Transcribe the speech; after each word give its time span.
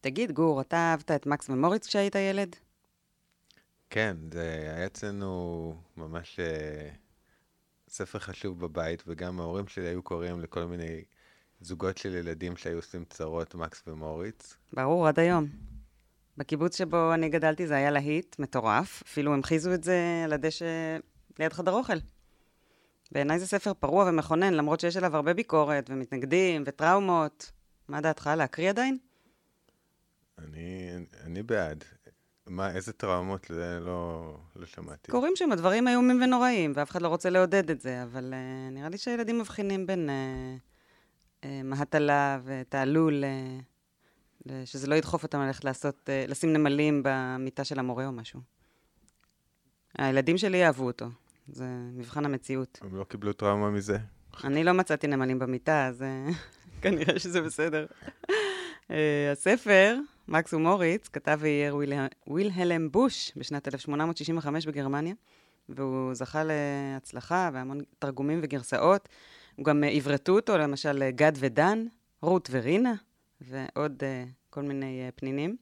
תגיד, 0.00 0.32
גור, 0.32 0.60
אתה 0.60 0.76
אהבת 0.76 1.10
את 1.10 1.26
מקס 1.26 1.50
ומוריץ 1.50 1.86
כשהיית 1.86 2.14
ילד? 2.14 2.56
כן, 3.90 4.16
זה 4.32 4.72
היה 4.76 4.86
אצלנו 4.86 5.74
ממש 5.96 6.40
אה, 6.40 6.90
ספר 7.88 8.18
חשוב 8.18 8.60
בבית, 8.60 9.02
וגם 9.06 9.40
ההורים 9.40 9.66
שלי 9.68 9.88
היו 9.88 10.02
קוראים 10.02 10.40
לכל 10.40 10.64
מיני 10.64 11.04
זוגות 11.60 11.98
של 11.98 12.14
ילדים 12.14 12.56
שהיו 12.56 12.76
עושים 12.76 13.04
צרות, 13.10 13.54
מקס 13.54 13.82
ומוריץ. 13.86 14.56
ברור, 14.72 15.08
עד 15.08 15.18
היום. 15.18 15.46
בקיבוץ 16.36 16.78
שבו 16.78 17.14
אני 17.14 17.28
גדלתי 17.28 17.66
זה 17.66 17.76
היה 17.76 17.90
להיט 17.90 18.38
מטורף, 18.38 19.02
אפילו 19.06 19.34
המחיזו 19.34 19.74
את 19.74 19.84
זה 19.84 20.22
על 20.24 20.32
הדשא 20.32 20.98
ליד 21.38 21.52
חדר 21.52 21.72
אוכל. 21.72 21.98
בעיניי 23.12 23.38
זה 23.38 23.46
ספר 23.46 23.74
פרוע 23.74 24.04
ומכונן, 24.08 24.54
למרות 24.54 24.80
שיש 24.80 24.96
עליו 24.96 25.16
הרבה 25.16 25.34
ביקורת 25.34 25.90
ומתנגדים 25.90 26.62
וטראומות. 26.66 27.52
מה 27.88 28.00
דעתך, 28.00 28.30
להקריא 28.36 28.68
עדיין? 28.68 28.98
אני, 30.38 30.90
אני 31.24 31.42
בעד. 31.42 31.84
מה, 32.46 32.70
איזה 32.70 32.92
טראומות? 32.92 33.46
זה 33.48 33.78
לא, 33.80 34.34
לא 34.56 34.66
שמעתי. 34.66 35.10
קורים 35.10 35.32
שם 35.36 35.50
דברים 35.56 35.88
איומים 35.88 36.22
ונוראים, 36.22 36.72
ואף 36.76 36.90
אחד 36.90 37.02
לא 37.02 37.08
רוצה 37.08 37.30
לעודד 37.30 37.70
את 37.70 37.80
זה, 37.80 38.02
אבל 38.02 38.34
uh, 38.34 38.74
נראה 38.74 38.88
לי 38.88 38.98
שהילדים 38.98 39.38
מבחינים 39.38 39.86
בין 39.86 40.08
uh, 40.08 41.44
uh, 41.44 41.46
מהטלה 41.64 42.38
ותעלול, 42.44 43.24
uh, 44.48 44.50
שזה 44.64 44.86
לא 44.86 44.94
ידחוף 44.94 45.22
אותם 45.22 45.40
ללכת 45.40 45.64
לעשות, 45.64 45.94
uh, 46.08 46.30
לשים 46.30 46.52
נמלים 46.52 47.02
במיטה 47.04 47.64
של 47.64 47.78
המורה 47.78 48.06
או 48.06 48.12
משהו. 48.12 48.40
הילדים 49.98 50.38
שלי 50.38 50.66
אהבו 50.66 50.86
אותו, 50.86 51.06
זה 51.48 51.66
מבחן 51.92 52.24
המציאות. 52.24 52.78
הם 52.82 52.96
לא 52.96 53.04
קיבלו 53.04 53.32
טראומה 53.32 53.70
מזה? 53.70 53.98
אני 54.44 54.64
לא 54.64 54.72
מצאתי 54.72 55.06
נמלים 55.06 55.38
במיטה, 55.38 55.86
אז 55.86 56.04
כנראה 56.82 57.18
שזה 57.18 57.40
בסדר. 57.40 57.86
הספר... 59.32 59.96
מקס 60.28 60.54
ומוריץ 60.54 61.08
כתב 61.08 61.38
ואייר 61.42 61.76
וילהלם 62.26 62.90
בוש 62.90 63.32
בשנת 63.36 63.68
1865 63.68 64.66
בגרמניה, 64.66 65.14
והוא 65.68 66.14
זכה 66.14 66.42
להצלחה 66.44 67.50
והמון 67.52 67.80
תרגומים 67.98 68.40
וגרסאות. 68.42 69.08
הוא 69.56 69.64
גם 69.64 69.84
עברתו 69.84 70.32
אותו, 70.32 70.58
למשל 70.58 71.10
גד 71.10 71.32
ודן, 71.36 71.84
רות 72.22 72.48
ורינה, 72.52 72.94
ועוד 73.40 74.02
uh, 74.02 74.28
כל 74.50 74.62
מיני 74.62 75.08
uh, 75.08 75.12
פנינים. 75.20 75.56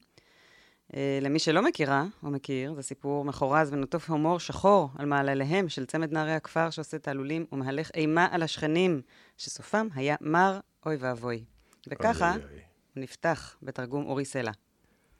Uh, 0.91 0.95
למי 1.21 1.39
שלא 1.39 1.61
מכירה 1.61 2.05
או 2.23 2.29
מכיר, 2.29 2.73
זה 2.73 2.81
סיפור 2.81 3.25
מחורז 3.25 3.73
ונוטוף 3.73 4.09
הומור 4.09 4.39
שחור 4.39 4.89
על 4.97 5.05
מעלליהם 5.05 5.69
של 5.69 5.85
צמד 5.85 6.11
נערי 6.11 6.33
הכפר 6.33 6.69
שעושה 6.69 6.99
תעלולים 6.99 7.45
ומהלך 7.51 7.91
אימה 7.95 8.27
על 8.31 8.43
השכנים, 8.43 9.01
שסופם 9.37 9.87
היה 9.95 10.15
מר 10.21 10.59
אוי 10.85 10.95
ואבוי. 10.95 11.43
וככה... 11.87 12.31
אוי, 12.35 12.43
אוי. 12.43 12.66
נפתח 12.97 13.55
בתרגום 13.63 14.05
אורי 14.05 14.25
סלע. 14.25 14.51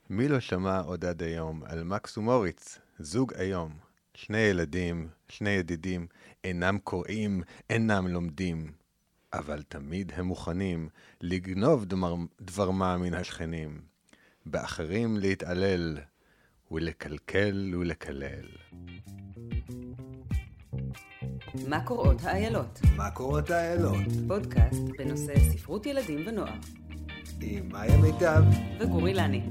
מי 0.10 0.28
לא 0.28 0.40
שמע 0.40 0.80
עוד 0.80 1.06
עד 1.06 1.24
היום 1.24 1.64
על 1.66 1.84
מקס 1.84 2.18
ומוריץ, 2.18 2.80
זוג 3.00 3.34
היום, 3.34 3.72
שני 4.14 4.38
ילדים, 4.38 5.08
שני 5.30 5.50
ידידים, 5.50 6.08
אינם 6.44 6.78
קוראים, 6.84 7.42
אינם 7.70 8.08
לומדים, 8.08 8.72
אבל 9.34 9.64
תמיד 9.64 10.12
הם 10.16 10.26
מוכנים 10.26 10.90
לגנוב 11.22 11.86
דמר, 11.86 12.16
דבר 12.42 12.72
מה 12.72 12.98
מן 12.98 13.14
השכנים, 13.14 13.82
באחרים 14.46 15.18
להתעלל, 15.18 15.98
ולקלקל 16.72 17.76
ולקלל. 17.80 18.46
מה 21.68 21.86
קוראות 21.86 22.22
האיילות? 22.24 22.80
מה 22.96 23.12
קוראות 23.12 23.50
האיילות? 23.50 24.06
פודקאסט 24.28 24.84
בנושא 24.98 25.34
ספרות 25.52 25.86
ילדים 25.86 26.24
ונוער. 26.28 26.60
עם 27.42 27.70
מאיה 27.70 27.98
מיטב 27.98 28.44
וגורי 28.80 29.14
לני. 29.14 29.42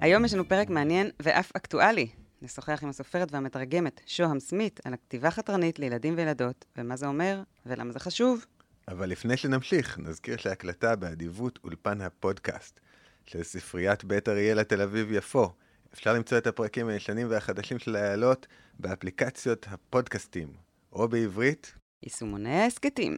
היום 0.00 0.24
יש 0.24 0.34
לנו 0.34 0.48
פרק 0.48 0.70
מעניין 0.70 1.10
ואף 1.22 1.52
אקטואלי. 1.56 2.08
נשוחח 2.42 2.80
עם 2.82 2.88
הסופרת 2.88 3.32
והמתרגמת 3.32 4.00
שוהם 4.06 4.40
סמית 4.40 4.80
על 4.84 4.94
הכתיבה 4.94 5.30
חתרנית 5.30 5.78
לילדים 5.78 6.14
וילדות, 6.16 6.64
ומה 6.76 6.96
זה 6.96 7.06
אומר 7.06 7.42
ולמה 7.66 7.92
זה 7.92 7.98
חשוב. 7.98 8.46
אבל 8.88 9.08
לפני 9.08 9.36
שנמשיך, 9.36 9.98
נזכיר 9.98 10.36
שההקלטה 10.36 10.96
באדיבות 10.96 11.58
אולפן 11.64 12.00
הפודקאסט 12.00 12.80
של 13.26 13.42
ספריית 13.42 14.04
בית 14.04 14.28
אריאלה 14.28 14.64
תל 14.64 14.82
אביב-יפו. 14.82 15.52
אפשר 15.94 16.12
למצוא 16.12 16.38
את 16.38 16.46
הפרקים 16.46 16.88
הישנים 16.88 17.26
והחדשים 17.30 17.78
של 17.78 17.96
האיילות 17.96 18.46
באפליקציות 18.78 19.66
הפודקאסטים, 19.70 20.48
או 20.92 21.08
בעברית, 21.08 21.74
יישומוני 22.02 22.60
ההסכתים. 22.62 23.16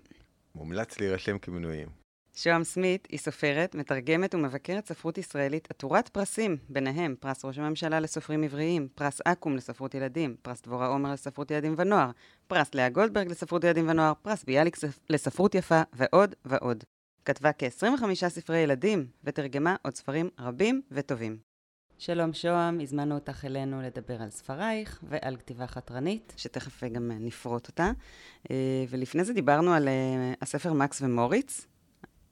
מומלץ 0.56 1.00
להירשם 1.00 1.38
כמנויים. 1.38 1.88
שוהם 2.34 2.64
סמית 2.64 3.08
היא 3.10 3.18
סופרת, 3.18 3.74
מתרגמת 3.74 4.34
ומבקרת 4.34 4.86
ספרות 4.86 5.18
ישראלית 5.18 5.70
עטורת 5.70 6.08
פרסים, 6.08 6.56
ביניהם 6.68 7.14
פרס 7.20 7.44
ראש 7.44 7.58
הממשלה 7.58 8.00
לסופרים 8.00 8.42
עבריים, 8.42 8.88
פרס 8.94 9.20
אקו"ם 9.24 9.56
לספרות 9.56 9.94
ילדים, 9.94 10.36
פרס 10.42 10.62
דבורה 10.62 10.86
עומר 10.86 11.12
לספרות 11.12 11.50
ילדים 11.50 11.74
ונוער, 11.78 12.10
פרס 12.46 12.74
לאה 12.74 12.88
גולדברג 12.88 13.30
לספרות 13.30 13.64
ילדים 13.64 13.88
ונוער, 13.88 14.12
פרס 14.22 14.44
ביאליק 14.44 14.76
לספרות 15.10 15.54
יפה 15.54 15.82
ועוד 15.92 16.34
ועוד. 16.44 16.84
כתבה 17.24 17.50
כ-25 17.58 18.28
ספרי 18.28 18.58
ילדים 18.58 19.06
ותרגמה 19.24 19.76
עוד 19.82 19.94
ספרים 19.94 20.30
רבים 20.38 20.82
וטובים. 20.90 21.45
שלום 21.98 22.32
שוהם, 22.32 22.80
הזמנו 22.80 23.14
אותך 23.14 23.44
אלינו 23.44 23.82
לדבר 23.82 24.22
על 24.22 24.30
ספרייך 24.30 25.00
ועל 25.08 25.36
כתיבה 25.36 25.66
חתרנית, 25.66 26.32
שתכף 26.36 26.84
גם 26.84 27.10
נפרוט 27.20 27.68
אותה. 27.68 27.90
אה, 28.50 28.84
ולפני 28.90 29.24
זה 29.24 29.32
דיברנו 29.32 29.72
על 29.72 29.88
אה, 29.88 30.32
הספר 30.42 30.72
מקס 30.72 31.02
ומוריץ, 31.02 31.66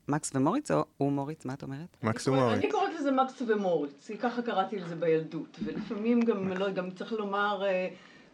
מקס 0.08 0.32
ומוריץ 0.34 0.70
או 0.70 0.84
הוא 0.96 1.12
מוריץ? 1.12 1.44
מה 1.44 1.54
את 1.54 1.62
אומרת? 1.62 1.96
מקס 2.02 2.28
ומוריץ. 2.28 2.58
אני 2.58 2.70
קוראת 2.70 2.94
לזה 2.98 3.10
מקס 3.10 3.42
ומוריץ, 3.46 4.10
ככה 4.20 4.42
קראתי 4.42 4.76
לזה 4.76 4.96
בילדות, 4.96 5.58
ולפעמים 5.64 6.20
גם, 6.20 6.48
לא, 6.48 6.70
גם 6.70 6.90
צריך 6.90 7.12
לומר, 7.12 7.64
אה, 7.64 7.88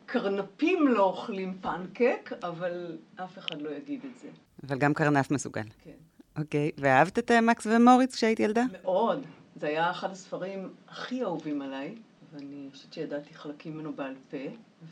קרנפים 0.06 0.88
לא 0.88 1.02
אוכלים 1.02 1.58
פנקק, 1.60 2.30
אבל 2.42 2.98
אף 3.16 3.38
אחד 3.38 3.62
לא 3.62 3.70
יגיד 3.70 4.00
את 4.04 4.18
זה. 4.22 4.28
אבל 4.66 4.78
גם 4.78 4.94
קרנף 4.94 5.30
מסוגל. 5.30 5.62
כן. 5.84 5.90
אוקיי, 6.38 6.70
ואהבת 6.78 7.18
את 7.18 7.30
אה, 7.30 7.40
מקס 7.40 7.66
ומוריץ 7.66 8.14
כשהיית 8.14 8.40
ילדה? 8.40 8.64
מאוד. 8.82 9.26
זה 9.56 9.66
היה 9.66 9.90
אחד 9.90 10.10
הספרים 10.10 10.68
הכי 10.88 11.22
אהובים 11.22 11.62
עליי, 11.62 11.94
ואני 12.32 12.68
חושבת 12.72 12.92
שידעתי 12.92 13.34
חלקים 13.34 13.74
ממנו 13.74 13.92
בעל 13.92 14.14
פה, 14.30 14.36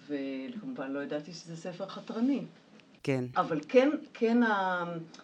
וכמובן 0.06 0.92
לא 0.92 1.02
ידעתי 1.02 1.32
שזה 1.32 1.56
ספר 1.56 1.88
חתרני. 1.88 2.42
כן. 3.02 3.24
אבל 3.36 3.60
כן, 3.68 3.90
כן, 4.14 4.38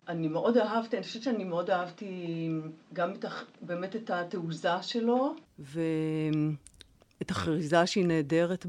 אני 0.09 0.29
מאוד 0.29 0.57
אהבתי, 0.59 0.97
אני 0.97 1.05
חושבת 1.05 1.23
שאני 1.23 1.45
מאוד 1.45 1.71
אהבתי 1.71 2.49
גם 2.93 3.13
את, 3.13 3.25
באמת 3.61 3.97
את 3.97 4.11
התעוזה 4.11 4.83
שלו. 4.83 5.35
ואת 5.59 7.31
החריזה 7.31 7.87
שהיא 7.87 8.07
נהדרת 8.07 8.67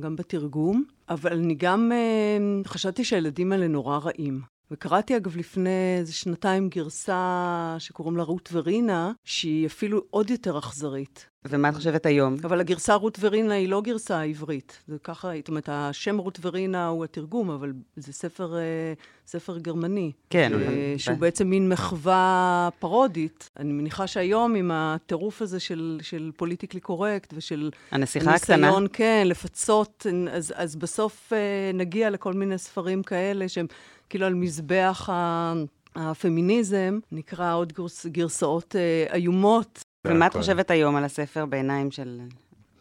גם 0.00 0.16
בתרגום, 0.16 0.84
אבל 1.08 1.32
אני 1.32 1.54
גם 1.54 1.92
אה, 1.92 2.38
חשבתי 2.64 3.04
שהילדים 3.04 3.52
האלה 3.52 3.68
נורא 3.68 3.98
רעים. 3.98 4.57
וקראתי 4.70 5.16
אגב 5.16 5.36
לפני 5.36 5.96
איזה 5.98 6.12
שנתיים 6.12 6.68
גרסה 6.68 7.76
שקוראים 7.78 8.16
לה 8.16 8.22
רות 8.22 8.48
ורינה, 8.52 9.12
שהיא 9.24 9.66
אפילו 9.66 10.02
עוד 10.10 10.30
יותר 10.30 10.58
אכזרית. 10.58 11.26
ומה 11.44 11.68
את 11.68 11.74
חושבת 11.74 12.06
היום? 12.06 12.36
אבל 12.44 12.60
הגרסה 12.60 12.94
רות 12.94 13.18
ורינה 13.20 13.54
היא 13.54 13.68
לא 13.68 13.80
גרסה 13.80 14.22
עברית. 14.22 14.82
זה 14.88 14.96
ככה, 15.04 15.30
זאת 15.38 15.48
אומרת, 15.48 15.68
השם 15.72 16.18
רות 16.18 16.38
ורינה 16.42 16.86
הוא 16.86 17.04
התרגום, 17.04 17.50
אבל 17.50 17.72
זה 17.96 18.12
ספר, 18.12 18.56
אה, 18.56 18.92
ספר 19.26 19.58
גרמני. 19.58 20.12
כן. 20.30 20.52
אה, 20.54 20.94
שהוא 20.98 21.16
בעצם 21.16 21.46
מין 21.46 21.68
מחווה 21.68 22.68
פרודית. 22.78 23.50
אני 23.56 23.72
מניחה 23.72 24.06
שהיום 24.06 24.54
עם 24.54 24.70
הטירוף 24.74 25.42
הזה 25.42 25.60
של, 25.60 25.98
של 26.02 26.30
פוליטיקלי 26.36 26.80
קורקט 26.80 27.34
ושל... 27.36 27.70
הנסיכה 27.90 28.34
הקטנה. 28.34 28.56
ניסיון, 28.56 28.86
כן, 28.92 29.22
לפצות, 29.26 30.06
אז, 30.30 30.54
אז 30.56 30.76
בסוף 30.76 31.32
אה, 31.32 31.70
נגיע 31.74 32.10
לכל 32.10 32.32
מיני 32.32 32.58
ספרים 32.58 33.02
כאלה 33.02 33.48
שהם 33.48 33.66
כאילו 34.08 34.26
על 34.26 34.34
מזבח 34.34 35.08
ה... 35.12 35.52
הפמיניזם, 35.96 36.98
נקרא 37.12 37.54
עוד 37.54 37.72
גרס, 37.72 38.06
גרסאות 38.06 38.76
אה, 38.76 39.14
איומות. 39.14 39.82
ומה 40.06 40.26
את 40.26 40.36
חושבת 40.36 40.70
היום 40.70 40.96
על 40.96 41.04
הספר 41.04 41.46
בעיניים 41.46 41.90
של 41.90 42.20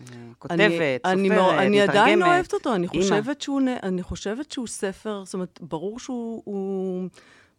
אה, 0.02 0.16
כותבת, 0.40 0.58
סופרת, 0.58 1.06
מתרגמת? 1.06 1.60
אני 1.60 1.82
עדיין 1.82 2.24
אוהבת 2.24 2.54
אותו, 2.54 2.76
אני 2.76 2.88
חושבת, 2.88 3.42
שהוא, 3.42 3.62
אני 3.84 4.04
חושבת 4.04 4.52
שהוא 4.52 4.68
ספר, 4.68 5.24
זאת 5.26 5.34
אומרת, 5.34 5.60
ברור 5.62 6.00
שהוא, 6.00 6.42
הוא, 6.46 7.08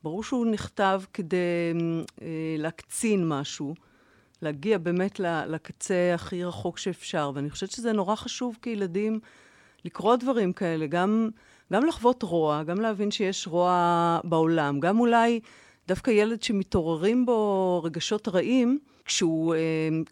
ברור 0.03 0.23
שהוא 0.23 0.47
נכתב 0.47 1.03
כדי 1.15 1.73
אה, 2.23 2.27
להקצין 2.59 3.29
משהו. 3.29 3.75
להגיע 4.43 4.79
באמת 4.79 5.21
לקצה 5.47 6.13
הכי 6.15 6.45
רחוק 6.45 6.79
שאפשר, 6.79 7.31
ואני 7.35 7.51
חושבת 7.51 7.71
שזה 7.71 7.93
נורא 7.93 8.15
חשוב 8.15 8.59
כילדים 8.63 9.21
לקרוא 9.85 10.17
דברים 10.17 10.53
כאלה, 10.53 10.87
גם, 10.87 11.29
גם 11.73 11.85
לחוות 11.85 12.23
רוע, 12.23 12.63
גם 12.63 12.81
להבין 12.81 13.11
שיש 13.11 13.47
רוע 13.47 14.21
בעולם, 14.25 14.81
גם 14.81 15.01
אולי 15.01 15.41
דווקא 15.89 16.11
ילד 16.11 16.43
שמתעוררים 16.43 17.27
בו 17.27 17.81
רגשות 17.85 18.29
רעים, 18.29 18.79
כשהוא 19.05 19.55
אה, 19.55 19.59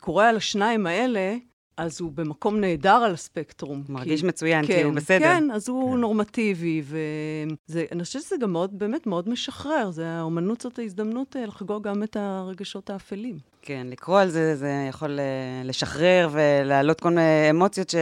קורא 0.01 0.25
על 0.25 0.37
השניים 0.37 0.87
האלה, 0.87 1.37
אז 1.77 2.01
הוא 2.01 2.13
במקום 2.13 2.61
נהדר 2.61 2.91
על 2.91 3.13
הספקטרום. 3.13 3.85
מרגיש 3.89 4.21
כי, 4.21 4.27
מצוין, 4.27 4.67
כן, 4.67 4.75
כי 4.75 4.83
הוא 4.83 4.95
בסדר. 4.95 5.19
כן, 5.19 5.51
אז 5.51 5.69
הוא 5.69 5.95
כן. 5.95 6.01
נורמטיבי, 6.01 6.83
ואני 6.89 8.05
חושבת 8.05 8.23
שזה 8.23 8.37
גם 8.41 8.53
מאוד, 8.53 8.79
באמת 8.79 9.07
מאוד 9.07 9.29
משחרר. 9.29 9.91
זה, 9.91 10.09
האומנות 10.09 10.61
זאת 10.61 10.79
ההזדמנות 10.79 11.37
אה, 11.37 11.47
לחגוג 11.47 11.89
גם 11.89 12.03
את 12.03 12.17
הרגשות 12.21 12.91
האפלים. 12.91 13.39
כן, 13.67 13.87
לקרוא 13.91 14.21
על 14.21 14.31
זה, 14.31 14.57
זה 14.57 14.87
יכול 14.89 15.19
אה, 15.21 15.25
לשחרר 15.65 16.29
ולהעלות 16.33 17.01
כל 17.01 17.09
מיני 17.09 17.51
אמוציות 17.51 17.91
ש... 17.91 17.95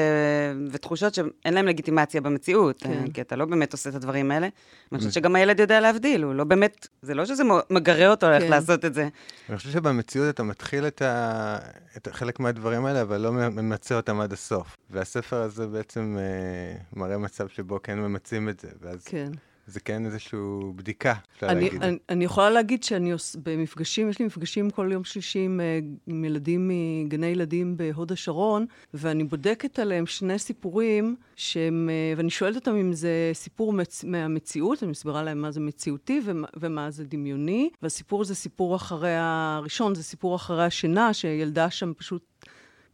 ותחושות 0.71 1.15
שאין 1.15 1.55
להן 1.55 1.65
לגיטימציה 1.65 2.21
במציאות. 2.21 2.83
כן. 2.83 2.91
אה, 2.91 3.05
כי 3.15 3.21
אתה 3.21 3.37
לא 3.37 3.45
באמת 3.45 3.73
עושה 3.73 3.91
את 3.91 3.95
הדברים 3.95 4.31
האלה. 4.31 4.49
אני 4.93 4.99
חושבת 4.99 5.13
שגם 5.13 5.37
הילד 5.37 5.61
יודע 5.61 5.81
להבדיל, 5.81 6.23
הוא 6.23 6.35
לא 6.35 6.45
באמת, 6.45 6.89
זה 7.03 7.15
לא 7.15 7.25
שזה 7.25 7.43
מגרה 7.71 8.11
אותו 8.11 8.33
איך 8.33 8.43
כן. 8.43 8.51
לעשות 8.51 8.85
את 8.85 8.95
זה. 8.95 9.09
אני 9.49 9.57
חושב 9.57 9.71
שבמציאות 9.71 10.35
אתה 10.35 10.43
מתחיל 10.43 10.87
את, 10.87 11.03
ה... 11.03 11.59
את 11.97 12.09
חלק 12.13 12.41
מהדברים 12.41 12.85
האלה, 12.87 13.03
אבל 13.03 13.21
לא 13.21 13.33
ממצה 13.33 13.97
אותם 13.97 14.21
עד 14.21 14.33
הסוף. 14.33 14.77
והספר 14.91 15.43
הזה 15.43 15.67
בעצם 15.67 16.17
אה, 16.19 16.77
מראה 16.93 17.19
מצב 17.19 17.49
שבו 17.49 17.83
כן 17.83 17.99
ממצים 17.99 18.49
את 18.49 18.61
זה, 18.61 18.69
ואז 18.81 19.05
כן. 19.05 19.31
זה 19.67 19.81
כן 19.81 20.07
איזושהי 20.07 20.39
בדיקה, 20.77 21.15
אפשר 21.35 21.47
אני, 21.47 21.65
להגיד. 21.65 21.83
אני, 21.83 21.99
אני 22.09 22.25
יכולה 22.25 22.51
להגיד 22.51 22.85
שאני 22.85 23.13
עוש, 23.13 23.37
במפגשים, 23.43 24.09
יש 24.09 24.19
לי 24.19 24.25
מפגשים 24.25 24.71
כל 24.71 24.89
יום 24.93 25.05
שלישי 25.05 25.39
עם, 25.39 25.61
אה, 25.61 25.79
עם 26.07 26.25
ילדים 26.25 26.71
מגני 27.05 27.27
ילדים 27.27 27.77
בהוד 27.77 28.13
השרון, 28.13 28.67
ואני 28.95 29.25
בודקת 29.25 29.79
עליהם 29.79 30.07
שני 30.07 30.39
סיפורים, 30.39 31.17
שהם, 31.37 31.91
אה, 31.93 32.15
ואני 32.17 32.31
שואלת 32.31 32.57
אותם 32.57 32.77
אם 32.77 32.93
זה 32.93 33.31
סיפור 33.33 33.73
מצ, 33.73 34.05
מהמציאות, 34.05 34.83
אני 34.83 34.91
מסבירה 34.91 35.23
להם 35.23 35.43
מה 35.43 35.51
זה 35.51 35.61
מציאותי 35.61 36.21
ומה, 36.25 36.47
ומה 36.57 36.91
זה 36.91 37.05
דמיוני, 37.05 37.71
והסיפור 37.83 38.25
זה 38.25 38.35
סיפור 38.35 38.77
אחרי 38.77 39.15
הראשון, 39.17 39.95
זה 39.95 40.03
סיפור 40.03 40.37
אחרי 40.37 40.65
השינה, 40.65 41.13
שילדה 41.13 41.71
שם 41.71 41.93
פשוט... 41.97 42.23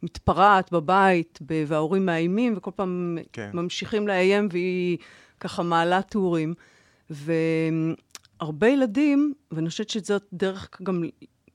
מתפרעת 0.03 0.71
בבית, 0.71 1.39
וההורים 1.67 2.05
מאיימים, 2.05 2.53
וכל 2.57 2.71
פעם 2.75 3.17
כן. 3.33 3.49
ממשיכים 3.53 4.07
לאיים, 4.07 4.47
והיא 4.51 4.97
ככה 5.41 5.63
מעלה 5.63 6.01
טורים. 6.01 6.53
והרבה 7.09 8.67
ילדים, 8.67 9.33
ואני 9.51 9.69
חושבת 9.69 9.89
שזאת 9.89 10.23
דרך 10.33 10.69
גם 10.83 11.03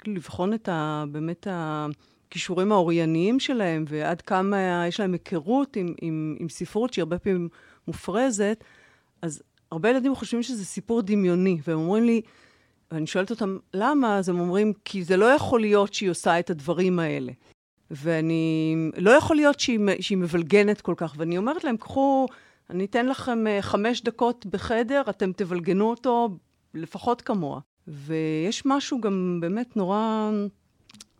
לבחון 0.06 0.54
את 0.54 0.68
ה... 0.68 1.04
באמת 1.10 1.46
הכישורים 1.50 2.72
האורייניים 2.72 3.40
שלהם, 3.40 3.84
ועד 3.88 4.20
כמה 4.20 4.86
יש 4.88 5.00
להם 5.00 5.12
היכרות 5.12 5.76
עם, 5.76 5.94
עם, 6.00 6.36
עם 6.40 6.48
ספרות 6.48 6.92
שהיא 6.92 7.02
הרבה 7.02 7.18
פעמים 7.18 7.48
מופרזת, 7.86 8.64
אז 9.22 9.42
הרבה 9.70 9.90
ילדים 9.90 10.14
חושבים 10.14 10.42
שזה 10.42 10.64
סיפור 10.64 11.02
דמיוני, 11.02 11.58
והם 11.66 11.78
אומרים 11.78 12.04
לי, 12.04 12.20
ואני 12.90 13.06
שואלת 13.06 13.30
אותם, 13.30 13.58
למה? 13.74 14.18
אז 14.18 14.28
הם 14.28 14.40
אומרים, 14.40 14.72
כי 14.84 15.04
זה 15.04 15.16
לא 15.16 15.24
יכול 15.24 15.60
להיות 15.60 15.94
שהיא 15.94 16.10
עושה 16.10 16.38
את 16.38 16.50
הדברים 16.50 16.98
האלה. 16.98 17.32
ואני, 17.90 18.76
לא 18.96 19.10
יכול 19.10 19.36
להיות 19.36 19.60
שהיא, 19.60 19.78
שהיא 20.00 20.18
מבלגנת 20.18 20.80
כל 20.80 20.94
כך. 20.96 21.14
ואני 21.16 21.38
אומרת 21.38 21.64
להם, 21.64 21.76
קחו, 21.76 22.26
אני 22.70 22.84
אתן 22.84 23.06
לכם 23.06 23.46
אה, 23.46 23.62
חמש 23.62 24.02
דקות 24.02 24.46
בחדר, 24.46 25.02
אתם 25.10 25.32
תבלגנו 25.32 25.90
אותו 25.90 26.28
לפחות 26.74 27.22
כמוה. 27.22 27.60
ויש 27.88 28.62
משהו 28.66 29.00
גם 29.00 29.38
באמת 29.40 29.76
נורא, 29.76 30.30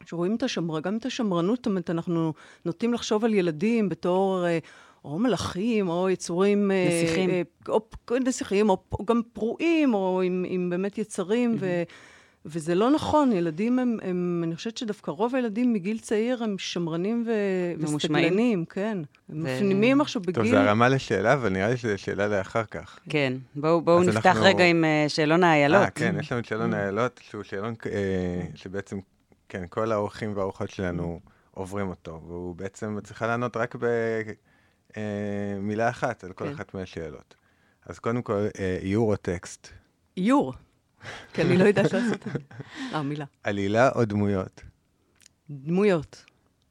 שרואים 0.06 0.36
את 0.36 0.42
השמר, 0.42 0.80
גם 0.80 0.96
את 0.96 1.06
השמרנות, 1.06 1.56
זאת 1.56 1.66
אומרת, 1.66 1.90
אנחנו 1.90 2.32
נוטים 2.64 2.94
לחשוב 2.94 3.24
על 3.24 3.34
ילדים 3.34 3.88
בתור... 3.88 4.46
אה, 4.46 4.58
או 5.04 5.18
מלאכים, 5.18 5.88
או 5.88 6.10
יצורים... 6.10 6.70
אה, 6.70 6.88
נסיכים. 6.88 7.30
או 7.68 7.80
נסיכים, 8.20 8.70
או, 8.70 8.76
או 8.92 9.04
גם 9.04 9.20
פרועים, 9.32 9.94
או 9.94 10.22
עם, 10.22 10.44
עם 10.48 10.70
באמת 10.70 10.98
יצרים, 10.98 11.56
ו, 11.58 11.82
וזה 12.48 12.74
לא 12.74 12.90
נכון. 12.90 13.32
ילדים 13.32 13.78
הם, 13.78 13.96
הם, 14.02 14.42
אני 14.46 14.56
חושבת 14.56 14.76
שדווקא 14.76 15.10
רוב 15.10 15.34
הילדים 15.34 15.72
מגיל 15.72 15.98
צעיר 15.98 16.44
הם 16.44 16.54
שמרנים 16.58 17.24
ו. 17.26 17.30
וסטגלנים, 17.82 18.64
כן. 18.64 18.98
הם 19.28 19.38
ו- 19.38 19.42
מפנימים 19.42 20.00
עכשיו 20.00 20.22
בגיל... 20.22 20.34
טוב, 20.34 20.46
זה 20.46 20.60
הרמה 20.60 20.88
לשאלה, 20.88 21.32
אבל 21.32 21.48
נראה 21.48 21.68
לי 21.70 21.76
שזו 21.76 21.98
שאלה 21.98 22.26
לאחר 22.28 22.64
כך. 22.64 22.98
כן, 23.08 23.32
בואו 23.54 24.00
אז 24.02 24.08
נפתח 24.08 24.26
אנחנו- 24.26 24.44
רגע 24.44 24.64
עם 24.64 24.84
אה, 24.84 25.04
שאלון 25.08 25.44
האיילות. 25.44 25.80
אה, 25.82 25.90
כן, 25.90 26.16
יש 26.20 26.32
לנו 26.32 26.40
את 26.40 26.44
שאלון 26.44 26.74
האיילות, 26.74 27.20
שהוא 27.30 27.42
שאלון 27.42 27.74
אה, 27.92 28.42
שבעצם, 28.54 28.98
כן, 29.48 29.64
כל 29.70 29.92
האורחים 29.92 30.36
והאורחות 30.36 30.70
שלנו 30.70 31.20
עוברים 31.50 31.88
אותו, 31.88 32.20
והוא 32.26 32.54
בעצם 32.56 32.98
צריכה 33.04 33.26
לענות 33.26 33.56
רק 33.56 33.74
במילה 34.96 35.88
אחת 35.88 36.24
על 36.24 36.32
כל 36.32 36.44
כן. 36.44 36.52
אחת 36.52 36.74
מהשאלות. 36.74 37.34
אז 37.86 37.98
קודם 37.98 38.22
כל, 38.22 38.46
אה, 38.58 38.78
איור 38.82 39.10
או 39.12 39.16
טקסט? 39.16 39.68
איור. 40.16 40.54
כי 41.32 41.42
אני 41.42 41.56
לא 41.56 41.64
יודעת 41.64 41.92
לעשות 41.92 42.26
את 42.26 42.32
זה. 42.32 42.38
אה, 42.94 43.02
מילה. 43.02 43.24
עלילה 43.42 43.90
או 43.94 44.04
דמויות? 44.04 44.62
דמויות, 45.50 46.24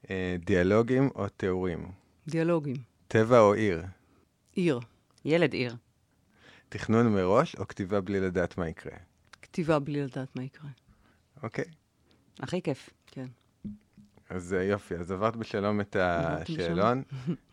אה, 0.10 0.36
דיאלוגים 0.46 1.10
או 1.16 1.30
תיאורים? 1.30 1.92
דיאלוגים. 2.28 2.76
טבע 3.08 3.40
או 3.40 3.54
עיר? 3.54 3.84
עיר, 4.54 4.80
ילד 5.26 5.54
עיר. 5.54 5.76
תכנון 6.70 7.14
מראש 7.14 7.56
או 7.56 7.68
כתיבה 7.68 8.02
בלי 8.02 8.20
לדעת 8.20 8.58
מה 8.58 8.70
יקרה? 8.70 8.98
כתיבה 9.42 9.80
בלי 9.80 10.02
לדעת 10.02 10.36
מה 10.36 10.44
יקרה. 10.44 10.70
אוקיי. 11.44 11.66
הכי 12.40 12.62
כיף. 12.62 12.90
כן. 13.08 13.28
אז 14.30 14.54
אה, 14.54 14.64
יופי, 14.64 14.96
אז 14.96 15.12
עברת 15.12 15.36
בשלום 15.36 15.82
את 15.82 15.96
השאלון, 16.00 17.04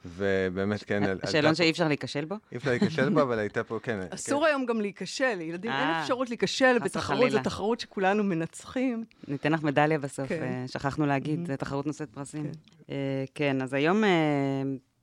ובאמת, 0.06 0.84
כן, 0.88 1.02
השאלון 1.22 1.54
שאי 1.54 1.70
אפשר 1.70 1.88
להיכשל 1.88 2.24
בו? 2.24 2.34
אי 2.52 2.56
אפשר 2.56 2.70
להיכשל 2.70 3.08
בו, 3.08 3.22
אבל 3.22 3.38
הייתה 3.38 3.64
פה, 3.64 3.78
כן. 3.82 4.00
אסור 4.10 4.46
היום 4.46 4.66
גם 4.66 4.80
להיכשל, 4.80 5.40
ילדים, 5.40 5.70
אין 5.70 5.80
אה, 5.80 6.02
אפשרות 6.02 6.28
להיכשל 6.28 6.78
בתחרות. 6.78 7.30
זו 7.30 7.38
תחרות 7.44 7.80
שכולנו 7.80 8.24
מנצחים. 8.24 9.04
ניתן 9.28 9.52
לך 9.52 9.62
מדליה 9.62 9.98
בסוף, 9.98 10.28
כן. 10.28 10.42
אה, 10.42 10.64
שכחנו 10.68 11.06
להגיד. 11.06 11.46
זו 11.46 11.56
תחרות 11.56 11.86
נושאת 11.86 12.10
פרסים. 12.10 12.44
כן. 12.44 12.94
כן, 13.34 13.62
אז 13.62 13.74
היום, 13.74 14.02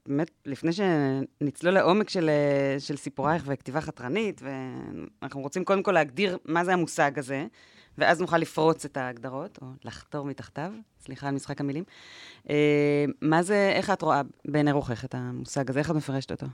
באמת, 0.05 0.31
לפני 0.45 0.71
שנצלול 0.73 1.73
לעומק 1.73 2.09
של, 2.09 2.29
של 2.79 2.97
סיפורייך 2.97 3.43
וכתיבה 3.45 3.81
חתרנית, 3.81 4.41
ואנחנו 4.43 5.41
רוצים 5.41 5.63
קודם 5.63 5.83
כל 5.83 5.91
להגדיר 5.91 6.37
מה 6.45 6.65
זה 6.65 6.73
המושג 6.73 7.19
הזה, 7.19 7.45
ואז 7.99 8.21
נוכל 8.21 8.37
לפרוץ 8.37 8.85
את 8.85 8.97
ההגדרות, 8.97 9.59
או 9.61 9.67
לחתור 9.85 10.25
מתחתיו, 10.25 10.71
סליחה 10.99 11.27
על 11.27 11.35
משחק 11.35 11.61
המילים. 11.61 11.83
אה, 12.49 13.05
מה 13.21 13.43
זה, 13.43 13.71
איך 13.75 13.89
את 13.89 14.01
רואה 14.01 14.21
בעיני 14.45 14.71
רוחך 14.71 15.05
את 15.05 15.15
המושג 15.15 15.69
הזה? 15.69 15.79
איך 15.79 15.91
את 15.91 15.95
מפרשת 15.95 16.31
אותו? 16.31 16.45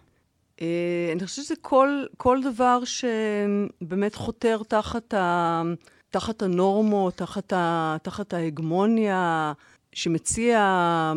אה, 0.61 1.09
אני 1.11 1.25
חושבת 1.25 1.45
שזה 1.45 1.55
כל, 1.61 2.05
כל 2.17 2.39
דבר 2.43 2.79
שבאמת 2.85 4.15
חותר 4.15 4.61
תחת, 4.67 5.13
ה, 5.13 5.61
תחת 6.09 6.41
הנורמות, 6.41 7.13
תחת, 7.13 7.53
ה, 7.53 7.97
תחת 8.03 8.33
ההגמוניה, 8.33 9.53
שמציע 9.93 11.13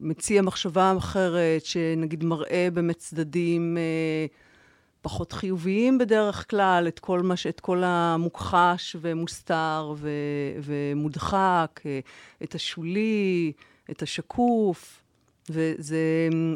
מציע 0.00 0.42
מחשבה 0.42 0.94
אחרת, 0.98 1.64
שנגיד 1.64 2.24
מראה 2.24 2.68
באמת 2.72 2.96
צדדים 2.96 3.76
אה, 3.76 4.26
פחות 5.04 5.32
חיוביים 5.32 5.98
בדרך 5.98 6.50
כלל, 6.50 6.84
את 6.88 6.98
כל, 6.98 7.20
מה, 7.22 7.36
ש- 7.36 7.46
את 7.46 7.60
כל 7.60 7.82
המוכחש 7.84 8.96
ומוסתר 9.00 9.92
ו, 9.96 10.10
ומודחק, 10.62 11.80
אה, 11.86 12.00
את 12.42 12.54
השולי, 12.54 13.52
את 13.90 14.02
השקוף. 14.02 15.00
וזה 15.50 15.98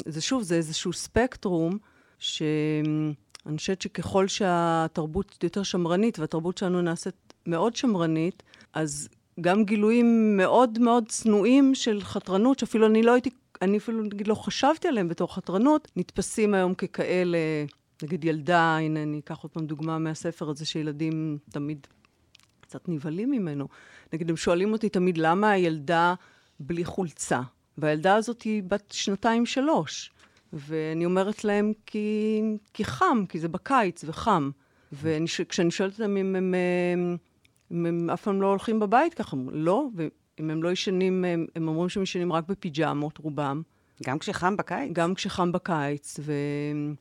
זה 0.05 0.21
שוב, 0.21 0.43
זה 0.43 0.55
איזשהו 0.55 0.93
ספקטרום, 0.93 1.77
שאני 2.19 3.57
חושבת 3.57 3.81
שככל 3.81 4.27
שהתרבות 4.27 5.43
יותר 5.43 5.63
שמרנית, 5.63 6.19
והתרבות 6.19 6.57
שלנו 6.57 6.81
נעשית 6.81 7.33
מאוד 7.45 7.75
שמרנית, 7.75 8.43
אז 8.73 9.09
גם 9.41 9.65
גילויים 9.65 10.37
מאוד 10.37 10.79
מאוד 10.79 11.03
צנועים 11.07 11.75
של 11.75 12.01
חתרנות, 12.01 12.59
שאפילו 12.59 12.87
אני 12.87 13.03
לא 13.03 13.11
הייתי, 13.11 13.29
אני 13.61 13.77
אפילו 13.77 14.03
נגיד 14.03 14.27
לא 14.27 14.35
חשבתי 14.35 14.87
עליהם 14.87 15.07
בתור 15.07 15.35
חתרנות, 15.35 15.91
נתפסים 15.95 16.53
היום 16.53 16.73
ככאלה, 16.73 17.37
נגיד 18.03 18.25
ילדה, 18.25 18.77
הנה 18.77 19.03
אני 19.03 19.19
אקח 19.19 19.37
עוד 19.37 19.51
פעם 19.51 19.65
דוגמה 19.65 19.97
מהספר 19.97 20.49
הזה 20.49 20.65
שילדים 20.65 21.37
תמיד 21.51 21.87
קצת 22.61 22.89
נבהלים 22.89 23.31
ממנו. 23.31 23.67
נגיד, 24.13 24.29
הם 24.29 24.37
שואלים 24.37 24.73
אותי 24.73 24.89
תמיד, 24.89 25.17
למה 25.17 25.49
הילדה 25.49 26.13
בלי 26.59 26.85
חולצה? 26.85 27.41
והילדה 27.77 28.15
הזאת 28.15 28.41
היא 28.41 28.63
בת 28.63 28.91
שנתיים-שלוש. 28.91 30.11
ואני 30.53 31.05
אומרת 31.05 31.43
להם, 31.43 31.71
כי, 31.85 32.41
כי 32.73 32.85
חם, 32.85 33.23
כי 33.29 33.39
זה 33.39 33.47
בקיץ 33.47 34.03
וחם. 34.07 34.49
וכשאני 34.93 35.71
שואלת 35.71 35.93
אותם 35.93 36.17
אם 36.17 36.35
הם, 36.35 36.53
הם, 36.93 37.17
אם 37.71 37.85
הם 37.85 38.09
אף 38.09 38.21
פעם 38.23 38.41
לא 38.41 38.47
הולכים 38.47 38.79
בבית 38.79 39.13
ככה, 39.13 39.37
הם 39.37 39.49
לא, 39.51 39.87
ואם 39.95 40.49
הם 40.49 40.63
לא 40.63 40.71
ישנים, 40.71 41.25
הם, 41.25 41.45
הם 41.55 41.67
אומרים 41.67 41.89
שהם 41.89 42.03
ישנים 42.03 42.33
רק 42.33 42.43
בפיג'מות, 42.47 43.17
רובם, 43.17 43.61
גם 44.03 44.19
כשחם 44.19 44.57
בקיץ. 44.57 44.91
גם 44.93 45.15
כשחם 45.15 45.51
בקיץ. 45.51 46.19
ו... 46.19 46.33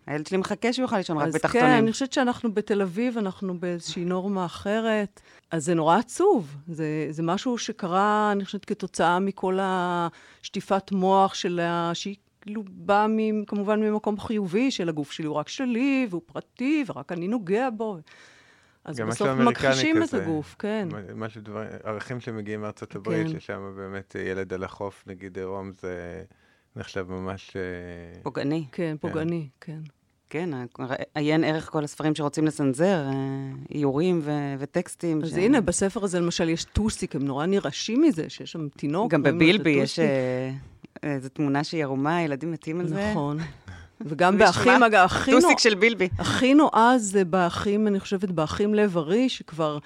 הילד 0.06 0.26
שלי 0.26 0.38
מחכה 0.38 0.72
שהוא 0.72 0.82
יוכל 0.82 0.96
לישון 0.96 1.18
רק 1.18 1.26
אז 1.26 1.32
כן, 1.32 1.38
בתחתונים. 1.38 1.78
אני 1.78 1.92
חושבת 1.92 2.12
שאנחנו 2.12 2.54
בתל 2.54 2.82
אביב, 2.82 3.18
אנחנו 3.18 3.58
באיזושהי 3.58 4.04
נורמה 4.04 4.44
אחרת. 4.44 5.20
אז 5.50 5.64
זה 5.64 5.74
נורא 5.74 5.98
עצוב. 5.98 6.56
זה, 6.68 7.06
זה 7.10 7.22
משהו 7.22 7.58
שקרה, 7.58 8.32
אני 8.32 8.44
חושבת, 8.44 8.64
כתוצאה 8.64 9.18
מכל 9.18 9.58
השטיפת 9.62 10.92
מוח 10.92 11.34
של 11.34 11.60
ה... 11.60 11.90
שהיא 11.94 12.16
כאילו 12.40 12.64
באה 12.68 13.06
כמובן 13.46 13.80
ממקום 13.80 14.20
חיובי, 14.20 14.70
של 14.70 14.88
הגוף 14.88 15.12
שלי 15.12 15.26
הוא 15.26 15.36
רק 15.36 15.48
שלי, 15.48 16.06
והוא 16.10 16.22
פרטי, 16.26 16.84
ורק 16.86 17.12
אני 17.12 17.28
נוגע 17.28 17.68
בו. 17.70 17.98
אז 18.84 19.00
בסוף 19.00 19.28
מכחישים 19.28 20.02
את. 20.02 20.14
הגוף, 20.14 20.56
כן. 20.58 20.88
משהו 21.14 21.40
דבר, 21.40 21.64
ערכים 21.84 22.20
שמגיעים 22.20 22.60
מארצות 22.60 22.94
הברית, 22.94 23.26
כן. 23.26 23.40
ששם 23.40 23.72
באמת 23.76 24.16
ילד 24.18 24.52
על 24.52 24.64
החוף, 24.64 25.04
נגיד 25.06 25.38
עירום, 25.38 25.70
זה 25.80 26.22
נחשב 26.76 27.06
ממש... 27.10 27.56
אה, 27.56 28.20
פוגעני. 28.22 28.64
כן, 28.72 28.96
פוגעני, 29.00 29.48
כן. 29.60 29.78
כן, 30.30 30.50
עיין 31.14 31.44
ערך 31.44 31.70
כל 31.70 31.84
הספרים 31.84 32.14
שרוצים 32.14 32.46
לצנזר, 32.46 33.06
אה, 33.06 33.12
איורים 33.74 34.20
ו- 34.22 34.54
וטקסטים. 34.58 35.22
אז 35.22 35.30
ש... 35.30 35.32
הנה, 35.34 35.60
בספר 35.60 36.04
הזה 36.04 36.20
למשל 36.20 36.48
יש 36.48 36.64
טוסיק, 36.64 37.14
הם 37.16 37.24
נורא 37.24 37.46
נרעשים 37.46 38.02
מזה, 38.02 38.30
שיש 38.30 38.52
שם 38.52 38.68
תינוק. 38.68 39.12
גם 39.12 39.22
בבילבי 39.22 39.70
יש. 39.70 39.98
אה, 39.98 40.50
איזו 41.02 41.28
תמונה 41.28 41.64
שהיא 41.64 41.82
ערומה, 41.84 42.22
ילדים 42.22 42.52
מתים 42.52 42.80
על 42.80 42.88
זה. 42.88 43.10
נכון. 43.10 43.38
וגם 44.08 44.38
באחים, 44.38 44.82
אגב, 44.82 45.04
הכי 45.04 45.30
נו- 45.30 45.40
טוסיק 45.40 45.58
של 45.58 45.74
בילבי. 45.74 46.08
הכי 46.18 46.54
נועז 46.54 47.10
זה 47.12 47.24
באחים, 47.24 47.86
אני 47.86 48.00
חושבת, 48.00 48.30
באחים 48.30 48.74
לב 48.74 48.96
ארי, 48.98 49.28
שכבר 49.28 49.78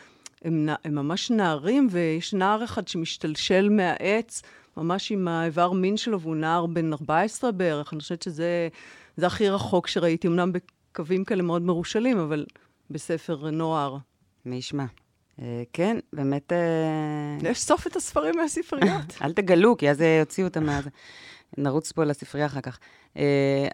הם, 0.45 0.69
נ- 0.71 0.75
הם 0.85 0.95
ממש 0.95 1.31
נערים, 1.31 1.89
ויש 1.91 2.35
נער 2.35 2.65
אחד 2.65 2.89
שמשתלשל 2.89 3.69
מהעץ, 3.69 4.43
ממש 4.77 5.13
עם 5.13 5.29
האיבר 5.29 5.73
מין 5.73 5.97
שלו, 5.97 6.21
והוא 6.21 6.37
נער 6.37 6.67
בן 6.67 6.93
14 6.93 7.53
בערך. 7.53 7.93
אני 7.93 8.01
חושבת 8.01 8.23
שזה 8.23 8.69
זה 9.17 9.27
הכי 9.27 9.49
רחוק 9.49 9.87
שראיתי, 9.87 10.29
אמנם 10.29 10.53
בקווים 10.53 11.25
כאלה 11.25 11.43
מאוד 11.43 11.63
מרושלים, 11.63 12.19
אבל 12.19 12.47
בספר 12.91 13.51
נוער. 13.51 13.97
מי 14.47 14.57
ישמע. 14.57 14.85
אה, 15.41 15.63
כן, 15.73 15.97
באמת... 16.13 16.53
אה, 16.53 17.49
לאסוף 17.49 17.87
את 17.87 17.97
הספרים 17.97 18.35
מהספריות. 18.37 19.17
אל 19.23 19.33
תגלו, 19.33 19.77
כי 19.77 19.91
אז 19.91 20.01
יוציאו 20.01 20.47
אותם 20.47 20.67
מה... 20.67 20.81
נרוץ 21.59 21.93
פה 21.93 22.05
לספרייה 22.05 22.47
אחר 22.47 22.61
כך. 22.61 22.79
אה, 23.17 23.69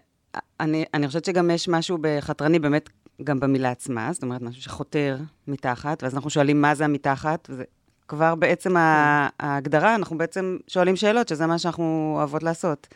אני, 0.59 0.85
אני 0.93 1.07
חושבת 1.07 1.25
שגם 1.25 1.51
יש 1.51 1.67
משהו 1.67 1.97
בחתרני, 2.01 2.59
באמת, 2.59 2.89
גם 3.23 3.39
במילה 3.39 3.71
עצמה, 3.71 4.13
זאת 4.13 4.23
אומרת, 4.23 4.41
משהו 4.41 4.61
שחותר 4.61 5.17
מתחת, 5.47 6.03
ואז 6.03 6.15
אנחנו 6.15 6.29
שואלים 6.29 6.61
מה 6.61 6.75
זה 6.75 6.85
המתחת, 6.85 7.47
וזה 7.51 7.63
כבר 8.09 8.35
בעצם 8.35 8.77
ה- 8.77 9.27
ההגדרה, 9.39 9.95
אנחנו 9.95 10.17
בעצם 10.17 10.57
שואלים 10.67 10.95
שאלות, 10.95 11.27
שזה 11.27 11.47
מה 11.47 11.59
שאנחנו 11.59 12.13
אוהבות 12.17 12.43
לעשות. 12.43 12.87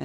אה, 0.00 0.04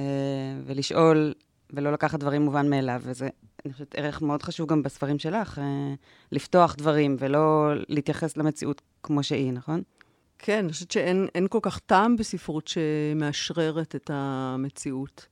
ולשאול, 0.66 1.34
ולא 1.72 1.92
לקחת 1.92 2.18
דברים 2.20 2.42
מובן 2.42 2.70
מאליו, 2.70 3.00
וזה, 3.04 3.28
אני 3.64 3.72
חושבת, 3.72 3.94
ערך 3.94 4.22
מאוד 4.22 4.42
חשוב 4.42 4.68
גם 4.68 4.82
בספרים 4.82 5.18
שלך, 5.18 5.58
אה, 5.58 5.94
לפתוח 6.32 6.74
דברים 6.78 7.16
ולא 7.18 7.72
להתייחס 7.88 8.36
למציאות 8.36 8.82
כמו 9.02 9.22
שהיא, 9.22 9.52
נכון? 9.52 9.82
כן, 10.38 10.58
אני 10.58 10.72
חושבת 10.72 10.90
שאין 10.90 11.26
אין 11.34 11.46
כל 11.50 11.58
כך 11.62 11.78
טעם 11.78 12.16
בספרות 12.16 12.68
שמאשררת 12.68 13.94
את 13.96 14.10
המציאות. 14.14 15.26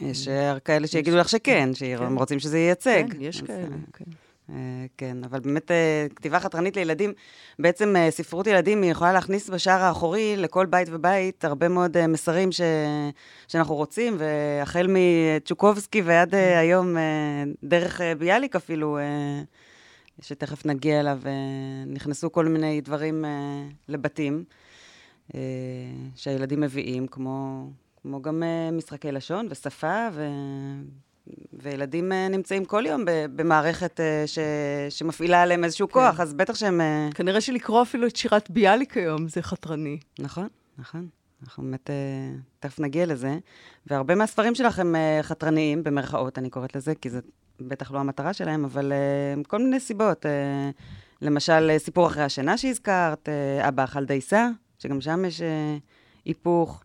יש 0.00 0.28
אה, 0.28 0.60
כאלה 0.60 0.86
שיגידו 0.86 1.16
לך 1.16 1.28
שכן, 1.28 1.74
שהם 1.74 2.18
רוצים 2.18 2.38
שזה 2.38 2.58
ייצג. 2.58 3.04
כן, 3.12 3.20
יש 3.20 3.42
כאלה, 3.42 3.76
כן. 3.92 4.04
אה, 4.50 4.86
כן, 4.96 5.16
אבל 5.24 5.40
באמת 5.40 5.70
אה, 5.70 6.06
כתיבה 6.16 6.40
חתרנית 6.40 6.76
לילדים, 6.76 7.12
בעצם 7.58 7.96
אה, 7.96 8.10
ספרות 8.10 8.46
ילדים 8.46 8.82
היא 8.82 8.90
יכולה 8.90 9.12
להכניס 9.12 9.50
בשער 9.50 9.80
האחורי 9.80 10.36
לכל 10.36 10.66
בית 10.66 10.88
ובית 10.90 11.44
הרבה 11.44 11.68
מאוד 11.68 12.06
מסרים 12.06 12.52
ש... 12.52 12.60
שאנחנו 13.48 13.74
רוצים, 13.74 14.16
והחל 14.18 14.86
מצ'וקובסקי 14.88 16.02
ועד 16.02 16.34
אה, 16.34 16.58
היום, 16.58 16.96
דרך 17.64 18.00
ביאליק 18.18 18.56
אפילו, 18.56 18.98
שתכף 20.20 20.66
נגיע 20.66 21.00
אליו, 21.00 21.20
נכנסו 21.86 22.32
כל 22.32 22.46
מיני 22.46 22.80
דברים 22.80 23.24
לבתים 23.88 24.44
שהילדים 26.16 26.60
מביאים, 26.60 27.06
כמו, 27.06 27.68
כמו 28.02 28.22
גם 28.22 28.42
משחקי 28.72 29.12
לשון 29.12 29.46
ושפה, 29.50 30.08
ו... 30.12 30.28
וילדים 31.52 32.12
אה, 32.12 32.28
נמצאים 32.28 32.64
כל 32.64 32.86
יום 32.86 33.04
במערכת 33.34 34.00
אה, 34.00 34.26
ש... 34.26 34.38
שמפעילה 34.90 35.42
עליהם 35.42 35.64
איזשהו 35.64 35.88
כוח, 35.88 36.20
אז 36.20 36.34
בטח 36.34 36.54
שהם... 36.54 36.80
אה, 36.80 37.08
כנראה 37.14 37.40
שלקרוא 37.40 37.82
אפילו 37.82 38.06
את 38.06 38.16
שירת 38.16 38.50
ביאליק 38.50 38.96
היום 38.96 39.28
זה 39.28 39.42
חתרני. 39.42 39.98
נכון, 40.18 40.48
נכון. 40.78 41.08
אנחנו 41.42 41.62
באמת, 41.62 41.90
תכף 42.60 42.80
נגיע 42.80 43.06
לזה. 43.06 43.38
והרבה 43.86 44.14
מהספרים 44.14 44.54
שלך 44.54 44.78
הם 44.78 44.94
חתרניים, 45.22 45.84
במרכאות, 45.84 46.38
אני 46.38 46.50
קוראת 46.50 46.76
לזה, 46.76 46.94
כי 46.94 47.10
זה 47.10 47.20
בטח 47.60 47.92
לא 47.92 47.98
המטרה 47.98 48.32
שלהם, 48.32 48.64
אבל 48.64 48.92
כל 49.48 49.58
מיני 49.58 49.80
סיבות. 49.80 50.26
למשל, 51.22 51.70
סיפור 51.78 52.06
אחרי 52.06 52.22
השינה 52.22 52.58
שהזכרת, 52.58 53.28
אבא 53.68 53.84
אכל 53.84 54.04
דייסה, 54.04 54.48
שגם 54.78 55.00
שם 55.00 55.24
יש 55.24 55.40
היפוך. 56.24 56.82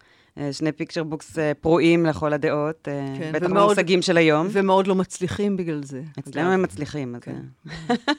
שני 0.52 0.72
picture 0.72 1.04
books 1.04 1.40
אה, 1.40 1.52
פרועים 1.62 2.06
לכל 2.06 2.34
הדעות, 2.34 2.88
אה, 2.88 3.14
כן, 3.20 3.32
בטח 3.34 3.46
ומאוד- 3.46 3.64
במושגים 3.66 4.02
של 4.02 4.18
היום. 4.18 4.48
ומאוד 4.52 4.88
לא 4.88 4.96
מצליחים 4.96 5.58
בגלל 5.58 5.84
זה. 5.84 6.02
אצלנו. 6.20 6.50
הם 6.52 6.62
מצליחים, 6.62 7.16
אז... 7.16 7.22
כן. 7.22 7.42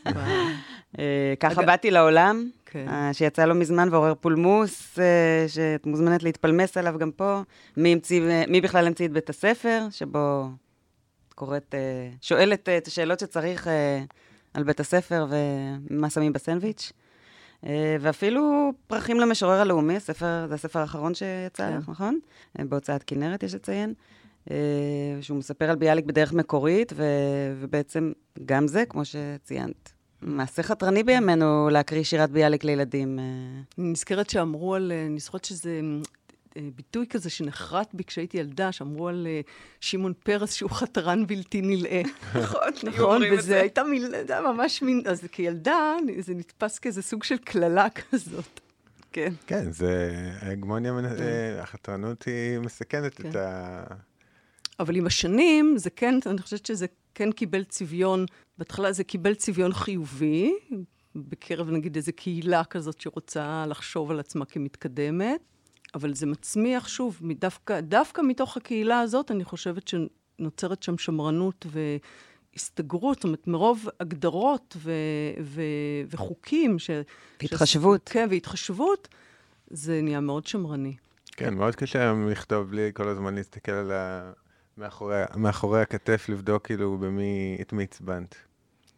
אה, 0.06 0.50
אה, 0.98 1.34
ככה 1.40 1.62
באתי 1.62 1.90
לעולם, 1.90 2.48
כן. 2.66 2.88
אה, 2.88 3.10
שיצא 3.12 3.44
לא 3.44 3.54
מזמן 3.54 3.88
ועורר 3.90 4.14
פולמוס, 4.14 4.98
אה, 4.98 5.04
שאת 5.48 5.86
מוזמנת 5.86 6.22
להתפלמס 6.22 6.76
עליו 6.76 6.94
גם 6.98 7.10
פה. 7.10 7.40
מי, 7.76 7.92
המציא, 7.92 8.22
מי 8.48 8.60
בכלל 8.60 8.86
המציא 8.86 9.06
את 9.06 9.12
בית 9.12 9.30
הספר, 9.30 9.86
שבו 9.90 10.48
את 11.28 11.34
קוראת, 11.34 11.74
אה, 11.74 11.80
שואלת 12.20 12.68
אה, 12.68 12.76
את 12.78 12.86
השאלות 12.86 13.20
שצריך 13.20 13.68
אה, 13.68 14.02
על 14.54 14.62
בית 14.62 14.80
הספר 14.80 15.26
ומה 15.90 16.10
שמים 16.10 16.32
בסנדוויץ'. 16.32 16.92
אה, 17.66 17.96
ואפילו 18.00 18.72
פרחים 18.86 19.20
למשורר 19.20 19.60
הלאומי, 19.60 19.96
הספר, 19.96 20.46
זה 20.48 20.54
הספר 20.54 20.78
האחרון 20.78 21.14
שיצא 21.14 21.68
כן. 21.70 21.76
לך, 21.76 21.88
נכון? 21.88 22.18
אה, 22.58 22.64
בהוצאת 22.64 23.02
כנרת, 23.02 23.42
יש 23.42 23.54
לציין. 23.54 23.94
אה, 24.50 24.56
שהוא 25.20 25.38
מספר 25.38 25.70
על 25.70 25.76
ביאליק 25.76 26.04
בדרך 26.04 26.32
מקורית, 26.32 26.92
ו, 26.96 27.04
ובעצם 27.60 28.12
גם 28.46 28.68
זה, 28.68 28.84
כמו 28.88 29.02
שציינת, 29.04 29.92
מעשה 30.22 30.62
חתרני 30.62 31.02
בימינו 31.02 31.68
להקריא 31.70 32.02
שירת 32.02 32.30
ביאליק 32.30 32.64
לילדים. 32.64 33.18
אני 33.78 33.90
נזכרת 33.90 34.30
שאמרו 34.30 34.74
על, 34.74 34.92
אני 35.06 35.18
זוכרת 35.20 35.44
שזה 35.44 35.80
ביטוי 36.74 37.06
כזה 37.06 37.30
שנחרט 37.30 37.88
בי 37.94 38.04
כשהייתי 38.04 38.38
ילדה, 38.38 38.72
שאמרו 38.72 39.08
על 39.08 39.26
אה, 39.30 39.40
שמעון 39.80 40.12
פרס 40.22 40.52
שהוא 40.52 40.70
חתרן 40.70 41.26
בלתי 41.26 41.60
נלאה. 41.62 42.02
נכון, 42.42 42.60
נכון, 42.84 43.22
וזה 43.32 43.60
הייתה 43.60 43.84
מילה, 43.84 44.08
זה 44.26 44.32
היה 44.32 44.42
ממש 44.42 44.82
מין, 44.82 45.02
אז 45.06 45.24
כילדה 45.32 45.96
זה 46.18 46.34
נתפס 46.34 46.78
כאיזה 46.78 47.02
סוג 47.02 47.24
של 47.24 47.38
קללה 47.38 47.86
כזאת. 48.10 48.60
כן. 49.12 49.32
כן, 49.46 49.72
זה 49.72 50.20
ההגמוניה, 50.40 50.92
מנ- 50.92 51.04
אה, 51.20 51.62
החתרנות 51.62 52.22
היא 52.22 52.58
מסכנת 52.58 53.14
כן. 53.14 53.30
את 53.30 53.36
ה... 53.36 53.84
אבל 54.80 54.96
עם 54.96 55.06
השנים, 55.06 55.74
זה 55.76 55.90
כן, 55.90 56.18
אני 56.26 56.38
חושבת 56.38 56.66
שזה 56.66 56.86
כן 57.14 57.32
קיבל 57.32 57.64
צביון, 57.64 58.26
בהתחלה 58.58 58.92
זה 58.92 59.04
קיבל 59.04 59.34
צביון 59.34 59.72
חיובי, 59.72 60.54
בקרב 61.16 61.70
נגיד 61.70 61.96
איזו 61.96 62.12
קהילה 62.16 62.64
כזאת 62.64 63.00
שרוצה 63.00 63.64
לחשוב 63.68 64.10
על 64.10 64.20
עצמה 64.20 64.44
כמתקדמת, 64.44 65.40
אבל 65.94 66.14
זה 66.14 66.26
מצמיח 66.26 66.88
שוב, 66.88 67.20
דווקא, 67.38 67.80
דווקא 67.80 68.22
מתוך 68.28 68.56
הקהילה 68.56 69.00
הזאת, 69.00 69.30
אני 69.30 69.44
חושבת 69.44 69.88
שנוצרת 69.88 70.82
שם 70.82 70.98
שמרנות 70.98 71.66
והסתגרות, 72.54 73.16
זאת 73.16 73.24
אומרת, 73.24 73.46
מרוב 73.46 73.86
הגדרות 74.00 74.76
ו- 74.78 74.92
ו- 75.42 75.62
וחוקים. 76.10 76.78
ש- 76.78 76.90
והתחשבות. 77.42 78.08
ש- 78.08 78.12
כן, 78.12 78.26
והתחשבות, 78.30 79.08
זה 79.70 80.00
נהיה 80.02 80.20
מאוד 80.20 80.46
שמרני. 80.46 80.96
כן, 81.36 81.54
מאוד 81.54 81.76
קשה 81.76 82.02
היום 82.02 82.28
לכתוב 82.28 82.70
בלי 82.70 82.90
כל 82.94 83.08
הזמן 83.08 83.34
להסתכל 83.34 83.72
על 83.72 83.92
ה... 83.92 84.32
מאחורי, 84.78 85.22
מאחורי 85.36 85.82
הכתף, 85.82 86.26
לבדוק 86.28 86.66
כאילו 86.66 86.98
במי, 86.98 87.58
את 87.60 87.72
מי 87.72 87.82
עצבנת. 87.82 88.34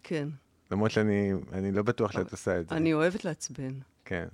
כן. 0.03 0.29
למרות 0.71 0.91
שאני 0.91 1.33
אני 1.53 1.73
לא 1.73 1.83
בטוח 1.83 2.13
שאת 2.13 2.33
עושה 2.33 2.61
את 2.61 2.69
זה. 2.69 2.77
אני 2.77 2.95
אוהבת 2.95 3.25
לעצבן. 3.25 3.73
כן. 4.05 4.27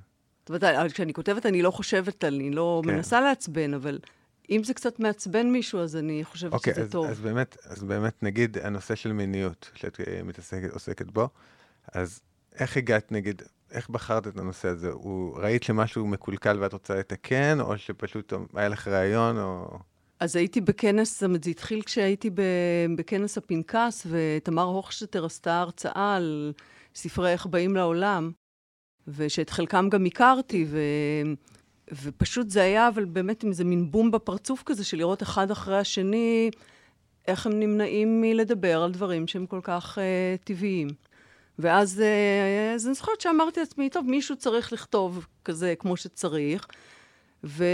אומרת, 0.57 0.93
כשאני 0.93 1.13
כותבת, 1.13 1.47
אני 1.47 1.63
לא 1.63 1.71
חושבת, 1.71 2.25
אני 2.25 2.51
לא 2.51 2.83
כן. 2.85 2.91
מנסה 2.91 3.21
לעצבן, 3.21 3.75
אבל 3.75 3.99
אם 4.51 4.65
זה 4.65 4.75
קצת 4.75 5.01
מעצבן 5.01 5.51
מישהו, 5.51 5.81
אז 5.81 5.97
אני 5.97 6.25
חושבת 6.25 6.53
אוקיי, 6.53 6.75
שזה 6.75 6.83
אז, 6.83 6.91
טוב. 6.91 7.07
אז, 7.07 7.21
באמת, 7.21 7.57
אז 7.65 7.83
באמת, 7.83 8.23
נגיד 8.23 8.59
הנושא 8.59 8.95
של 8.95 9.13
מיניות, 9.13 9.71
שאת 9.75 10.01
אה, 10.01 10.23
מתעסקת, 10.23 10.73
עוסקת 10.73 11.11
בו, 11.11 11.29
אז 11.93 12.21
איך 12.55 12.77
הגעת, 12.77 13.13
נגיד, 13.13 13.43
איך 13.71 13.89
בחרת 13.91 14.27
את 14.27 14.39
הנושא 14.39 14.69
הזה? 14.69 14.91
הוא, 14.91 15.39
ראית 15.39 15.63
שמשהו 15.63 16.07
מקולקל 16.07 16.59
ואת 16.61 16.73
רוצה 16.73 16.95
לתקן, 16.95 17.61
או 17.61 17.79
שפשוט 17.79 18.33
היה 18.55 18.69
לך 18.69 18.89
רעיון, 18.89 19.39
או... 19.39 19.79
אז 20.21 20.37
הייתי 20.37 20.61
בכנס, 20.61 21.13
זאת 21.13 21.23
אומרת, 21.23 21.45
זה 21.45 21.51
התחיל 21.51 21.83
כשהייתי 21.83 22.31
בכנס 22.97 23.39
הפנקס, 23.39 24.07
ותמר 24.11 24.63
הוכשטר 24.63 25.25
עשתה 25.25 25.61
הרצאה 25.61 26.17
על 26.17 26.53
ספרי 26.95 27.33
איך 27.33 27.47
באים 27.47 27.77
לעולם, 27.77 28.31
ושאת 29.17 29.51
חלקם 29.51 29.89
גם 29.89 30.05
הכרתי, 30.05 30.67
ו... 30.69 30.81
ופשוט 32.03 32.51
זה 32.51 32.63
היה, 32.63 32.89
אבל 32.89 33.05
באמת 33.05 33.43
עם 33.43 33.51
איזה 33.51 33.65
מין 33.65 33.91
בום 33.91 34.11
בפרצוף 34.11 34.63
כזה, 34.67 34.85
של 34.85 34.97
לראות 34.97 35.23
אחד 35.23 35.51
אחרי 35.51 35.79
השני, 35.79 36.51
איך 37.29 37.47
הם 37.47 37.61
נמנעים 37.61 38.21
מלדבר 38.21 38.83
על 38.83 38.93
דברים 38.93 39.27
שהם 39.27 39.47
כל 39.47 39.61
כך 39.63 39.99
uh, 39.99 40.45
טבעיים. 40.45 40.89
ואז 41.59 42.03
uh, 42.03 42.75
אז 42.75 42.87
אני 42.87 42.95
זוכרת 42.95 43.21
שאמרתי 43.21 43.61
לעצמי, 43.61 43.91
טוב, 43.91 44.07
מישהו 44.07 44.37
צריך 44.37 44.73
לכתוב 44.73 45.27
כזה 45.45 45.75
כמו 45.79 45.97
שצריך, 45.97 46.67
ו... 47.45 47.65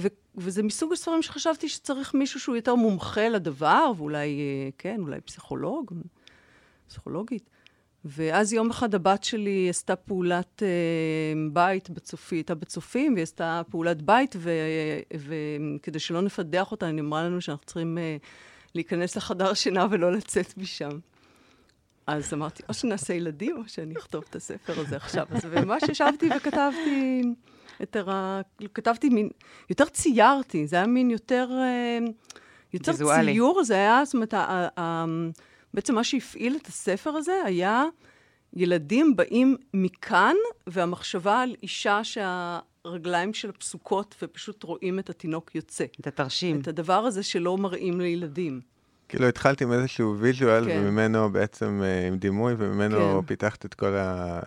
ו... 0.00 0.08
וזה 0.36 0.62
מסוג 0.62 0.92
הספרים 0.92 1.22
שחשבתי 1.22 1.68
שצריך 1.68 2.14
מישהו 2.14 2.40
שהוא 2.40 2.56
יותר 2.56 2.74
מומחה 2.74 3.28
לדבר, 3.28 3.92
ואולי, 3.96 4.38
אה, 4.40 4.70
כן, 4.78 5.00
אולי 5.00 5.20
פסיכולוג, 5.20 5.92
פסיכולוגית. 6.88 7.50
ואז 8.04 8.52
יום 8.52 8.70
אחד 8.70 8.94
הבת 8.94 9.24
שלי 9.24 9.66
עשתה 9.70 9.96
פעולת 9.96 10.62
אה, 10.62 10.68
בית 11.52 11.90
בצופי, 11.90 12.36
הייתה 12.36 12.54
בצופים, 12.54 13.12
והיא 13.14 13.22
עשתה 13.22 13.62
פעולת 13.70 14.02
בית, 14.02 14.36
וכדי 15.14 15.98
שלא 15.98 16.22
נפדח 16.22 16.70
אותה, 16.70 16.86
היא 16.86 17.00
אמרה 17.00 17.22
לנו 17.22 17.40
שאנחנו 17.40 17.66
צריכים 17.66 17.98
אה, 17.98 18.16
להיכנס 18.74 19.16
לחדר 19.16 19.54
שינה 19.54 19.86
ולא 19.90 20.12
לצאת 20.12 20.58
משם. 20.58 20.98
אז 22.06 22.34
אמרתי, 22.34 22.62
או 22.68 22.74
שנעשה 22.74 23.14
ילדים, 23.14 23.56
או 23.56 23.62
שאני 23.66 23.94
אכתוב 23.94 24.24
את 24.30 24.36
הספר 24.36 24.80
הזה 24.80 24.96
עכשיו. 24.96 25.26
אז 25.30 25.44
ממש 25.44 25.82
ישבתי 25.90 26.28
וכתבתי 26.36 27.22
את 27.82 27.96
ה... 27.96 28.40
כתבתי 28.74 29.08
מין... 29.08 29.28
יותר 29.70 29.84
ציירתי, 29.84 30.66
זה 30.66 30.76
היה 30.76 30.86
מין 30.86 31.10
יותר... 31.10 31.48
אה, 31.52 31.98
יותר 32.72 32.92
ויזואלי. 32.92 33.32
ציור, 33.32 33.64
זה 33.64 33.74
היה, 33.74 34.04
זאת 34.04 34.14
אומרת, 34.14 34.34
בעצם 35.74 35.94
מה 35.94 36.04
שהפעיל 36.04 36.56
את 36.62 36.66
הספר 36.66 37.10
הזה 37.10 37.32
היה 37.44 37.84
ילדים 38.52 39.16
באים 39.16 39.56
מכאן, 39.74 40.34
והמחשבה 40.66 41.42
על 41.42 41.54
אישה 41.62 42.00
שהרגליים 42.04 43.34
שלה 43.34 43.52
פסוקות, 43.52 44.14
ופשוט 44.22 44.62
רואים 44.62 44.98
את 44.98 45.10
התינוק 45.10 45.54
יוצא. 45.54 45.84
את 46.00 46.06
התרשים. 46.06 46.60
את 46.60 46.68
הדבר 46.68 46.98
הזה 46.98 47.22
שלא 47.22 47.58
מראים 47.58 48.00
לילדים. 48.00 48.60
כאילו 49.08 49.28
התחלתי 49.28 49.64
עם 49.64 49.72
איזשהו 49.72 50.16
ויז'ואל, 50.18 50.64
כן. 50.64 50.82
וממנו 50.84 51.30
בעצם, 51.30 51.80
אה, 51.84 52.06
עם 52.06 52.16
דימוי, 52.16 52.54
וממנו 52.58 53.20
כן. 53.20 53.26
פיתחת 53.26 53.64
את 53.64 53.74
כל 53.74 53.94
ה... 53.94 54.40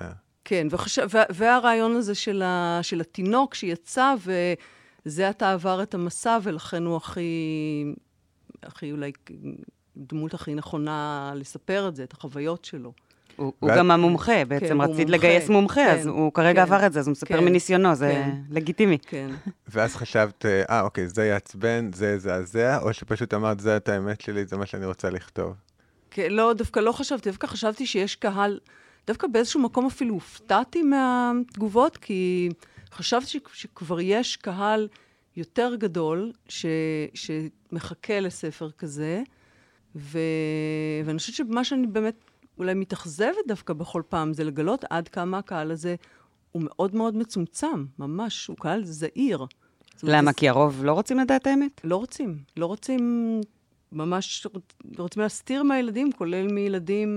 כן, 0.45 0.67
וחש... 0.69 0.99
וה... 1.09 1.23
והרעיון 1.29 1.95
הזה 1.95 2.15
של, 2.15 2.41
ה... 2.41 2.79
של 2.81 3.01
התינוק 3.01 3.53
שיצא, 3.53 4.15
וזה 5.05 5.29
עתה 5.29 5.51
עבר 5.51 5.83
את 5.83 5.93
המסע, 5.93 6.37
ולכן 6.43 6.83
הוא 6.83 6.97
הכי, 6.97 7.93
הכי 8.63 8.91
אולי 8.91 9.11
דמות 9.97 10.33
הכי 10.33 10.55
נכונה 10.55 11.31
לספר 11.35 11.87
את 11.87 11.95
זה, 11.95 12.03
את 12.03 12.13
החוויות 12.13 12.65
שלו. 12.65 12.93
הוא 13.35 13.53
הוא 13.59 13.69
גם 13.77 13.91
המומחה, 13.91 14.45
בעצם 14.45 14.81
הוא 14.81 14.93
רצית 14.93 15.07
מומחה, 15.07 15.17
לגייס 15.17 15.49
מומחה, 15.49 15.91
אז 15.91 16.03
כן, 16.03 16.09
הוא 16.09 16.33
כרגע 16.33 16.65
כן, 16.65 16.73
עבר 16.73 16.85
את 16.85 16.93
זה, 16.93 16.99
אז 16.99 17.07
הוא 17.07 17.11
מספר 17.11 17.37
כן, 17.37 17.45
מניסיונו, 17.45 17.95
זה 17.95 18.11
כן. 18.11 18.35
לגיטימי. 18.49 18.97
כן. 19.07 19.29
ואז 19.73 19.95
חשבת, 19.95 20.45
אה, 20.45 20.63
אה, 20.69 20.81
אוקיי, 20.81 21.07
זה 21.07 21.25
יעצבן, 21.25 21.89
זה 21.93 22.11
יזעזע, 22.11 22.79
או 22.81 22.93
שפשוט 22.93 23.33
אמרת, 23.33 23.59
זה 23.59 23.77
את 23.77 23.89
האמת 23.89 24.21
שלי, 24.21 24.45
זה 24.45 24.57
מה 24.57 24.65
שאני 24.65 24.85
רוצה 24.85 25.09
לכתוב. 25.09 25.53
כן, 26.11 26.31
לא, 26.31 26.53
דווקא 26.53 26.79
לא 26.79 26.91
חשבתי, 26.91 27.29
דווקא 27.29 27.47
חשבתי 27.47 27.85
שיש 27.85 28.15
קהל, 28.15 28.59
דווקא 29.07 29.27
באיזשהו 29.27 29.61
מקום 29.61 29.85
אפילו 29.85 30.13
הופתעתי 30.13 30.83
מהתגובות, 30.83 31.97
כי 31.97 32.49
חשבתי 32.91 33.27
ש- 33.27 33.37
שכבר 33.53 33.99
יש 33.99 34.35
קהל 34.35 34.87
יותר 35.35 35.75
גדול 35.75 36.31
ש, 36.49 36.65
שמחכה 37.13 38.19
לספר 38.19 38.71
כזה, 38.71 39.21
ו, 39.97 40.19
ואני 41.05 41.17
חושבת 41.17 41.35
שמה 41.35 41.63
שאני 41.63 41.87
באמת 41.87 42.15
אולי 42.57 42.73
מתאכזבת 42.73 43.47
דווקא 43.47 43.73
בכל 43.73 44.01
פעם, 44.09 44.33
זה 44.33 44.43
לגלות 44.43 44.85
עד 44.89 45.07
כמה 45.07 45.37
הקהל 45.37 45.71
הזה 45.71 45.95
הוא 46.51 46.61
מאוד 46.65 46.95
מאוד 46.95 47.15
מצומצם, 47.17 47.85
ממש, 47.99 48.47
הוא 48.47 48.57
קהל 48.57 48.83
זעיר. 48.85 49.45
למה? 50.03 50.31
זה- 50.31 50.37
כי 50.37 50.49
הרוב 50.49 50.85
לא 50.85 50.91
רוצים 50.93 51.19
לדעת 51.19 51.47
האמת? 51.47 51.81
לא 51.83 51.95
רוצים. 51.95 52.37
לא 52.57 52.65
רוצים, 52.65 53.41
ממש 53.91 54.47
רוצים 54.97 55.23
להסתיר 55.23 55.63
מהילדים, 55.63 56.11
כולל 56.11 56.47
מילדים 56.51 57.09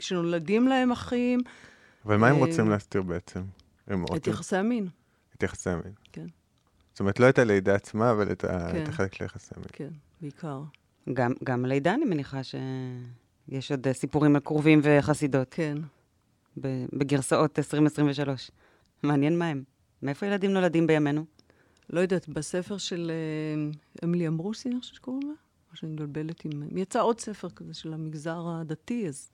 שנולדים 0.00 0.68
להם 0.68 0.92
אחים, 0.92 1.40
אבל 2.06 2.16
מה 2.16 2.28
הם 2.28 2.34
אה, 2.34 2.40
רוצים 2.40 2.70
להסתיר 2.70 3.02
בעצם? 3.02 3.42
את 4.16 4.26
יחסי 4.26 4.56
המין. 4.56 4.88
את 5.36 5.42
יחסי 5.42 5.70
המין. 5.70 5.92
כן. 6.12 6.26
זאת 6.92 7.00
אומרת, 7.00 7.20
לא 7.20 7.28
את 7.28 7.38
הלידה 7.38 7.74
עצמה, 7.74 8.10
אבל 8.10 8.32
את 8.32 8.40
כן. 8.42 8.82
את 8.82 8.88
החלק 8.88 9.14
של 9.14 9.24
יחסי 9.24 9.54
המין. 9.56 9.68
כן, 9.72 9.88
בעיקר. 10.20 10.60
גם, 11.12 11.32
גם 11.44 11.64
לידה, 11.64 11.94
אני 11.94 12.04
מניחה 12.04 12.40
שיש 12.44 13.70
עוד 13.70 13.86
אה, 13.86 13.92
סיפורים 13.92 14.34
על 14.34 14.40
כרובים 14.44 14.80
וחסידות 14.82 15.48
כן. 15.50 15.78
בגרסאות 16.92 17.58
2023. 17.58 18.50
מעניין 19.02 19.38
מה 19.38 19.48
הם. 19.48 19.62
מאיפה 20.02 20.26
ילדים 20.26 20.50
נולדים 20.50 20.86
בימינו? 20.86 21.24
לא 21.90 22.00
יודעת, 22.00 22.28
בספר 22.28 22.78
של 22.78 23.10
אה, 23.10 23.70
אמילי 24.04 24.28
אמברוסי, 24.28 24.68
אני 24.68 24.80
חושבת 24.80 24.94
שקוראים 24.94 25.28
לה? 25.28 25.34
או 25.72 25.76
שאני 25.76 25.92
מבלבלת 25.92 26.44
עם... 26.44 26.78
יצא 26.78 27.02
עוד 27.02 27.20
ספר 27.20 27.50
כזה 27.50 27.74
של 27.74 27.92
המגזר 27.92 28.48
הדתי, 28.48 29.08
אז 29.08 29.30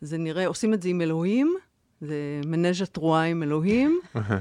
זה 0.00 0.18
נראה, 0.18 0.46
עושים 0.46 0.74
את 0.74 0.82
זה 0.82 0.88
עם 0.88 1.00
אלוהים, 1.00 1.56
זה 2.00 2.40
מנז'ה 2.46 2.86
תרועה 2.86 3.24
עם 3.24 3.42
אלוהים, 3.42 4.00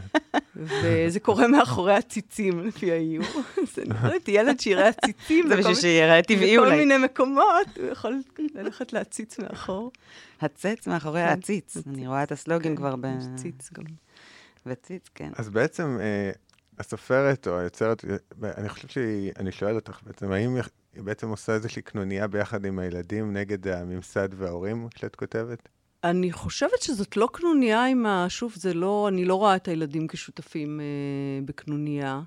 וזה 0.56 1.20
קורה 1.20 1.48
מאחורי 1.48 1.94
הציצים, 1.94 2.60
לפי 2.60 2.92
האיור. 2.92 3.26
זה 3.76 3.84
נראה 3.86 4.10
לי 4.10 4.20
ילד 4.28 4.60
שיראה 4.60 4.88
עציצים. 4.88 5.48
זה 5.48 5.56
בכל 5.56 5.62
בשביל 5.62 5.76
שיראה 5.76 6.22
טבעי 6.22 6.58
בכל 6.58 6.66
אולי. 6.66 6.78
מיני 6.78 6.98
מקומות, 6.98 7.78
הוא 7.78 7.86
יכול 7.86 8.22
ללכת 8.56 8.94
להציץ 8.94 9.40
מאחור. 9.40 9.92
הצץ 10.42 10.88
מאחורי 10.88 11.22
כן, 11.22 11.28
העציץ. 11.28 11.78
הציץ. 11.78 11.88
אני 11.88 12.08
רואה 12.08 12.24
את 12.24 12.32
הסלוגן 12.32 12.76
כבר 12.76 12.96
ב... 12.96 13.08
ציץ 13.36 13.70
גם. 13.74 13.84
וציץ, 14.66 15.10
כן. 15.16 15.30
אז 15.36 15.50
בעצם 15.50 15.98
אה, 16.00 16.32
הסופרת 16.80 17.48
או 17.48 17.60
היוצרת, 17.60 18.06
אני 18.44 18.70
חושב 18.70 18.88
שהיא, 18.88 19.32
אני 19.40 19.52
שואל 19.52 19.76
אותך 19.76 20.00
בעצם, 20.04 20.32
האם 20.32 20.56
היא 20.94 21.04
בעצם 21.04 21.30
עושה 21.30 21.54
איזושהי 21.54 21.82
קנוניה 21.82 22.28
ביחד 22.28 22.66
עם 22.66 22.80
הילדים 22.80 23.34
נגד 23.34 23.68
הממסד 23.68 24.30
וההורים 24.38 24.88
כשאת 24.96 25.16
כותבת? 25.16 25.70
אני 26.04 26.32
חושבת 26.32 26.82
שזאת 26.82 27.18
לא 27.18 27.28
קנוניה 27.34 27.86
עם 27.86 28.06
ה... 28.06 28.26
שוב, 28.30 28.54
זה 28.56 28.74
לא... 28.74 29.08
אני 29.08 29.26
לא 29.26 29.36
רואה 29.36 29.56
את 29.56 29.68
הילדים 29.68 30.08
כשותפים 30.08 30.80
אה, 30.80 30.86
בקנוניה. 31.46 32.22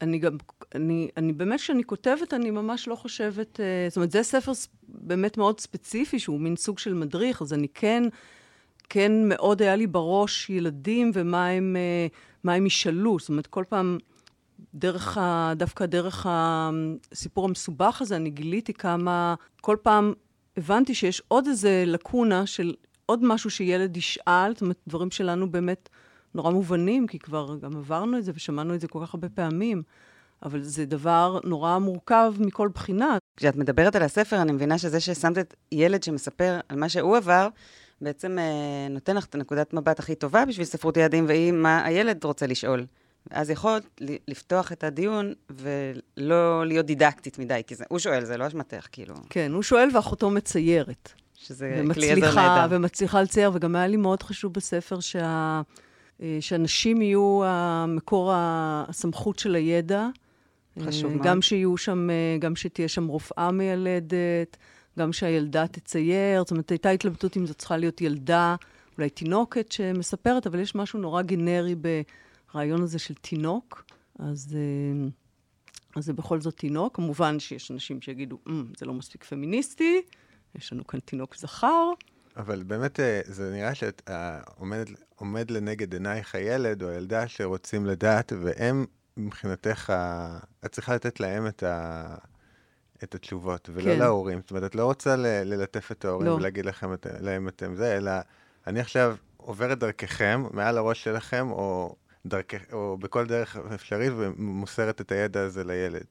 אני 0.00 0.18
גם... 0.18 0.36
אני, 0.74 1.08
אני 1.16 1.32
באמת, 1.32 1.60
כשאני 1.60 1.84
כותבת, 1.84 2.34
אני 2.34 2.50
ממש 2.50 2.88
לא 2.88 2.94
חושבת... 2.94 3.60
אה, 3.60 3.86
זאת 3.88 3.96
אומרת, 3.96 4.10
זה 4.10 4.22
ספר 4.22 4.52
באמת 4.88 5.38
מאוד 5.38 5.60
ספציפי, 5.60 6.18
שהוא 6.18 6.40
מין 6.40 6.56
סוג 6.56 6.78
של 6.78 6.94
מדריך, 6.94 7.42
אז 7.42 7.52
אני 7.52 7.68
כן... 7.68 8.02
כן 8.88 9.28
מאוד 9.28 9.62
היה 9.62 9.76
לי 9.76 9.86
בראש 9.86 10.50
ילדים 10.50 11.10
ומה 11.14 11.46
הם, 11.48 11.76
אה, 11.76 12.06
מה 12.44 12.54
הם 12.54 12.66
ישאלו. 12.66 13.18
זאת 13.18 13.28
אומרת, 13.28 13.46
כל 13.46 13.64
פעם, 13.68 13.98
דרך 14.74 15.18
ה... 15.18 15.52
דווקא 15.56 15.86
דרך 15.86 16.26
הסיפור 16.28 17.44
המסובך 17.44 18.02
הזה, 18.02 18.16
אני 18.16 18.30
גיליתי 18.30 18.72
כמה... 18.72 19.34
כל 19.60 19.76
פעם 19.82 20.12
הבנתי 20.56 20.94
שיש 20.94 21.22
עוד 21.28 21.46
איזה 21.46 21.84
לקונה 21.86 22.46
של 22.46 22.74
עוד 23.06 23.24
משהו 23.24 23.50
שילד 23.50 23.96
ישאל, 23.96 24.52
זאת 24.52 24.62
אומרת, 24.62 24.76
דברים 24.88 25.10
שלנו 25.10 25.50
באמת 25.50 25.88
נורא 26.34 26.50
מובנים, 26.50 27.06
כי 27.06 27.18
כבר 27.18 27.56
גם 27.60 27.76
עברנו 27.76 28.18
את 28.18 28.24
זה 28.24 28.32
ושמענו 28.34 28.74
את 28.74 28.80
זה 28.80 28.88
כל 28.88 29.00
כך 29.02 29.14
הרבה 29.14 29.28
פעמים. 29.28 29.82
אבל 30.42 30.62
זה 30.62 30.86
דבר 30.86 31.38
נורא 31.44 31.78
מורכב 31.78 32.34
מכל 32.38 32.68
בחינה. 32.74 33.18
כשאת 33.36 33.56
מדברת 33.56 33.96
על 33.96 34.02
הספר, 34.02 34.42
אני 34.42 34.52
מבינה 34.52 34.78
שזה 34.78 35.00
ששמת 35.00 35.38
את 35.38 35.54
ילד 35.72 36.02
שמספר 36.02 36.60
על 36.68 36.78
מה 36.78 36.88
שהוא 36.88 37.16
עבר, 37.16 37.48
בעצם 38.00 38.38
אה, 38.38 38.88
נותן 38.90 39.16
לך 39.16 39.24
את 39.24 39.34
הנקודת 39.34 39.74
מבט 39.74 39.98
הכי 39.98 40.14
טובה 40.14 40.44
בשביל 40.44 40.66
ספרות 40.66 40.96
ילדים, 40.96 41.26
והיא 41.28 41.52
מה 41.52 41.84
הילד 41.84 42.24
רוצה 42.24 42.46
לשאול. 42.46 42.86
ואז 43.30 43.50
יכולת 43.50 44.00
לפתוח 44.28 44.72
את 44.72 44.84
הדיון 44.84 45.32
ולא 45.50 46.66
להיות 46.66 46.86
דידקטית 46.86 47.38
מדי, 47.38 47.60
כי 47.66 47.74
זה, 47.74 47.84
הוא 47.88 47.98
שואל, 47.98 48.24
זה 48.24 48.36
לא 48.36 48.46
אשמתך, 48.46 48.86
כאילו, 48.92 49.14
כן, 49.30 49.52
הוא 49.52 49.62
שואל 49.62 49.88
ואחותו 49.94 50.30
מציירת. 50.30 51.12
שזה 51.44 51.82
כלי 51.94 52.10
עזר 52.10 52.20
ומצליחה, 52.20 52.56
נהדר. 52.58 52.76
ומצליחה 52.76 53.22
לצייר, 53.22 53.50
וגם 53.54 53.76
היה 53.76 53.86
לי 53.86 53.96
מאוד 53.96 54.22
חשוב 54.22 54.52
בספר 54.52 55.00
שה... 55.00 55.62
אה, 56.22 56.36
שאנשים 56.40 57.02
יהיו 57.02 57.40
המקור 57.44 58.32
ה- 58.32 58.84
הסמכות 58.88 59.38
של 59.38 59.54
הידע. 59.54 60.08
חשוב 60.80 61.10
אה, 61.10 61.16
מאוד. 61.16 61.26
גם 61.26 61.42
שיהיו 61.42 61.76
שם, 61.76 62.10
אה, 62.10 62.36
גם 62.40 62.56
שתהיה 62.56 62.88
שם 62.88 63.06
רופאה 63.06 63.50
מיילדת, 63.50 64.56
גם 64.98 65.12
שהילדה 65.12 65.66
תצייר. 65.66 66.40
זאת 66.42 66.50
אומרת, 66.50 66.70
הייתה 66.70 66.90
התלבטות 66.90 67.36
אם 67.36 67.46
זאת 67.46 67.58
צריכה 67.58 67.76
להיות 67.76 68.00
ילדה, 68.00 68.56
אולי 68.98 69.10
תינוקת 69.10 69.72
שמספרת, 69.72 70.46
אבל 70.46 70.58
יש 70.58 70.74
משהו 70.74 70.98
נורא 70.98 71.22
גנרי 71.22 71.74
ברעיון 72.54 72.82
הזה 72.82 72.98
של 72.98 73.14
תינוק. 73.14 73.84
אז, 74.18 74.56
אז 75.96 76.04
זה 76.04 76.12
בכל 76.12 76.40
זאת 76.40 76.56
תינוק. 76.56 76.96
כמובן 76.96 77.40
שיש 77.40 77.70
אנשים 77.70 78.00
שיגידו, 78.00 78.38
"אמ, 78.48 78.64
זה 78.78 78.86
לא 78.86 78.94
מספיק 78.94 79.24
פמיניסטי, 79.24 80.00
יש 80.54 80.72
לנו 80.72 80.86
כאן 80.86 81.00
תינוק 81.00 81.36
זכר. 81.36 81.90
אבל 82.36 82.62
באמת, 82.62 83.00
אה, 83.00 83.20
זה 83.24 83.52
נראה 83.52 83.74
שאת 83.74 84.02
אה, 84.08 84.40
עומד, 84.58 84.90
עומד 85.16 85.50
לנגד 85.50 85.92
עינייך 85.92 86.34
הילד 86.34 86.82
או 86.82 86.88
הילדה 86.88 87.28
שרוצים 87.28 87.86
לדעת, 87.86 88.32
והם, 88.42 88.86
מבחינתך, 89.16 89.92
את 90.64 90.72
צריכה 90.72 90.94
לתת 90.94 91.20
להם 91.20 91.46
את, 91.46 91.62
ה, 91.62 92.14
את 93.04 93.14
התשובות, 93.14 93.70
ולא 93.72 93.92
כן. 93.92 93.98
להורים. 93.98 94.40
זאת 94.40 94.50
אומרת, 94.50 94.64
את 94.64 94.74
לא 94.74 94.84
רוצה 94.84 95.16
ל, 95.16 95.26
ללטף 95.26 95.92
את 95.92 96.04
ההורים 96.04 96.26
לא. 96.26 96.32
ולהגיד 96.32 96.66
לכם, 96.66 96.92
את, 96.92 97.06
להם 97.20 97.48
אתם 97.48 97.74
זה, 97.74 97.96
אלא 97.96 98.12
אני 98.66 98.80
עכשיו 98.80 99.16
עוברת 99.36 99.78
דרככם, 99.78 100.44
מעל 100.50 100.78
הראש 100.78 101.04
שלכם, 101.04 101.50
או, 101.50 101.96
דרכ, 102.26 102.54
או 102.72 102.96
בכל 103.00 103.26
דרך 103.26 103.56
אפשרית, 103.56 104.12
ומוסרת 104.16 105.00
את 105.00 105.12
הידע 105.12 105.40
הזה 105.42 105.64
לילד. 105.64 106.06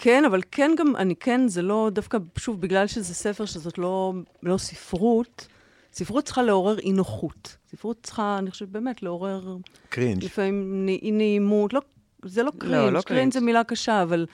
כן, 0.00 0.24
אבל 0.24 0.40
כן 0.50 0.70
גם, 0.78 0.96
אני 0.96 1.16
כן, 1.16 1.48
זה 1.48 1.62
לא, 1.62 1.90
דווקא, 1.92 2.18
שוב, 2.38 2.60
בגלל 2.60 2.86
שזה 2.86 3.14
ספר 3.14 3.44
שזאת 3.44 3.78
לא, 3.78 4.12
לא 4.42 4.58
ספרות, 4.58 5.48
ספרות 5.92 6.24
צריכה 6.24 6.42
לעורר 6.42 6.78
אי 6.78 6.92
נוחות. 6.92 7.56
ספרות 7.70 7.96
צריכה, 8.02 8.38
אני 8.38 8.50
חושבת, 8.50 8.68
באמת, 8.68 9.02
לעורר 9.02 9.56
קרינג'. 9.88 10.24
לפעמים 10.24 10.86
אי 10.88 11.10
נעימות, 11.10 11.72
לא, 11.72 11.80
זה 12.24 12.42
לא 12.42 12.50
קרינג', 12.58 12.74
לא 12.74 12.80
קרינג' 12.88 13.04
קרינג'. 13.04 13.32
זה 13.32 13.40
מילה 13.40 13.64
קשה, 13.64 14.02
אבל 14.02 14.26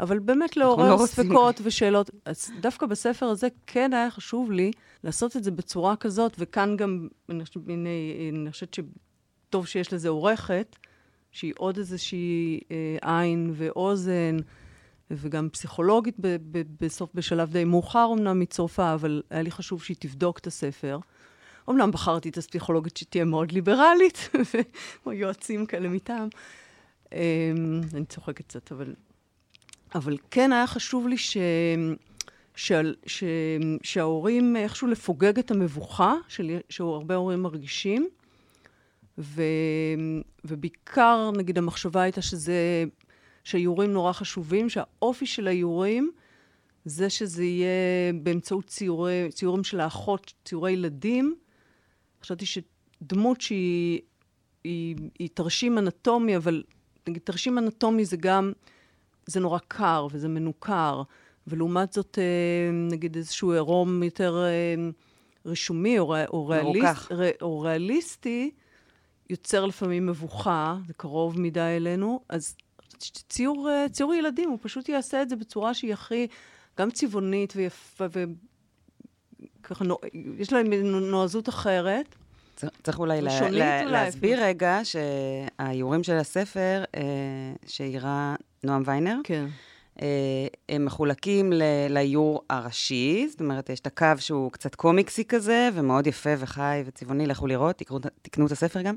אבל 0.00 0.18
באמת 0.18 0.56
לא 0.56 0.64
לעורר 0.64 0.92
רוצים. 0.92 1.06
ספקות 1.24 1.60
ושאלות. 1.62 2.10
אז 2.24 2.50
דווקא 2.60 2.86
בספר 2.86 3.26
הזה 3.26 3.48
כן 3.66 3.92
היה 3.92 4.10
חשוב 4.10 4.50
לי 4.50 4.70
לעשות 5.04 5.36
את 5.36 5.44
זה 5.44 5.50
בצורה 5.50 5.96
כזאת, 5.96 6.36
וכאן 6.38 6.76
גם, 6.76 7.08
אני 7.28 7.44
חושבת, 7.44 7.62
אני 8.32 8.50
חושבת 8.50 8.74
שטוב 9.48 9.66
שיש 9.66 9.92
לזה 9.92 10.08
עורכת, 10.08 10.76
שהיא 11.30 11.52
עוד 11.58 11.78
איזושהי 11.78 12.60
אה, 12.70 13.20
עין 13.20 13.52
ואוזן, 13.54 14.36
וגם 15.10 15.48
פסיכולוגית 15.48 16.14
ב- 16.18 16.36
ב- 16.50 16.84
בסוף, 16.84 17.10
בשלב 17.14 17.50
די 17.50 17.64
מאוחר 17.64 18.08
אמנם 18.12 18.40
הצטרפה, 18.40 18.94
אבל 18.94 19.22
היה 19.30 19.42
לי 19.42 19.50
חשוב 19.50 19.82
שהיא 19.82 19.96
תבדוק 20.00 20.38
את 20.38 20.46
הספר. 20.46 20.98
אמנם 21.70 21.90
בחרתי 21.90 22.28
את 22.28 22.38
הפסיכולוגית 22.38 22.96
שתהיה 22.96 23.24
מאוד 23.24 23.52
ליברלית, 23.52 24.30
כמו 25.02 25.12
יועצים 25.12 25.66
כאלה 25.66 25.88
מטעם. 25.88 26.28
אמ, 27.12 27.18
אני 27.94 28.04
צוחקת 28.04 28.46
קצת, 28.46 28.72
אבל... 28.72 28.94
אבל 29.94 30.16
כן 30.30 30.52
היה 30.52 30.66
חשוב 30.66 31.08
לי 31.08 31.18
ש... 31.18 31.36
שעל, 32.56 32.94
ש... 33.06 33.24
שההורים 33.82 34.56
איכשהו 34.56 34.88
לפוגג 34.88 35.38
את 35.38 35.50
המבוכה 35.50 36.14
של... 36.28 36.58
שהרבה 36.68 37.14
הורים 37.14 37.42
מרגישים, 37.42 38.08
ו... 39.18 39.42
ובעיקר, 40.44 41.30
נגיד, 41.36 41.58
המחשבה 41.58 42.02
הייתה 42.02 42.22
שזה... 42.22 42.84
שהאיורים 43.46 43.92
נורא 43.92 44.12
חשובים, 44.12 44.68
שהאופי 44.68 45.26
של 45.26 45.48
האיורים 45.48 46.10
זה 46.84 47.10
שזה 47.10 47.44
יהיה 47.44 48.12
באמצעות 48.22 48.66
ציורי, 48.66 49.28
ציורים 49.32 49.64
של 49.64 49.80
האחות, 49.80 50.32
ציורי 50.44 50.72
ילדים. 50.72 51.36
חשבתי 52.22 52.46
שדמות 52.46 53.40
שהיא 53.40 54.00
היא, 54.64 54.96
היא 55.18 55.28
תרשים 55.34 55.78
אנטומי, 55.78 56.36
אבל 56.36 56.62
נגיד 57.08 57.22
תרשים 57.24 57.58
אנטומי 57.58 58.04
זה 58.04 58.16
גם, 58.16 58.52
זה 59.26 59.40
נורא 59.40 59.58
קר 59.68 60.06
וזה 60.10 60.28
מנוכר, 60.28 61.02
ולעומת 61.46 61.92
זאת, 61.92 62.18
אה, 62.18 62.70
נגיד 62.72 63.16
איזשהו 63.16 63.52
עירום 63.52 64.02
יותר 64.02 64.44
אה, 64.44 64.74
רישומי 65.46 65.98
או, 65.98 66.14
או, 66.28 66.46
ריאליסט, 66.46 67.12
או 67.42 67.60
ריאליסטי, 67.60 68.50
יוצר 69.30 69.66
לפעמים 69.66 70.06
מבוכה, 70.06 70.76
זה 70.86 70.94
קרוב 70.94 71.40
מדי 71.40 71.60
אלינו, 71.60 72.20
אז 72.28 72.56
ציור, 73.28 73.70
אה, 73.70 73.86
ציור 73.92 74.14
ילדים, 74.14 74.50
הוא 74.50 74.58
פשוט 74.62 74.88
יעשה 74.88 75.22
את 75.22 75.28
זה 75.28 75.36
בצורה 75.36 75.74
שהיא 75.74 75.92
הכי, 75.92 76.26
גם 76.78 76.90
צבעונית 76.90 77.52
ויפה, 77.56 78.04
וככה, 79.60 79.84
יש 80.38 80.52
להם 80.52 80.72
נועזות 81.10 81.48
אחרת. 81.48 82.14
צריך- 82.82 82.98
אולי 82.98 83.20
לה- 83.20 83.30
לה- 83.58 83.80
אולי 83.80 83.92
להסביר 83.92 84.44
רגע 84.44 84.80
שהאיורים 84.84 86.02
של 86.02 86.16
הספר, 86.16 86.84
אה, 86.96 87.02
שאירה 87.66 88.34
נועם 88.64 88.82
ויינר, 88.86 89.16
כן. 89.24 89.46
אה, 90.02 90.06
הם 90.68 90.84
מחולקים 90.84 91.52
ל- 91.52 91.62
לאיור 91.90 92.42
הראשי, 92.50 93.26
זאת 93.30 93.40
אומרת, 93.40 93.70
יש 93.70 93.80
את 93.80 93.86
הקו 93.86 94.06
שהוא 94.18 94.52
קצת 94.52 94.74
קומיקסי 94.74 95.24
כזה, 95.24 95.68
ומאוד 95.74 96.06
יפה 96.06 96.30
וחי 96.38 96.82
וצבעוני, 96.86 97.26
לכו 97.26 97.46
לראות, 97.46 97.76
תקראו, 97.76 97.98
תקנו 98.22 98.46
את 98.46 98.52
הספר 98.52 98.82
גם. 98.82 98.94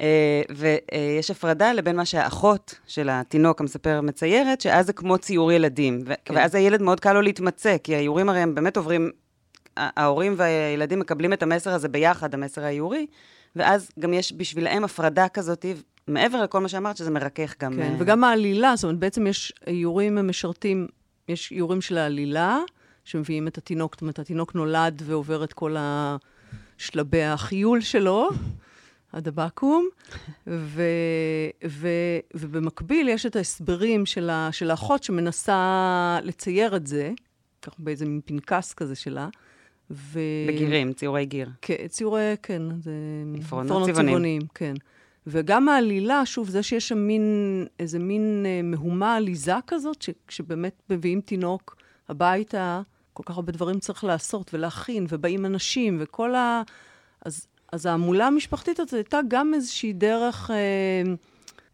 אה, 0.00 0.42
ויש 0.50 1.30
הפרדה 1.30 1.72
לבין 1.72 1.96
מה 1.96 2.04
שהאחות 2.04 2.74
של 2.86 3.08
התינוק 3.12 3.60
המספר 3.60 4.00
מציירת, 4.00 4.60
שאז 4.60 4.86
זה 4.86 4.92
כמו 4.92 5.18
ציור 5.18 5.52
ילדים. 5.52 6.00
כן. 6.24 6.34
ואז 6.34 6.54
הילד 6.54 6.82
מאוד 6.82 7.00
קל 7.00 7.12
לו 7.12 7.20
להתמצא, 7.20 7.76
כי 7.82 7.96
האיורים 7.96 8.28
הרי 8.28 8.40
הם 8.40 8.54
באמת 8.54 8.76
עוברים, 8.76 9.10
ההורים 9.76 10.34
והילדים 10.36 11.00
מקבלים 11.00 11.32
את 11.32 11.42
המסר 11.42 11.70
הזה 11.70 11.88
ביחד, 11.88 12.34
המסר 12.34 12.64
האיורי, 12.64 13.06
ואז 13.56 13.90
גם 13.98 14.14
יש 14.14 14.32
בשבילהם 14.32 14.84
הפרדה 14.84 15.28
כזאת, 15.28 15.66
מעבר 16.08 16.42
לכל 16.42 16.60
מה 16.60 16.68
שאמרת, 16.68 16.96
שזה 16.96 17.10
מרכך 17.10 17.54
גם... 17.60 17.72
כן, 17.72 17.82
אה, 17.82 17.96
וגם 17.98 18.24
העלילה, 18.24 18.76
זאת 18.76 18.84
אומרת, 18.84 18.98
בעצם 18.98 19.26
יש 19.26 19.52
איורים 19.66 20.18
המשרתים, 20.18 20.86
יש 21.28 21.52
איורים 21.52 21.80
של 21.80 21.98
העלילה, 21.98 22.58
שמביאים 23.04 23.48
את 23.48 23.58
התינוק, 23.58 23.94
זאת 23.94 24.00
אומרת, 24.00 24.18
התינוק 24.18 24.54
נולד 24.54 25.02
ועובר 25.04 25.44
את 25.44 25.52
כל 25.52 25.76
שלבי 26.78 27.22
החיול 27.22 27.80
שלו, 27.80 28.28
עד 29.12 29.28
הבקו"ם, 29.28 29.84
ו, 30.46 30.82
ו, 31.68 31.88
ובמקביל 32.34 33.08
יש 33.08 33.26
את 33.26 33.36
ההסברים 33.36 34.06
של, 34.06 34.30
ה, 34.30 34.48
של 34.52 34.70
האחות 34.70 35.02
שמנסה 35.02 36.18
לצייר 36.22 36.76
את 36.76 36.86
זה, 36.86 37.12
ככה 37.62 37.76
באיזה 37.78 38.06
מין 38.06 38.20
פנקס 38.24 38.72
כזה 38.72 38.94
שלה. 38.94 39.28
ו... 39.90 40.20
בגירים, 40.48 40.92
ציורי 40.92 41.26
גיר. 41.26 41.50
כן, 41.62 41.88
ציורי, 41.88 42.34
כן, 42.42 42.62
זה... 42.80 42.92
עפרונות. 43.38 43.90
צבעוניים, 43.90 44.42
כן. 44.54 44.74
וגם 45.26 45.68
העלילה, 45.68 46.26
שוב, 46.26 46.48
זה 46.48 46.62
שיש 46.62 46.88
שם 46.88 46.98
מין, 46.98 47.66
איזה 47.78 47.98
מין 47.98 48.42
אה, 48.46 48.60
מהומה 48.62 49.16
עליזה 49.16 49.54
כזאת, 49.66 50.02
ש, 50.02 50.10
שבאמת 50.28 50.82
מביאים 50.90 51.20
תינוק 51.20 51.76
הביתה, 52.08 52.82
כל 53.12 53.22
כך 53.26 53.36
הרבה 53.36 53.52
דברים 53.52 53.78
צריך 53.78 54.04
לעשות 54.04 54.54
ולהכין, 54.54 55.06
ובאים 55.08 55.46
אנשים, 55.46 55.96
וכל 56.00 56.34
ה... 56.34 56.62
אז, 57.24 57.46
אז 57.72 57.86
ההמולה 57.86 58.26
המשפחתית 58.26 58.80
הזאת 58.80 58.94
הייתה 58.94 59.20
גם 59.28 59.54
איזושהי 59.54 59.92
דרך, 59.92 60.50
אה, 60.50 61.14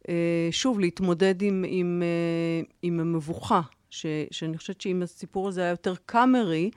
אה, 0.09 0.49
שוב, 0.51 0.81
להתמודד 0.81 1.43
עם, 1.43 1.65
עם, 1.69 2.03
אה, 2.03 2.67
עם 2.83 3.01
המבוכה, 3.01 3.61
ש, 3.91 4.07
שאני 4.31 4.59
חושבת 4.59 4.81
שאם 4.81 5.03
הסיפור 5.03 5.49
הזה 5.49 5.61
היה 5.61 5.71
יותר 5.71 5.95
קאמרי, 6.07 6.71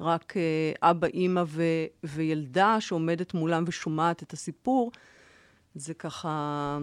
רק 0.00 0.34
אה, 0.36 0.90
אבא, 0.90 1.06
אימא 1.06 1.42
ו, 1.46 1.62
וילדה 2.04 2.80
שעומדת 2.80 3.34
מולם 3.34 3.64
ושומעת 3.66 4.22
את 4.22 4.32
הסיפור, 4.32 4.90
זה 5.74 5.94
ככה... 5.94 6.78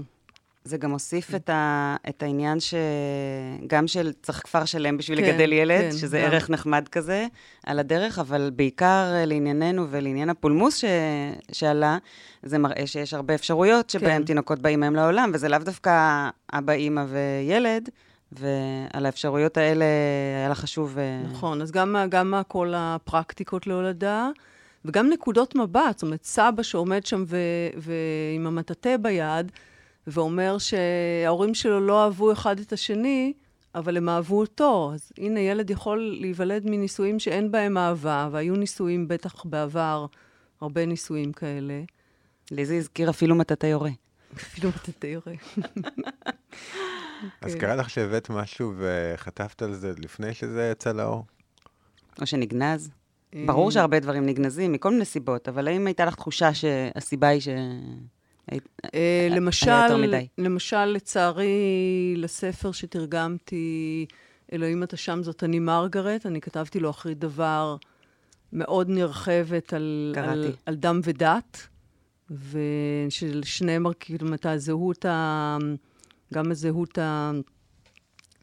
זה 0.68 0.78
גם 0.78 0.92
הוסיף 0.92 1.36
את, 1.36 1.50
ה, 1.50 1.96
את 2.10 2.24
העניין 2.24 2.58
שגם 2.60 3.88
של 3.88 4.12
צריך 4.22 4.38
כפר 4.38 4.66
שלם 4.66 4.98
בשביל 4.98 5.22
כן, 5.22 5.28
לגדל 5.28 5.54
ילד, 5.54 5.92
כן, 5.92 5.98
שזה 5.98 6.20
גם. 6.20 6.32
ערך 6.32 6.50
נחמד 6.50 6.88
כזה 6.88 7.28
על 7.66 7.80
הדרך, 7.80 8.20
אבל 8.20 8.52
בעיקר 8.56 9.12
אה, 9.14 9.26
לענייננו 9.26 9.88
ולעניין 9.90 10.30
הפולמוס 10.30 10.78
ש, 10.78 10.86
שעלה, 11.52 11.98
זה 12.44 12.58
מראה 12.58 12.88
שיש 12.88 13.14
הרבה 13.14 13.36
אפשרויות 13.36 13.90
שבהן 13.90 14.22
כן. 14.22 14.26
תינוקות 14.26 14.60
באים 14.60 14.80
מהם 14.80 14.96
לעולם, 14.96 15.32
וזה 15.34 15.50
לאו 15.50 15.60
דווקא 15.60 16.30
אבא, 16.54 16.74
אימא 16.74 17.04
וילד, 17.08 17.90
ועל 18.32 19.06
האפשרויות 19.06 19.58
האלה 19.58 19.86
היה 20.38 20.50
לה 20.50 20.56
חשוב... 20.56 20.98
אה, 20.98 21.22
נכון, 21.32 21.62
אז 21.62 21.72
גם, 21.72 21.96
גם 22.10 22.34
כל 22.48 22.74
הפרקטיקות 22.76 23.68
להולדה, 23.68 24.30
וגם 24.86 25.10
נקודות 25.10 25.56
מבט, 25.56 25.82
זאת 25.92 26.04
אומרת, 26.04 26.24
סבא 26.24 26.64
שעומד 26.64 27.06
שם 27.06 27.24
ו, 27.28 27.38
ועם 27.78 28.48
המטאטא 28.48 28.98
ביד, 28.98 29.52
ואומר 30.08 30.58
שההורים 30.58 31.54
שלו 31.54 31.80
לא 31.80 32.04
אהבו 32.04 32.32
אחד 32.32 32.60
את 32.60 32.74
השני, 32.74 33.34
אבל 33.76 33.98
הם 33.98 34.10
אהבו 34.10 34.40
אותו. 34.40 34.92
אז 34.94 35.12
הנה, 35.18 35.40
ילד 35.40 35.70
יכול 35.70 36.18
להיוולד 36.20 36.64
מנישואים 36.66 37.20
שאין 37.20 37.52
בהם 37.52 37.78
אהבה, 37.78 38.30
והיו 38.32 38.56
נישואים 38.56 39.08
בטח 39.08 39.46
בעבר, 39.46 40.06
הרבה 40.62 40.86
נישואים 40.86 41.34
כאלה. 41.34 41.82
לי 42.52 42.66
זה 42.66 42.76
הזכיר 42.76 43.10
אפילו 43.10 43.36
מטאטא 43.36 43.66
יורה. 43.66 43.92
אפילו 44.36 44.70
מטאטא 44.70 45.08
יורה. 45.08 45.34
אז 47.42 47.54
כן. 47.54 47.60
קרה 47.60 47.76
לך 47.76 47.90
שהבאת 47.90 48.30
משהו 48.30 48.74
וחטפת 48.78 49.62
על 49.62 49.74
זה 49.74 49.94
לפני 49.98 50.34
שזה 50.34 50.70
יצא 50.72 50.92
לאור? 50.92 51.26
או 52.22 52.26
שנגנז. 52.26 52.90
אה, 53.36 53.44
ברור 53.48 53.72
שהרבה 53.72 54.00
דברים 54.00 54.26
נגנזים 54.26 54.72
מכל 54.72 54.92
מיני 54.92 55.06
סיבות, 55.06 55.48
אבל 55.48 55.68
האם 55.68 55.88
הייתה 55.88 56.06
לך 56.06 56.16
תחושה 56.16 56.54
שהסיבה 56.54 57.28
היא 57.28 57.42
ש... 57.42 57.48
אה, 58.94 59.28
למשל. 59.32 59.72
למשל, 60.38 60.86
לצערי, 60.86 62.14
לספר 62.18 62.72
שתרגמתי, 62.72 64.06
אלוהים 64.54 64.84
אתה 64.84 64.98
שם 64.98 65.24
זאת 65.24 65.44
אני 65.44 65.60
מרגרט, 65.60 66.26
אני 66.26 66.42
כתבתי 66.42 66.80
לו 66.80 66.90
אחרי 66.90 67.14
דבר 67.14 67.76
מאוד 68.54 68.90
נרחבת 68.90 69.74
על. 69.74 70.14
על, 70.18 70.52
על 70.66 70.76
דם 70.76 71.00
ודת, 71.04 71.68
ושל 72.32 73.42
שני 73.44 73.78
מרכיבים, 73.78 74.28
אומרת, 74.28 74.46
הזהות, 74.46 75.06
ה, 75.06 75.58
גם 76.34 76.52
הזהות. 76.52 76.98
ה- 76.98 77.32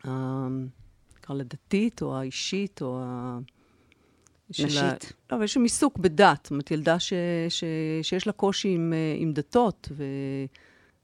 נקרא 0.04 1.36
לה 1.36 1.44
דתית, 1.44 2.02
או 2.02 2.16
האישית, 2.18 2.82
או 2.82 3.00
ה... 3.02 3.38
של 4.52 4.64
ה- 4.64 4.66
נשית. 4.66 5.12
לא, 5.30 5.36
אבל 5.36 5.44
יש 5.44 5.54
שם 5.54 5.62
עיסוק 5.62 5.98
בדת. 5.98 6.40
זאת 6.42 6.50
אומרת, 6.50 6.70
ילדה 6.70 6.98
ש, 6.98 7.12
ש, 7.48 7.64
שיש 8.02 8.26
לה 8.26 8.32
קושי 8.32 8.68
עם, 8.68 8.92
אה, 8.92 9.14
עם 9.18 9.32
דתות, 9.32 9.88
ו, 9.92 10.04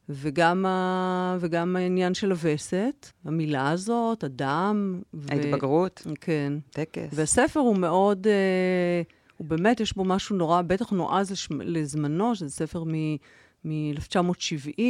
וגם, 0.08 0.66
ה, 0.66 1.36
וגם 1.40 1.76
העניין 1.76 2.14
של 2.14 2.30
הווסת, 2.30 3.06
המילה 3.24 3.70
הזאת, 3.70 4.24
הדם. 4.24 5.00
ו- 5.14 5.32
ההתבגרות, 5.32 6.06
כן. 6.20 6.52
טקס. 6.70 7.08
והספר 7.12 7.60
הוא 7.60 7.76
מאוד, 7.76 8.26
אה, 8.26 9.02
הוא 9.36 9.46
באמת, 9.46 9.80
יש 9.80 9.96
בו 9.96 10.04
משהו 10.04 10.36
נורא, 10.36 10.62
בטח 10.62 10.90
נועז 10.90 11.30
לש, 11.30 11.48
לזמנו, 11.60 12.34
שזה 12.34 12.48
ספר 12.48 12.84
מ-1970. 12.84 14.82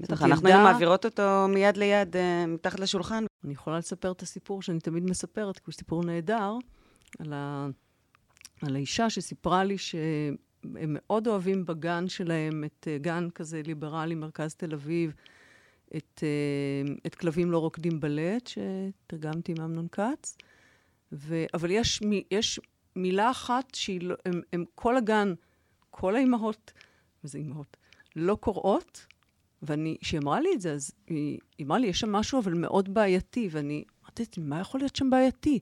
בטח, 0.00 0.22
אנחנו 0.22 0.48
היינו 0.48 0.62
מעבירות 0.62 1.04
אותו 1.04 1.46
מיד 1.48 1.76
ליד, 1.76 2.16
אה, 2.16 2.46
מתחת 2.46 2.80
לשולחן. 2.80 3.24
אני 3.44 3.52
יכולה 3.52 3.78
לספר 3.78 4.12
את 4.12 4.22
הסיפור 4.22 4.62
שאני 4.62 4.80
תמיד 4.80 5.04
מספרת, 5.10 5.58
כי 5.58 5.62
הוא 5.66 5.72
סיפור 5.72 6.04
נהדר, 6.04 6.52
על, 7.18 7.32
ה... 7.32 7.68
על 8.62 8.76
האישה 8.76 9.10
שסיפרה 9.10 9.64
לי 9.64 9.78
שהם 9.78 10.36
מאוד 10.88 11.26
אוהבים 11.26 11.66
בגן 11.66 12.08
שלהם, 12.08 12.64
את 12.64 12.88
אה, 12.90 12.98
גן 12.98 13.28
כזה 13.34 13.62
ליברלי, 13.66 14.14
מרכז 14.14 14.54
תל 14.54 14.74
אביב, 14.74 15.12
את, 15.96 16.22
אה, 16.22 16.94
את 17.06 17.14
כלבים 17.14 17.50
לא 17.50 17.58
רוקדים 17.58 18.00
בלט, 18.00 18.46
שתרגמתי 18.46 19.52
עם 19.52 19.64
אמנון 19.64 19.86
כץ. 19.92 20.36
ו, 21.12 21.44
אבל 21.54 21.70
יש, 21.70 22.00
יש 22.30 22.60
מילה 22.96 23.30
אחת 23.30 23.74
שהיא, 23.74 24.00
לא, 24.02 24.14
הם, 24.24 24.40
הם 24.52 24.64
כל 24.74 24.96
הגן, 24.96 25.34
כל 25.90 26.16
האימהות, 26.16 26.72
וזה 27.24 27.38
אימהות, 27.38 27.76
לא 28.16 28.34
קוראות, 28.34 29.06
ואני, 29.62 29.96
כשהיא 30.00 30.20
אמרה 30.20 30.40
לי 30.40 30.48
את 30.54 30.60
זה, 30.60 30.72
אז 30.72 30.90
היא, 31.06 31.38
היא 31.58 31.66
אמרה 31.66 31.78
לי, 31.78 31.86
יש 31.86 32.00
שם 32.00 32.12
משהו 32.12 32.40
אבל 32.40 32.54
מאוד 32.54 32.94
בעייתי, 32.94 33.48
ואני 33.50 33.84
אמרתי, 34.02 34.40
מה 34.40 34.60
יכול 34.60 34.80
להיות 34.80 34.96
שם 34.96 35.10
בעייתי? 35.10 35.58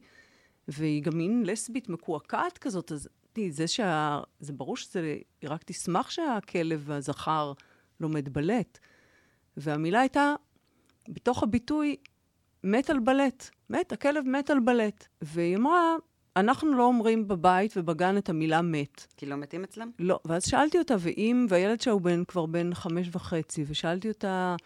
והיא 0.68 1.02
גם 1.02 1.18
מין 1.18 1.42
לסבית 1.46 1.88
מקועקעת 1.88 2.58
כזאת, 2.58 2.92
אז 2.92 3.08
זה 3.50 3.68
שה... 3.68 4.20
זה 4.40 4.52
ברור 4.52 4.76
שזה... 4.76 5.16
היא 5.40 5.50
רק 5.50 5.62
תשמח 5.64 6.10
שהכלב 6.10 6.90
הזכר 6.90 7.52
לומד 8.00 8.28
בלט. 8.28 8.78
והמילה 9.56 10.00
הייתה, 10.00 10.34
בתוך 11.08 11.42
הביטוי, 11.42 11.96
מת 12.64 12.90
על 12.90 12.98
בלט. 12.98 13.50
מת, 13.70 13.92
הכלב 13.92 14.24
מת 14.24 14.50
על 14.50 14.60
בלט. 14.60 15.06
והיא 15.22 15.56
אמרה, 15.56 15.96
אנחנו 16.36 16.74
לא 16.74 16.84
אומרים 16.84 17.28
בבית 17.28 17.72
ובגן 17.76 18.18
את 18.18 18.28
המילה 18.28 18.62
מת. 18.62 19.06
כי 19.16 19.26
לא 19.26 19.36
מתים 19.36 19.64
אצלם? 19.64 19.90
לא. 19.98 20.20
ואז 20.24 20.44
שאלתי 20.44 20.78
אותה, 20.78 20.94
ואם, 21.00 21.46
והילד 21.48 21.80
שלה 21.80 21.92
הוא 21.92 22.00
בן, 22.00 22.24
כבר 22.24 22.46
בן 22.46 22.74
חמש 22.74 23.08
וחצי, 23.12 23.64
ושאלתי 23.66 24.08
אותה, 24.08 24.56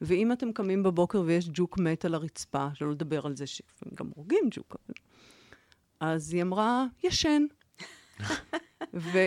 ואם 0.00 0.32
אתם 0.32 0.52
קמים 0.52 0.82
בבוקר 0.82 1.22
ויש 1.26 1.48
ג'וק 1.52 1.78
מת 1.78 2.04
על 2.04 2.14
הרצפה, 2.14 2.68
שלא 2.74 2.90
לדבר 2.90 3.26
על 3.26 3.36
זה 3.36 3.46
שגם 3.46 4.10
הורגים 4.14 4.44
ג'וק, 4.50 4.76
אבל... 4.76 4.94
אז 6.00 6.32
היא 6.32 6.42
אמרה, 6.42 6.86
ישן. 7.04 7.46
ו, 8.94 9.18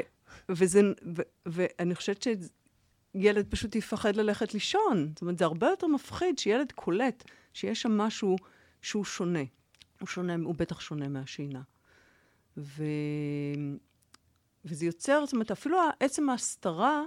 וזה, 0.49 0.81
ו, 1.15 1.21
ואני 1.45 1.95
חושבת 1.95 2.25
שילד 3.15 3.47
פשוט 3.49 3.75
יפחד 3.75 4.15
ללכת 4.15 4.53
לישון. 4.53 5.07
זאת 5.10 5.21
אומרת, 5.21 5.38
זה 5.38 5.45
הרבה 5.45 5.67
יותר 5.67 5.88
מפחיד 5.88 6.38
שילד 6.38 6.71
קולט 6.71 7.23
שיש 7.53 7.81
שם 7.81 7.97
משהו 7.97 8.36
שהוא 8.81 9.05
שונה. 9.05 9.43
הוא 9.99 10.07
שונה, 10.07 10.36
הוא 10.43 10.55
בטח 10.55 10.79
שונה 10.79 11.07
מהשינה. 11.07 11.62
ו... 12.57 12.84
וזה 14.65 14.86
יוצר, 14.86 15.25
זאת 15.25 15.34
אומרת, 15.34 15.51
אפילו 15.51 15.77
עצם 15.99 16.29
ההסתרה, 16.29 17.03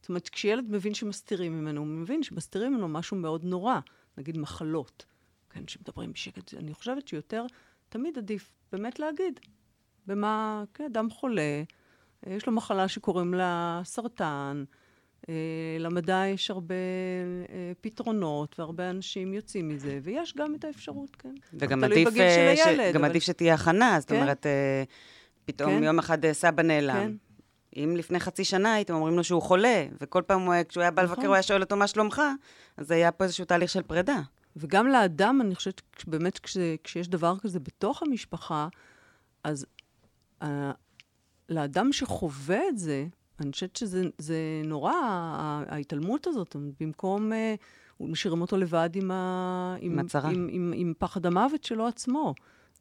זאת 0.00 0.08
אומרת, 0.08 0.28
כשילד 0.28 0.64
מבין 0.70 0.94
שמסתירים 0.94 1.60
ממנו, 1.60 1.80
הוא 1.80 1.88
מבין 1.88 2.22
שמסתירים 2.22 2.72
ממנו 2.72 2.88
משהו 2.88 3.16
מאוד 3.16 3.44
נורא, 3.44 3.80
נגיד 4.18 4.38
מחלות, 4.38 5.04
כן, 5.50 5.68
שמדברים 5.68 6.12
בשקט. 6.12 6.54
אני 6.54 6.74
חושבת 6.74 7.08
שיותר, 7.08 7.46
תמיד 7.88 8.18
עדיף 8.18 8.52
באמת 8.72 8.98
להגיד 8.98 9.40
במה, 10.06 10.64
כן, 10.74 10.84
אדם 10.84 11.10
חולה, 11.10 11.62
יש 12.26 12.46
לו 12.46 12.52
מחלה 12.52 12.88
שקוראים 12.88 13.34
לה 13.34 13.80
סרטן, 13.84 14.64
אה, 15.28 15.34
למדע 15.78 16.22
יש 16.26 16.50
הרבה 16.50 16.74
אה, 17.48 17.72
פתרונות, 17.80 18.58
והרבה 18.58 18.90
אנשים 18.90 19.34
יוצאים 19.34 19.68
מזה, 19.68 19.98
ויש 20.02 20.34
גם 20.36 20.54
את 20.54 20.64
האפשרות, 20.64 21.16
כן. 21.16 21.34
וגם 21.52 21.84
עדיף, 21.84 22.08
אה, 22.20 22.56
ש... 22.56 22.66
הילד, 22.66 22.94
גם 22.94 23.00
אבל... 23.00 23.10
עדיף 23.10 23.22
שתהיה 23.22 23.54
הכנה, 23.54 23.96
זאת 24.00 24.08
כן? 24.10 24.16
אומרת, 24.16 24.46
פתאום 25.44 25.70
כן? 25.70 25.82
יום 25.82 25.98
אחד 25.98 26.32
סבא 26.32 26.62
נעלם. 26.62 26.94
כן. 26.94 27.12
אם 27.76 27.96
לפני 27.96 28.20
חצי 28.20 28.44
שנה 28.44 28.74
הייתם 28.74 28.94
אומרים 28.94 29.16
לו 29.16 29.24
שהוא 29.24 29.42
חולה, 29.42 29.86
וכל 30.00 30.22
פעם 30.26 30.48
כשהוא 30.68 30.82
היה 30.82 30.90
בא 30.90 31.02
נכון. 31.02 31.14
לבקר 31.14 31.26
הוא 31.26 31.34
היה 31.34 31.42
שואל 31.42 31.62
אותו 31.62 31.76
מה 31.76 31.86
שלומך, 31.86 32.22
אז 32.76 32.90
היה 32.90 33.12
פה 33.12 33.24
איזשהו 33.24 33.44
תהליך 33.44 33.70
של 33.70 33.82
פרידה. 33.82 34.20
וגם 34.56 34.86
לאדם, 34.86 35.40
אני 35.40 35.54
חושבת, 35.54 35.82
באמת, 36.06 36.38
כש, 36.38 36.56
כשיש 36.84 37.08
דבר 37.08 37.38
כזה 37.38 37.60
בתוך 37.60 38.02
המשפחה, 38.02 38.68
אז 39.44 39.66
uh, 40.42 40.46
לאדם 41.48 41.92
שחווה 41.92 42.68
את 42.68 42.78
זה, 42.78 43.06
אני 43.40 43.52
חושבת 43.52 43.76
שזה 43.76 44.02
נורא, 44.64 44.92
ההתעלמות 45.68 46.26
הזאת, 46.26 46.56
במקום, 46.80 47.32
uh, 47.32 47.34
משאירים 48.00 48.40
אותו 48.40 48.56
לבד 48.56 48.90
עם, 48.94 49.10
ה, 49.10 49.76
עם, 49.80 49.98
עם, 49.98 50.06
עם, 50.24 50.48
עם, 50.50 50.72
עם 50.76 50.92
פחד 50.98 51.26
המוות 51.26 51.64
שלו 51.64 51.86
עצמו. 51.86 52.34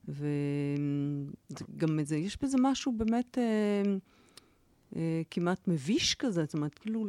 וגם 0.07 2.03
זה, 2.03 2.15
יש 2.15 2.37
בזה 2.41 2.57
משהו 2.61 2.91
באמת 2.91 3.37
uh, 3.37 4.93
uh, 4.93 4.97
כמעט 5.31 5.67
מביש 5.67 6.15
כזה, 6.15 6.43
זאת 6.43 6.53
אומרת, 6.53 6.73
כאילו, 6.73 7.07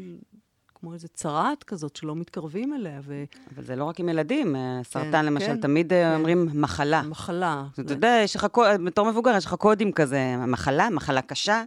כמו 0.81 0.95
איזה 0.95 1.09
צרעת 1.09 1.65
כזאת 1.65 1.97
שלא 1.97 2.17
מתקרבים 2.17 2.75
אליה. 2.75 3.01
ו... 3.05 3.25
אבל 3.55 3.65
זה 3.65 3.77
לא 3.77 3.85
רק 3.85 4.01
עם 4.01 4.09
ילדים, 4.09 4.57
אה, 4.57 4.81
סרטן 4.85 5.13
כן, 5.13 5.25
למשל, 5.25 5.47
כן, 5.47 5.61
תמיד 5.61 5.89
כן. 5.89 6.15
אומרים 6.17 6.49
מחלה. 6.55 7.03
מחלה. 7.03 7.65
אתה 7.81 7.93
יודע, 7.93 8.21
יש 8.25 8.37
לך, 8.37 8.47
בתור 8.85 9.11
מבוגר 9.11 9.37
יש 9.37 9.47
לך 9.47 9.55
קודים 9.55 9.93
כזה, 9.93 10.37
מחלה, 10.47 10.91
מחלה 10.91 11.23
קשה. 11.23 11.63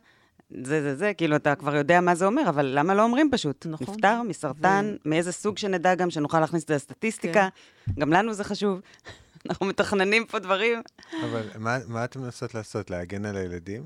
זה, 0.64 0.82
זה, 0.82 0.96
זה, 0.96 1.14
כאילו, 1.14 1.36
אתה 1.36 1.56
כבר 1.56 1.76
יודע 1.76 2.02
מה 2.02 2.16
זה 2.16 2.26
אומר, 2.26 2.50
אבל 2.50 2.66
למה 2.66 2.94
לא 2.94 3.04
אומרים 3.04 3.30
פשוט? 3.32 3.66
נכון. 3.70 3.88
נפטר 3.90 4.22
מסרטן, 4.22 4.96
ו... 5.06 5.10
מאיזה 5.10 5.32
סוג 5.32 5.58
שנדע 5.58 5.96
גם, 5.96 6.10
שנוכל 6.10 6.40
להכניס 6.40 6.64
את 6.64 6.68
זה 6.68 6.76
לסטטיסטיקה. 6.76 7.48
כן. 7.86 7.94
גם 8.00 8.14
לנו 8.14 8.34
זה 8.34 8.44
חשוב. 8.44 8.82
אנחנו 9.50 9.66
מתכננים 9.66 10.26
פה 10.26 10.40
דברים. 10.40 10.82
אבל 11.24 11.42
מה, 11.58 11.78
מה 11.88 12.06
אתם 12.06 12.22
מנסות 12.22 12.56
לעשות? 12.56 12.90
להגן 12.90 13.26
על 13.26 13.38
הילדים? 13.38 13.84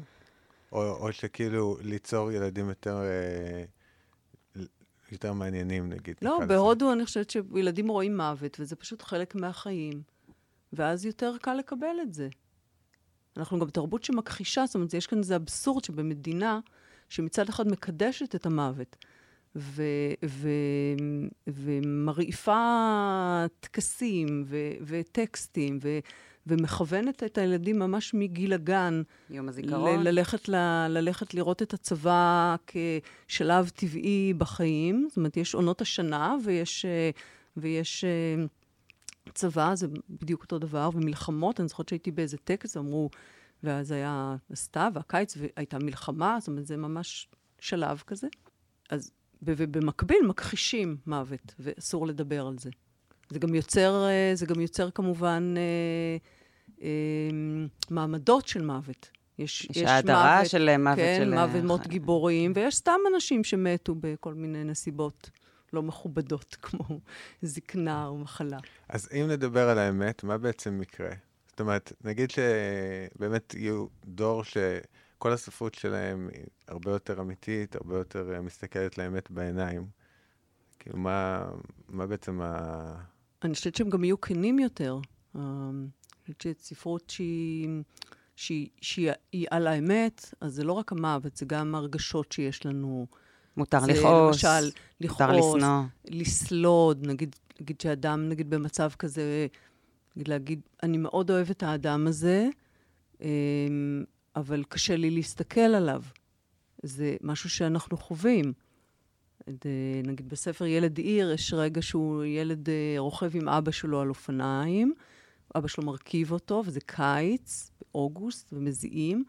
או, 0.72 0.96
או 0.96 1.14
שכאילו 1.14 1.78
ליצור 1.82 2.32
ילדים 2.32 2.70
יותר... 2.70 2.98
אה... 2.98 3.64
יותר 5.14 5.34
מעניינים, 5.34 5.90
נגיד. 5.90 6.16
לא, 6.22 6.40
בהודו 6.48 6.94
אני 6.94 7.06
חושבת 7.06 7.30
שילדים 7.30 7.88
רואים 7.88 8.18
מוות, 8.18 8.58
וזה 8.60 8.76
פשוט 8.76 9.02
חלק 9.02 9.36
מהחיים, 9.36 10.02
ואז 10.74 11.06
יותר 11.06 11.36
קל 11.42 11.54
לקבל 11.54 11.96
את 12.02 12.14
זה. 12.14 12.30
אנחנו 13.38 13.60
גם 13.60 13.70
תרבות 13.70 14.04
שמכחישה, 14.04 14.66
זאת 14.66 14.76
אומרת, 14.76 14.94
יש 14.94 15.08
כאן 15.08 15.18
איזה 15.18 15.36
אבסורד 15.36 15.84
שבמדינה 15.84 16.60
שמצד 17.10 17.50
אחד 17.50 17.68
מקדשת 17.68 18.36
את 18.36 18.46
המוות, 18.46 18.96
ו- 19.56 19.84
ו- 20.26 20.50
ומרעיפה 21.48 22.58
טקסים 23.60 24.44
ו- 24.46 24.72
וטקסטים, 24.82 25.80
ו- 25.82 26.00
ומכוונת 26.48 27.24
את 27.24 27.38
הילדים 27.38 27.80
ממש 27.80 28.14
מגיל 28.14 28.54
הגן. 28.54 29.02
יום 29.30 29.50
הזיכרון. 29.50 30.00
ל- 30.04 30.10
ללכת, 30.10 30.50
ל- 30.50 30.88
ללכת 30.90 31.34
לראות 31.34 31.62
את 31.62 31.74
הצבא 31.74 32.56
כשלב 33.28 33.70
טבעי 33.70 34.34
בחיים. 34.38 35.06
זאת 35.10 35.18
אומרת, 35.18 35.38
יש 35.38 35.56
עונות 35.56 35.82
השנה 35.82 36.36
ויש, 36.46 36.86
אה, 36.86 37.10
ויש 37.58 38.04
אה, 38.04 38.46
צבא, 39.34 39.76
זה 39.76 39.88
בדיוק 40.10 40.42
אותו 40.42 40.60
דבר, 40.60 40.90
ומלחמות. 40.94 41.60
אני 41.60 41.68
זוכרת 41.68 41.90
שהייתי 41.90 42.12
באיזה 42.12 42.38
טקס, 42.38 42.78
אמרו, 42.78 43.10
ואז 43.64 43.92
היה 43.92 44.36
הסתיו 44.52 44.92
והקיץ, 44.96 45.38
והייתה 45.38 45.80
מלחמה, 45.80 46.38
זאת 46.40 46.48
אומרת, 46.48 46.66
זה 46.66 46.78
ממש 46.78 47.28
שלב 47.60 48.04
כזה. 48.08 48.28
אז, 48.90 49.12
ובמקביל 49.42 50.18
מכחישים 50.28 50.98
מוות, 51.08 51.56
ואסור 51.60 52.08
לדבר 52.08 52.48
על 52.48 52.58
זה. 52.60 52.70
זה 53.34 53.40
גם 53.40 53.56
יוצר, 53.56 54.06
אה, 54.06 54.32
זה 54.36 54.46
גם 54.46 54.62
יוצר 54.62 54.92
כמובן 54.92 55.54
אה, 55.58 56.18
אה, 56.82 56.90
מעמדות 57.90 58.48
של 58.48 58.62
מוות. 58.66 59.10
יש, 59.40 59.68
יש 59.72 59.78
האדרה 59.78 60.36
מוות, 60.38 60.50
של 60.50 60.78
מוות 60.78 60.96
כן, 60.96 61.16
של... 61.20 61.32
כן, 61.32 61.40
מוות 61.40 61.64
מות 61.64 61.88
גיבורים, 61.88 62.54
ויש 62.56 62.76
סתם 62.76 63.00
אנשים 63.14 63.44
שמתו 63.44 63.96
בכל 63.96 64.34
מיני 64.34 64.64
נסיבות 64.64 65.30
לא 65.74 65.84
מכובדות, 65.84 66.58
כמו 66.62 67.00
זקנה 67.42 68.08
או 68.08 68.18
מחלה. 68.18 68.58
אז 68.90 69.10
אם 69.14 69.28
נדבר 69.28 69.70
על 69.70 69.78
האמת, 69.78 70.24
מה 70.24 70.38
בעצם 70.38 70.80
מקרה? 70.80 71.10
זאת 71.48 71.60
אומרת, 71.60 71.94
נגיד 72.04 72.32
שבאמת 72.32 73.54
יהיו 73.54 73.86
דור 74.06 74.44
שכל 74.44 75.32
הספרות 75.34 75.74
שלהם 75.76 76.30
היא 76.34 76.46
הרבה 76.68 76.92
יותר 76.92 77.22
אמיתית, 77.22 77.76
הרבה 77.76 77.98
יותר 77.98 78.42
מסתכלת 78.42 78.98
לאמת 78.98 79.32
בעיניים. 79.32 79.88
כאילו, 80.80 80.98
מה, 80.98 81.46
מה 81.90 82.08
בעצם 82.08 82.42
ה... 82.42 83.13
אני 83.44 83.54
חושבת 83.54 83.76
שהם 83.76 83.90
גם 83.90 84.04
יהיו 84.04 84.22
כנים 84.22 84.60
יותר. 84.60 85.00
אמ, 85.36 85.88
אני 86.28 86.34
חושבת 86.36 86.60
שספרות 86.60 87.10
שהיא, 87.10 87.70
שהיא, 88.36 88.70
שהיא 88.82 89.48
על 89.52 89.68
האמת, 89.68 90.34
אז 90.42 90.54
זה 90.54 90.64
לא 90.64 90.74
רק 90.74 90.92
המוות, 90.92 91.38
זה 91.38 91.46
גם 91.46 91.76
הרגשות 91.76 92.32
שיש 92.32 92.66
לנו. 92.66 93.08
מותר 93.58 93.80
לכעוס, 93.86 94.44
למשל, 94.44 94.72
לכעוס, 95.02 95.22
מותר 95.22 95.32
לשנוא. 95.32 95.84
לסלוד, 96.06 97.08
נגיד, 97.08 97.36
נגיד 97.62 97.82
שאדם, 97.82 98.30
נגיד 98.30 98.50
במצב 98.50 98.90
כזה, 99.00 99.48
נגיד 100.16 100.28
להגיד, 100.28 100.62
אני 100.84 100.98
מאוד 100.98 101.32
אוהב 101.32 101.50
את 101.50 101.64
האדם 101.64 102.08
הזה, 102.08 102.50
אמ, 103.22 104.04
אבל 104.36 104.64
קשה 104.70 104.96
לי 104.96 105.10
להסתכל 105.10 105.60
עליו. 105.60 106.04
זה 106.84 107.16
משהו 107.22 107.50
שאנחנו 107.50 107.98
חווים. 107.98 108.54
נגיד 110.04 110.30
בספר 110.30 110.66
ילד 110.66 110.98
עיר, 110.98 111.32
יש 111.32 111.54
רגע 111.54 111.82
שהוא 111.82 112.24
ילד 112.24 112.70
אה, 112.70 112.96
רוכב 112.98 113.36
עם 113.36 113.50
אבא 113.50 113.72
שלו 113.72 114.02
על 114.02 114.10
אופניים, 114.10 114.94
אבא 115.56 115.68
שלו 115.68 115.86
מרכיב 115.86 116.32
אותו, 116.32 116.64
וזה 116.66 116.80
קיץ, 116.86 117.72
באוגוסט, 117.82 118.48
ומזיעים, 118.52 119.24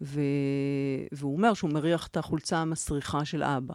ו... 0.00 0.20
והוא 1.12 1.36
אומר 1.36 1.54
שהוא 1.54 1.70
מריח 1.70 2.06
את 2.06 2.16
החולצה 2.16 2.58
המסריחה 2.58 3.24
של 3.24 3.42
אבא. 3.42 3.74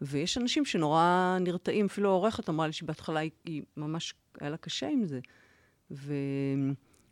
ויש 0.00 0.38
אנשים 0.38 0.64
שנורא 0.64 1.36
נרתעים, 1.40 1.86
אפילו 1.86 2.10
העורכת 2.10 2.48
אמרה 2.48 2.66
לי 2.66 2.72
שבהתחלה 2.72 3.20
היא, 3.20 3.30
היא 3.44 3.62
ממש, 3.76 4.14
היה 4.40 4.50
לה 4.50 4.56
קשה 4.56 4.88
עם 4.88 5.04
זה. 5.04 5.20
ו... 5.90 6.14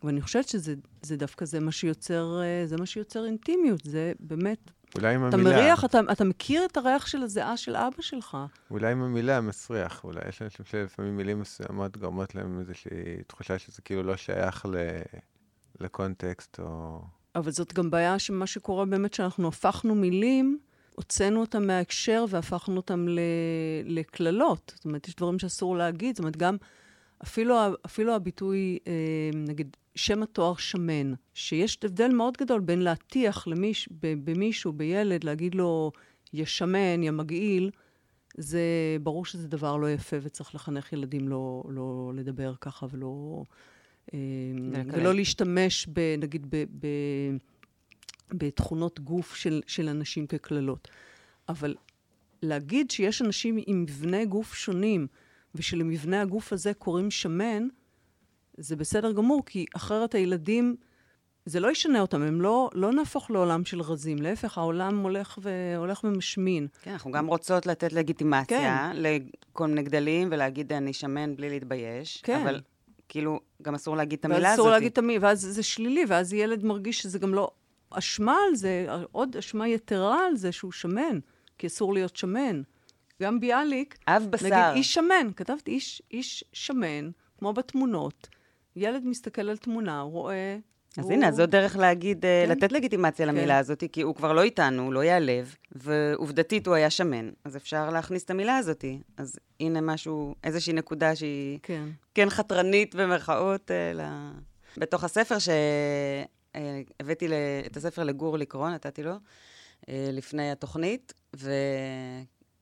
ואני 0.05 0.21
חושבת 0.21 0.49
שזה 0.49 0.75
זה 1.03 1.17
דווקא 1.17 1.45
זה 1.45 1.61
מה 1.61 1.73
שיוצר, 1.73 2.41
אה, 2.43 2.67
זה 2.67 2.77
מה 2.77 2.87
שיוצר 2.87 3.25
אינטימיות, 3.25 3.85
זה 3.85 4.13
באמת... 4.21 4.71
אולי 4.99 5.15
עם 5.15 5.29
אתה 5.29 5.37
המילה. 5.37 5.57
מריח, 5.57 5.85
אתה, 5.85 6.01
אתה 6.13 6.25
מכיר 6.25 6.65
את 6.65 6.77
הריח 6.77 7.07
של 7.07 7.23
הזיעה 7.23 7.57
של 7.57 7.77
אבא 7.77 8.03
שלך. 8.03 8.37
אולי 8.71 8.93
עם 8.93 9.03
המילה 9.03 9.41
מסריח. 9.41 10.05
אולי 10.05 10.21
יש 10.29 10.43
אנשים 10.43 10.65
שלפעמים 10.65 11.17
מילים 11.17 11.41
מסוימות 11.41 11.97
גורמות 11.97 12.35
להם 12.35 12.61
איזושהי 12.61 13.23
תחושה 13.27 13.59
שזה 13.59 13.83
כאילו 13.83 14.03
לא 14.03 14.17
שייך 14.17 14.67
ל... 14.67 14.77
לקונטקסט, 15.81 16.61
או... 16.61 17.01
אבל 17.35 17.51
זאת 17.51 17.73
גם 17.73 17.91
בעיה 17.91 18.19
שמה 18.19 18.47
שקורה 18.47 18.85
באמת, 18.85 19.15
שאנחנו 19.15 19.49
הפכנו 19.49 19.95
מילים, 19.95 20.59
הוצאנו 20.97 21.41
אותם 21.41 21.67
מההקשר 21.67 22.25
והפכנו 22.29 22.77
אותם 22.77 23.09
ל- 23.09 23.21
לקללות. 23.85 24.73
זאת 24.77 24.85
אומרת, 24.85 25.09
יש 25.09 25.15
דברים 25.17 25.39
שאסור 25.39 25.77
להגיד. 25.77 26.15
זאת 26.17 26.19
אומרת, 26.19 26.37
גם 26.37 26.57
אפילו, 27.23 27.57
אפילו 27.87 28.15
הביטוי, 28.15 28.79
אה, 28.87 28.93
נגיד, 29.35 29.77
שם 29.97 30.23
התואר 30.23 30.57
שמן, 30.57 31.15
שיש 31.35 31.79
הבדל 31.85 32.09
מאוד 32.09 32.37
גדול 32.37 32.61
בין 32.61 32.83
להטיח 32.83 33.47
למיש, 33.47 33.89
במישהו, 34.01 34.73
בילד, 34.73 35.25
להגיד 35.25 35.55
לו, 35.55 35.93
יא 36.33 36.45
שמן, 36.45 37.03
יא 37.03 37.11
מגעיל, 37.11 37.71
זה 38.37 38.63
ברור 39.03 39.25
שזה 39.25 39.49
דבר 39.49 39.77
לא 39.77 39.91
יפה 39.91 40.17
וצריך 40.23 40.55
לחנך 40.55 40.93
ילדים 40.93 41.29
לא, 41.29 41.63
לא 41.69 42.13
לדבר 42.15 42.55
ככה 42.61 42.87
ולא... 42.91 43.43
ולקלל. 44.13 45.01
ולא 45.01 45.15
להשתמש, 45.15 45.87
ב, 45.93 46.01
נגיד, 46.19 46.47
ב, 46.51 46.57
ב, 46.57 46.87
בתכונות 48.33 49.01
גוף 49.01 49.35
של, 49.35 49.61
של 49.67 49.89
אנשים 49.89 50.27
כקללות. 50.27 50.89
אבל 51.49 51.75
להגיד 52.43 52.91
שיש 52.91 53.23
אנשים 53.23 53.59
עם 53.67 53.83
מבנה 53.83 54.25
גוף 54.25 54.55
שונים, 54.55 55.07
ושלמבנה 55.55 56.23
הגוף 56.23 56.53
הזה 56.53 56.75
קוראים 56.75 57.11
שמן, 57.11 57.69
זה 58.57 58.77
בסדר 58.77 59.13
גמור, 59.13 59.43
כי 59.47 59.65
אחרת 59.77 60.15
הילדים, 60.15 60.77
זה 61.47 61.61
לא 61.61 61.71
ישנה 61.71 62.01
אותם, 62.01 62.23
הם 62.23 62.41
לא, 62.41 62.71
לא 62.75 62.93
נהפוך 62.93 63.31
לעולם 63.31 63.65
של 63.65 63.81
רזים. 63.81 64.23
להפך, 64.23 64.59
העולם 64.59 64.99
הולך, 64.99 65.39
ו, 65.43 65.75
הולך 65.77 66.05
ומשמין. 66.05 66.67
כן, 66.83 66.91
אנחנו 66.91 67.13
גם 67.13 67.27
רוצות 67.27 67.67
לתת 67.67 67.93
לגיטימציה 67.93 68.93
לכל 68.95 69.67
מיני 69.67 69.83
גדלים 69.83 70.29
ולהגיד 70.31 70.73
אני 70.73 70.93
שמן 70.93 71.37
בלי 71.37 71.51
להתבייש, 71.51 72.21
כן. 72.23 72.41
אבל 72.41 72.61
כאילו, 73.09 73.41
גם 73.63 73.75
אסור 73.75 73.97
להגיד 73.97 74.19
את 74.19 74.25
המילה 74.25 74.53
הזאת. 74.53 74.61
אסור 74.61 74.71
להגיד 74.71 74.93
את 74.93 74.99
המילה, 74.99 75.27
ואז 75.27 75.41
זה 75.41 75.63
שלילי, 75.63 76.05
ואז 76.09 76.33
ילד 76.33 76.65
מרגיש 76.65 76.99
שזה 77.03 77.19
גם 77.19 77.35
לא 77.35 77.51
אשמה 77.91 78.37
על 78.49 78.55
זה, 78.55 78.87
עוד 79.13 79.37
אשמה 79.37 79.69
יתרה 79.69 80.27
על 80.27 80.37
זה 80.37 80.53
שהוא 80.53 80.73
שמן, 80.73 81.19
כי 81.59 81.67
אסור 81.67 81.95
להיות 81.95 82.17
שמן. 82.17 82.63
גם 83.23 83.41
ביאליק, 83.41 83.99
אב 84.09 84.27
בשר. 84.31 84.47
נגיד 84.47 84.59
איש 84.75 84.95
שמן, 84.95 85.31
כתבתי 85.37 85.71
איש, 85.71 86.03
איש 86.11 86.45
שמן, 86.53 87.11
כמו 87.39 87.53
בתמונות. 87.53 88.29
ילד 88.77 89.03
מסתכל 89.07 89.49
על 89.49 89.57
תמונה, 89.57 90.01
הוא 90.01 90.13
רואה... 90.13 90.59
אז 90.99 91.05
הוא- 91.05 91.13
הנה, 91.13 91.33
זו 91.33 91.47
דרך 91.47 91.77
להגיד, 91.77 92.25
אה, 92.25 92.45
כן. 92.47 92.53
לתת 92.53 92.73
לגיטימציה 92.73 93.27
כן. 93.27 93.35
למילה 93.35 93.59
הזאת, 93.59 93.85
כי 93.93 94.03
הוא 94.03 94.15
כבר 94.15 94.33
לא 94.33 94.43
איתנו, 94.43 94.83
הוא 94.83 94.93
לא 94.93 95.05
ייעלב, 95.05 95.55
ועובדתית 95.73 96.67
הוא 96.67 96.75
היה 96.75 96.91
שמן, 96.91 97.31
אז 97.45 97.57
אפשר 97.57 97.91
להכניס 97.91 98.25
את 98.25 98.31
המילה 98.31 98.57
הזאת. 98.57 98.85
אז 99.17 99.39
הנה 99.61 99.81
משהו, 99.81 100.35
איזושהי 100.45 100.73
נקודה 100.73 101.17
שהיא 101.17 101.59
כן. 101.63 101.89
כן 102.15 102.31
חתרנית 102.31 102.95
במרכאות 102.95 103.71
אה, 103.71 103.93
ל... 103.95 104.01
בתוך 104.77 105.05
הספר, 105.05 105.37
שהבאתי 105.39 107.29
את 107.67 107.77
הספר 107.77 108.05
לגור 108.05 108.39
לקרוא, 108.39 108.71
נתתי 108.71 109.03
לו, 109.03 109.13
אה, 109.89 110.11
לפני 110.13 110.51
התוכנית, 110.51 111.13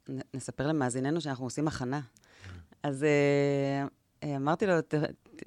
ונספר 0.09 0.67
למאזיננו 0.67 1.21
שאנחנו 1.21 1.45
עושים 1.45 1.69
הכנה. 1.69 2.01
אז 2.83 3.05
אה, 3.05 3.87
אה, 4.23 4.37
אמרתי 4.37 4.67
לו, 4.67 4.81
"ת- 4.81 4.95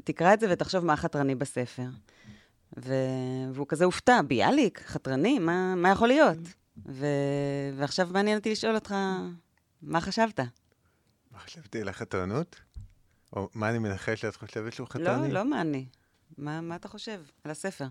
תקרא 0.04 0.34
את 0.34 0.40
זה 0.40 0.48
ותחשוב 0.52 0.86
מה 0.86 0.96
חתרני 0.96 1.36
בספר. 1.36 1.88
ו... 2.78 2.94
והוא 3.54 3.68
כזה 3.68 3.86
הופתע, 3.86 4.22
ביאליק, 4.28 4.82
חתרני, 4.86 5.40
מה, 5.40 5.76
מה 5.76 5.90
יכול 5.90 6.08
להיות? 6.08 6.38
ו... 6.88 7.06
ועכשיו 7.78 8.08
מעניין 8.12 8.38
אותי 8.38 8.52
לשאול 8.52 8.76
אותך, 8.76 8.96
מה 9.82 10.02
חשבת? 10.02 10.40
מה 11.32 11.40
חשבתי 11.40 11.82
על 11.82 11.90
החתרנות? 11.90 12.56
או 13.34 13.50
מה 13.54 13.70
אני 13.70 13.80
מנחש 13.80 14.22
שאת 14.22 14.36
חושבת 14.36 14.74
שהוא 14.74 14.88
לא, 14.88 14.90
חתרני? 14.90 15.32
לא 15.32 15.50
מה 15.50 15.62
אני. 15.62 15.86
מה, 16.38 16.62
מה 16.62 16.76
אתה 16.76 16.88
חושב 16.88 17.22
על 17.44 17.52
הספר? 17.52 17.88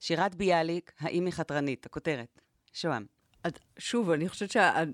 שירת 0.00 0.34
ביאליק, 0.34 0.92
האם 1.00 1.26
היא 1.26 1.32
חתרנית? 1.32 1.86
הכותרת. 1.86 2.40
שוהם. 2.72 3.06
אז 3.44 3.52
שוב, 3.78 4.10
אני 4.10 4.28
חושבת 4.28 4.50
שה... 4.50 4.84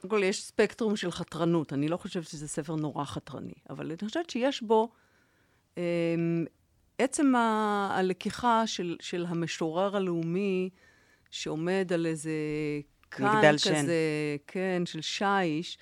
קודם 0.00 0.10
כל, 0.10 0.22
יש 0.22 0.42
ספקטרום 0.42 0.96
של 0.96 1.10
חתרנות. 1.10 1.72
אני 1.72 1.88
לא 1.88 1.96
חושבת 1.96 2.26
שזה 2.26 2.48
ספר 2.48 2.74
נורא 2.74 3.04
חתרני, 3.04 3.52
אבל 3.70 3.86
אני 3.86 4.08
חושבת 4.08 4.30
שיש 4.30 4.62
בו 4.62 4.92
עצם 6.98 7.34
ה... 7.34 7.88
הלקיחה 7.98 8.66
של, 8.66 8.96
של 9.00 9.26
המשורר 9.28 9.96
הלאומי 9.96 10.70
שעומד 11.30 11.90
על 11.94 12.06
איזה 12.06 12.30
כאן 13.10 13.40
כזה, 13.52 13.58
שן. 13.58 13.86
כן, 14.46 14.82
של 14.84 15.00
שיש, 15.00 15.78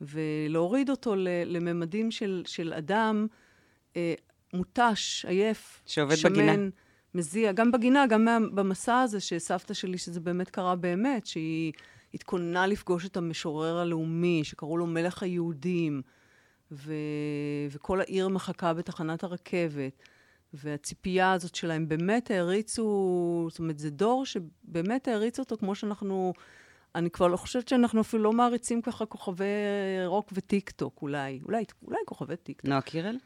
ולהוריד 0.00 0.90
אותו 0.90 1.14
ל... 1.16 1.28
לממדים 1.44 2.10
של, 2.10 2.42
של 2.46 2.72
אדם 2.72 3.26
אה, 3.96 4.14
מותש, 4.54 5.24
עייף, 5.28 5.82
שעובד 5.86 6.14
שמן, 6.14 6.32
בגינה. 6.32 6.68
מזיע, 7.14 7.52
גם 7.52 7.72
בגינה, 7.72 8.06
גם 8.06 8.24
מה, 8.24 8.38
במסע 8.54 9.00
הזה 9.00 9.20
שסבתא 9.20 9.74
שלי, 9.74 9.98
שזה 9.98 10.20
באמת 10.20 10.50
קרה 10.50 10.76
באמת, 10.76 11.26
שהיא 11.26 11.72
התכוננה 12.14 12.66
לפגוש 12.66 13.06
את 13.06 13.16
המשורר 13.16 13.78
הלאומי, 13.78 14.40
שקראו 14.44 14.76
לו 14.76 14.86
מלך 14.86 15.22
היהודים, 15.22 16.02
ו... 16.72 16.94
וכל 17.70 18.00
העיר 18.00 18.28
מחכה 18.28 18.74
בתחנת 18.74 19.24
הרכבת. 19.24 20.02
והציפייה 20.54 21.32
הזאת 21.32 21.54
שלהם 21.54 21.88
באמת 21.88 22.30
העריצו, 22.30 23.48
זאת 23.50 23.58
אומרת, 23.58 23.78
זה 23.78 23.90
דור 23.90 24.26
שבאמת 24.26 25.08
העריץ 25.08 25.38
אותו 25.38 25.56
כמו 25.56 25.74
שאנחנו, 25.74 26.32
אני 26.94 27.10
כבר 27.10 27.28
לא 27.28 27.36
חושבת 27.36 27.68
שאנחנו 27.68 28.00
אפילו 28.00 28.22
לא 28.22 28.32
מעריצים 28.32 28.82
ככה 28.82 29.06
כוכבי 29.06 29.44
רוק 30.06 30.30
וטיק 30.32 30.70
טוק, 30.70 30.98
אולי, 31.02 31.40
אולי, 31.44 31.64
אולי 31.86 31.98
כוכבי 32.06 32.36
טיק 32.36 32.60
טוק. 32.60 32.68
נועה 32.68 32.80
קירל? 32.80 33.16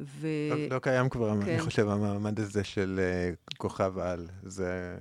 ו... 0.00 0.28
לא, 0.50 0.74
לא 0.74 0.78
קיים 0.78 1.08
כבר, 1.08 1.40
כן. 1.44 1.50
אני 1.50 1.60
חושב, 1.60 1.88
המעמד 1.88 2.40
הזה 2.40 2.64
של 2.64 3.00
אה, 3.02 3.30
כוכב 3.56 3.98
על. 3.98 4.28
זה... 4.42 4.96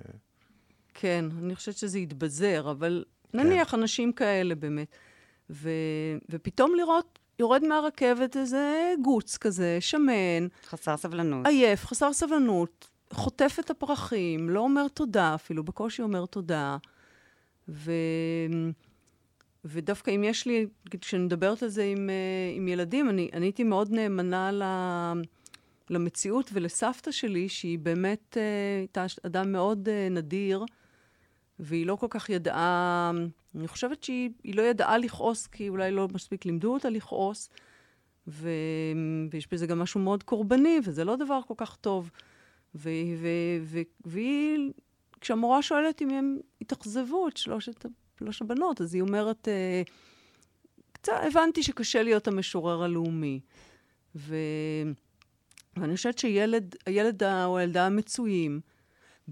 כן, 0.93 1.25
אני 1.43 1.55
חושבת 1.55 1.77
שזה 1.77 1.99
יתבזר, 1.99 2.71
אבל 2.71 3.03
כן. 3.31 3.39
נניח 3.39 3.73
אנשים 3.73 4.13
כאלה 4.13 4.55
באמת. 4.55 4.95
ו... 5.49 5.69
ופתאום 6.29 6.75
לראות, 6.75 7.18
יורד 7.39 7.63
מהרכבת 7.63 8.37
איזה 8.37 8.93
גוץ 9.01 9.37
כזה, 9.37 9.77
שמן, 9.79 10.47
חסר 10.65 10.97
סבלנות. 10.97 11.45
עייף, 11.45 11.85
חסר 11.85 12.13
סבלנות, 12.13 12.89
חוטף 13.13 13.57
את 13.59 13.69
הפרחים, 13.69 14.49
לא 14.49 14.59
אומר 14.59 14.87
תודה 14.87 15.35
אפילו, 15.35 15.63
בקושי 15.63 16.01
אומר 16.01 16.25
תודה. 16.25 16.77
ו... 17.69 17.91
ודווקא 19.65 20.11
אם 20.11 20.23
יש 20.23 20.45
לי, 20.45 20.67
כשאני 21.01 21.23
מדברת 21.23 21.63
על 21.63 21.69
זה 21.69 21.83
עם, 21.83 22.09
אה, 22.09 22.55
עם 22.55 22.67
ילדים, 22.67 23.09
אני, 23.09 23.29
אני 23.33 23.45
הייתי 23.45 23.63
מאוד 23.63 23.91
נאמנה 23.91 24.51
ל... 24.51 24.63
למציאות 25.89 26.49
ולסבתא 26.53 27.11
שלי, 27.11 27.49
שהיא 27.49 27.79
באמת 27.79 28.37
אה, 28.37 28.43
הייתה 28.79 29.05
אדם 29.25 29.51
מאוד 29.51 29.89
אה, 29.89 30.07
נדיר, 30.11 30.65
והיא 31.59 31.85
לא 31.85 31.95
כל 31.95 32.07
כך 32.09 32.29
ידעה, 32.29 33.11
אני 33.55 33.67
חושבת 33.67 34.03
שהיא 34.03 34.29
היא 34.43 34.55
לא 34.55 34.61
ידעה 34.61 34.97
לכעוס, 34.97 35.47
כי 35.47 35.69
אולי 35.69 35.91
לא 35.91 36.07
מספיק 36.13 36.45
לימדו 36.45 36.73
אותה 36.73 36.89
לכעוס, 36.89 37.49
ו, 38.27 38.49
ויש 39.31 39.47
בזה 39.51 39.67
גם 39.67 39.79
משהו 39.79 39.99
מאוד 39.99 40.23
קורבני, 40.23 40.79
וזה 40.83 41.03
לא 41.03 41.15
דבר 41.15 41.39
כל 41.47 41.53
כך 41.57 41.75
טוב. 41.75 42.11
ו, 42.75 42.89
ו, 43.17 43.27
ו, 43.61 43.79
והיא, 44.05 44.71
כשהמורה 45.21 45.61
שואלת 45.61 46.01
אם 46.01 46.09
הם 46.09 46.37
התאכזבו 46.61 47.27
את 47.27 47.37
שלושת, 47.37 47.85
שלוש 48.19 48.41
הבנות, 48.41 48.81
אז 48.81 48.93
היא 48.93 49.01
אומרת, 49.01 49.47
אה, 49.47 49.81
קצת 50.91 51.13
הבנתי 51.27 51.63
שקשה 51.63 52.03
להיות 52.03 52.27
המשורר 52.27 52.83
הלאומי. 52.83 53.39
ו... 54.15 54.35
ואני 55.77 55.95
חושבת 55.95 56.17
שילד, 56.17 56.75
הילד 56.85 57.23
או 57.23 57.57
הילדה 57.57 57.85
המצויים, 57.85 58.61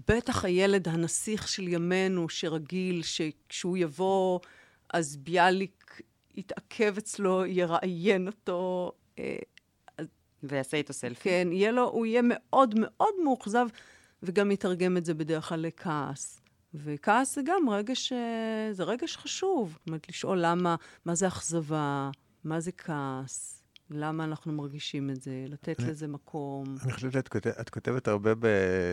בטח 0.08 0.44
הילד 0.44 0.88
הנסיך 0.88 1.48
של 1.48 1.68
ימינו, 1.68 2.28
שרגיל 2.28 3.02
שכשהוא 3.02 3.76
יבוא, 3.76 4.40
אז 4.92 5.16
ביאליק 5.16 6.00
יתעכב 6.34 6.94
אצלו, 6.98 7.46
יראיין 7.46 8.26
אותו, 8.26 8.92
אה, 9.18 9.36
ויעשה 10.42 10.76
איתו 10.76 10.92
סלפי. 10.92 11.20
כן, 11.22 11.48
יהיה 11.52 11.70
לו, 11.70 11.88
הוא 11.88 12.06
יהיה 12.06 12.22
מאוד 12.24 12.74
מאוד 12.78 13.14
מאוכזב, 13.24 13.66
וגם 14.22 14.50
יתרגם 14.50 14.96
את 14.96 15.04
זה 15.04 15.14
בדרך 15.14 15.48
כלל 15.48 15.60
לכעס. 15.60 16.40
וכעס 16.74 17.34
זה 17.34 17.40
גם 17.44 17.68
רגש, 17.70 18.12
אה, 18.12 18.68
זה 18.72 18.84
רגש 18.84 19.16
חשוב. 19.16 19.76
זאת 19.78 19.86
אומרת, 19.88 20.08
לשאול 20.08 20.38
למה, 20.42 20.76
מה 21.04 21.14
זה 21.14 21.28
אכזבה, 21.28 22.10
מה 22.44 22.60
זה 22.60 22.72
כעס, 22.72 23.62
למה 23.90 24.24
אנחנו 24.24 24.52
מרגישים 24.52 25.10
את 25.10 25.22
זה, 25.22 25.44
לתת 25.48 25.80
אני- 25.80 25.88
לזה 25.90 26.06
מקום. 26.08 26.64
אני 26.84 26.92
חושב 26.92 27.10
שאת 27.10 27.28
כותב, 27.28 27.50
את 27.60 27.70
כותבת 27.70 28.08
הרבה, 28.08 28.34
ב, 28.34 28.46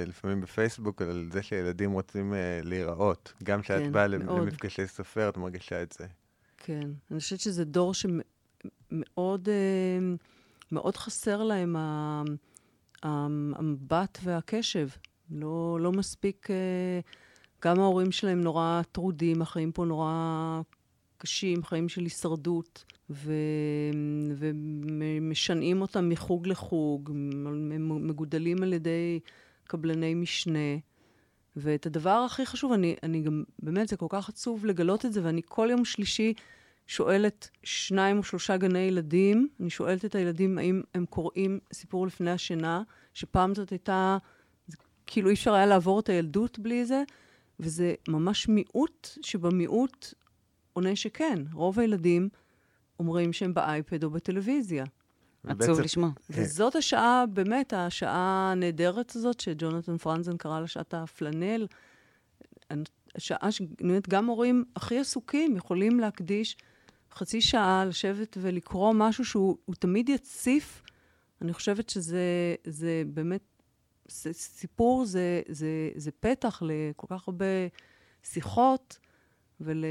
לפעמים 0.08 0.41
בפייסבוק, 0.41 1.01
על 1.01 1.29
זה 1.31 1.43
שילדים 1.43 1.91
רוצים 1.91 2.34
אה, 2.34 2.60
להיראות. 2.63 3.34
גם 3.43 3.62
כשאת 3.62 3.81
כן, 3.81 3.91
באה 3.91 4.08
מאוד. 4.08 4.41
למפגשי 4.41 4.87
סופר, 4.87 5.29
את 5.29 5.37
מרגישה 5.37 5.81
את 5.83 5.91
זה. 6.00 6.06
כן. 6.58 6.89
אני 7.12 7.19
חושבת 7.19 7.39
שזה 7.39 7.65
דור 7.65 7.93
שמאוד 7.93 9.50
אה, 9.50 10.15
מאוד 10.71 10.98
חסר 10.98 11.43
להם 11.43 11.75
המבט 13.04 14.17
והקשב. 14.23 14.87
לא, 15.31 15.77
לא 15.81 15.91
מספיק... 15.91 16.48
אה, 16.52 17.00
גם 17.62 17.79
ההורים 17.79 18.12
שלהם 18.12 18.41
נורא 18.41 18.81
טרודים, 18.91 19.41
החיים 19.41 19.71
פה 19.71 19.85
נורא 19.85 20.62
קשים, 21.17 21.63
חיים 21.63 21.89
של 21.89 22.02
הישרדות, 22.02 22.85
ו... 23.10 23.33
ומשנעים 24.35 25.81
אותם 25.81 26.10
מחוג 26.10 26.47
לחוג, 26.47 27.10
הם 27.12 28.08
מגודלים 28.08 28.63
על 28.63 28.73
ידי 28.73 29.19
קבלני 29.67 30.13
משנה. 30.13 30.77
ואת 31.56 31.85
הדבר 31.85 32.10
הכי 32.25 32.45
חשוב, 32.45 32.71
אני, 32.71 32.95
אני 33.03 33.21
גם, 33.21 33.43
באמת, 33.60 33.87
זה 33.87 33.97
כל 33.97 34.06
כך 34.10 34.29
עצוב 34.29 34.65
לגלות 34.65 35.06
את 35.06 35.13
זה, 35.13 35.21
ואני 35.23 35.41
כל 35.45 35.67
יום 35.71 35.85
שלישי 35.85 36.33
שואלת 36.87 37.49
שניים 37.63 38.17
או 38.17 38.23
שלושה 38.23 38.58
גני 38.58 38.79
ילדים, 38.79 39.47
אני 39.60 39.69
שואלת 39.69 40.06
את 40.06 40.15
הילדים 40.15 40.58
האם 40.58 40.81
הם 40.93 41.06
קוראים 41.06 41.60
סיפור 41.73 42.08
לפני 42.08 42.31
השינה, 42.31 42.83
שפעם 43.13 43.56
זאת 43.56 43.69
הייתה, 43.69 44.17
זה, 44.67 44.77
כאילו 45.08 45.29
אי 45.29 45.33
אפשר 45.33 45.53
היה 45.53 45.65
לעבור 45.65 45.99
את 45.99 46.10
הילדות 46.10 46.60
בלי 46.60 46.85
זה, 46.85 47.03
וזה 47.60 47.93
ממש 48.08 48.47
מיעוט 48.47 49.10
שבמיעוט 49.21 50.13
עונה 50.73 50.95
שכן. 50.95 51.39
רוב 51.53 51.79
הילדים 51.79 52.29
אומרים 53.00 53.33
שהם 53.33 53.54
באייפד 53.54 54.04
או 54.04 54.10
בטלוויזיה. 54.10 54.85
עצוב 55.48 55.79
לשמוע. 55.79 56.10
וזאת 56.29 56.75
השעה, 56.75 57.25
באמת, 57.33 57.73
השעה 57.73 58.52
הנהדרת 58.52 59.15
הזאת, 59.15 59.39
שג'ונתן 59.39 59.98
פרנזן 59.98 60.37
קרא 60.37 60.60
לה 60.60 60.67
שעת 60.67 60.93
הפלנל. 60.93 61.67
השעה 63.15 63.52
שבאמת 63.52 64.10
גם 64.10 64.25
הורים 64.25 64.65
הכי 64.75 65.00
עסוקים 65.00 65.56
יכולים 65.56 66.00
להקדיש 66.00 66.58
חצי 67.13 67.41
שעה 67.41 67.85
לשבת 67.85 68.37
ולקרוא 68.41 68.93
משהו 68.93 69.25
שהוא 69.25 69.58
תמיד 69.79 70.10
יציף. 70.10 70.83
אני 71.41 71.54
חושבת 71.54 71.89
שזה 71.89 72.56
זה 72.63 73.04
באמת, 73.08 73.41
סיפור 74.31 75.06
זה, 75.06 75.41
זה, 75.48 75.89
זה 75.96 76.12
פתח 76.12 76.62
לכל 76.65 77.08
כך 77.10 77.27
הרבה 77.27 77.46
שיחות 78.23 78.98
ול, 79.62 79.85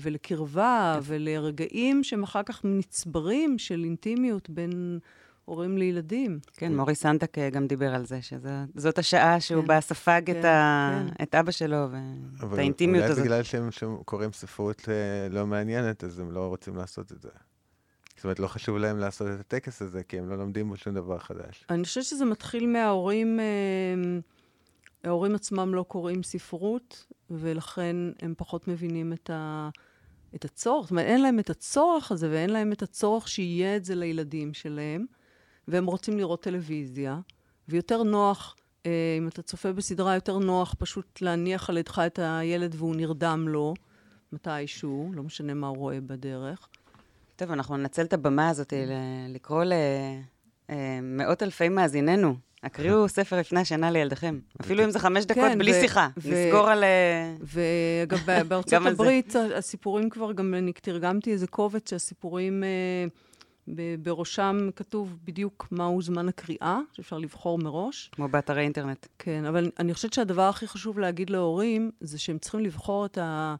ולקרבה 0.00 0.98
ולרגעים 1.02 2.04
שהם 2.04 2.22
אחר 2.22 2.42
כך 2.42 2.60
נצברים 2.64 3.58
של 3.58 3.84
אינטימיות 3.84 4.50
בין 4.50 4.98
הורים 5.44 5.78
לילדים. 5.78 6.38
כן, 6.52 6.76
מורי 6.76 6.94
סנטק 6.94 7.38
גם 7.52 7.66
דיבר 7.66 7.94
על 7.94 8.06
זה, 8.06 8.18
שזאת 8.22 8.98
השעה 8.98 9.40
שהוא 9.40 9.62
כן, 9.62 9.68
בא 9.68 9.80
ספג 9.80 10.22
כן, 10.26 10.40
את, 10.40 10.44
ה, 10.44 10.90
כן. 11.08 11.22
את 11.22 11.34
אבא 11.34 11.50
שלו 11.50 11.76
ואת 12.40 12.58
האינטימיות 12.58 13.04
הזאת. 13.04 13.18
אבל 13.18 13.28
אולי 13.28 13.42
בגלל 13.42 13.70
שהם 13.72 13.92
קוראים 14.04 14.32
ספרות 14.32 14.88
אה, 14.88 15.28
לא 15.28 15.46
מעניינת, 15.46 16.04
אז 16.04 16.18
הם 16.18 16.32
לא 16.32 16.46
רוצים 16.46 16.76
לעשות 16.76 17.12
את 17.12 17.22
זה. 17.22 17.28
זאת 18.16 18.24
אומרת, 18.24 18.38
לא 18.38 18.46
חשוב 18.46 18.76
להם 18.76 18.98
לעשות 18.98 19.28
את 19.34 19.40
הטקס 19.40 19.82
הזה, 19.82 20.02
כי 20.02 20.18
הם 20.18 20.28
לא 20.28 20.38
לומדים 20.38 20.68
בו 20.68 20.76
שום 20.76 20.94
דבר 20.94 21.18
חדש. 21.18 21.64
אני 21.70 21.84
חושבת 21.84 22.04
שזה 22.04 22.24
מתחיל 22.24 22.66
מההורים, 22.66 23.40
אה, 23.40 23.44
ההורים 25.06 25.34
עצמם 25.34 25.74
לא 25.74 25.82
קוראים 25.82 26.22
ספרות, 26.22 27.06
ולכן 27.30 27.96
הם 28.22 28.34
פחות 28.36 28.68
מבינים 28.68 29.12
את, 29.12 29.30
ה, 29.30 29.68
את 30.34 30.44
הצורך. 30.44 30.84
זאת 30.84 30.90
אומרת, 30.90 31.06
אין 31.06 31.22
להם 31.22 31.38
את 31.38 31.50
הצורך 31.50 32.12
הזה, 32.12 32.30
ואין 32.30 32.50
להם 32.50 32.72
את 32.72 32.82
הצורך 32.82 33.28
שיהיה 33.28 33.76
את 33.76 33.84
זה 33.84 33.94
לילדים 33.94 34.54
שלהם, 34.54 35.06
והם 35.68 35.86
רוצים 35.86 36.18
לראות 36.18 36.42
טלוויזיה, 36.42 37.20
ויותר 37.68 38.02
נוח, 38.02 38.56
אה, 38.86 38.90
אם 39.18 39.28
אתה 39.28 39.42
צופה 39.42 39.72
בסדרה, 39.72 40.14
יותר 40.14 40.38
נוח 40.38 40.74
פשוט 40.78 41.22
להניח 41.22 41.70
על 41.70 41.78
ידך 41.78 42.02
את 42.06 42.18
הילד 42.22 42.74
והוא 42.78 42.96
נרדם 42.96 43.48
לו 43.48 43.74
מתישהו, 44.32 45.10
לא 45.14 45.22
משנה 45.22 45.54
מה 45.54 45.66
הוא 45.66 45.76
רואה 45.76 46.00
בדרך. 46.00 46.68
טוב, 47.36 47.50
אנחנו 47.50 47.76
ננצל 47.76 48.02
את 48.02 48.12
הבמה 48.12 48.48
הזאת 48.48 48.72
לקרוא 49.28 49.64
למאות 49.64 51.42
אה, 51.42 51.46
אלפי 51.46 51.68
מאזיננו. 51.68 52.36
הקריאו 52.66 53.08
ספר 53.08 53.40
לפני 53.40 53.60
השינה 53.60 53.90
לילדיכם. 53.90 54.38
אפילו 54.60 54.84
אם 54.84 54.90
זה 54.90 54.98
חמש 54.98 55.24
דקות, 55.24 55.42
כן, 55.42 55.58
בלי 55.58 55.72
שיחה. 55.80 56.08
נסגור 56.16 56.68
על... 56.68 56.84
אה, 56.84 57.34
ואגב, 57.42 58.18
בארצות 58.48 58.86
הברית, 58.86 59.34
הסיפורים 59.54 60.10
כבר, 60.10 60.32
גם 60.32 60.54
אני 60.54 60.72
תרגמתי 60.72 61.32
איזה 61.32 61.46
קובץ 61.46 61.90
שהסיפורים, 61.90 62.64
אה, 62.64 63.06
בראשם 64.02 64.68
כתוב 64.76 65.16
בדיוק 65.24 65.68
מהו 65.70 66.02
זמן 66.02 66.28
הקריאה, 66.28 66.78
שאפשר 66.92 67.18
לבחור 67.18 67.58
מראש. 67.58 68.10
כמו 68.12 68.28
באתרי 68.28 68.62
אינטרנט. 68.62 69.06
כן, 69.18 69.44
אבל 69.44 69.70
אני 69.78 69.94
חושבת 69.94 70.12
שהדבר 70.12 70.42
הכי 70.42 70.66
חשוב 70.66 70.98
להגיד 70.98 71.30
להורים, 71.30 71.90
זה 72.00 72.18
שהם 72.18 72.38
צריכים 72.38 72.60
לבחור 72.60 73.06
את 73.06 73.18
ה... 73.18 73.54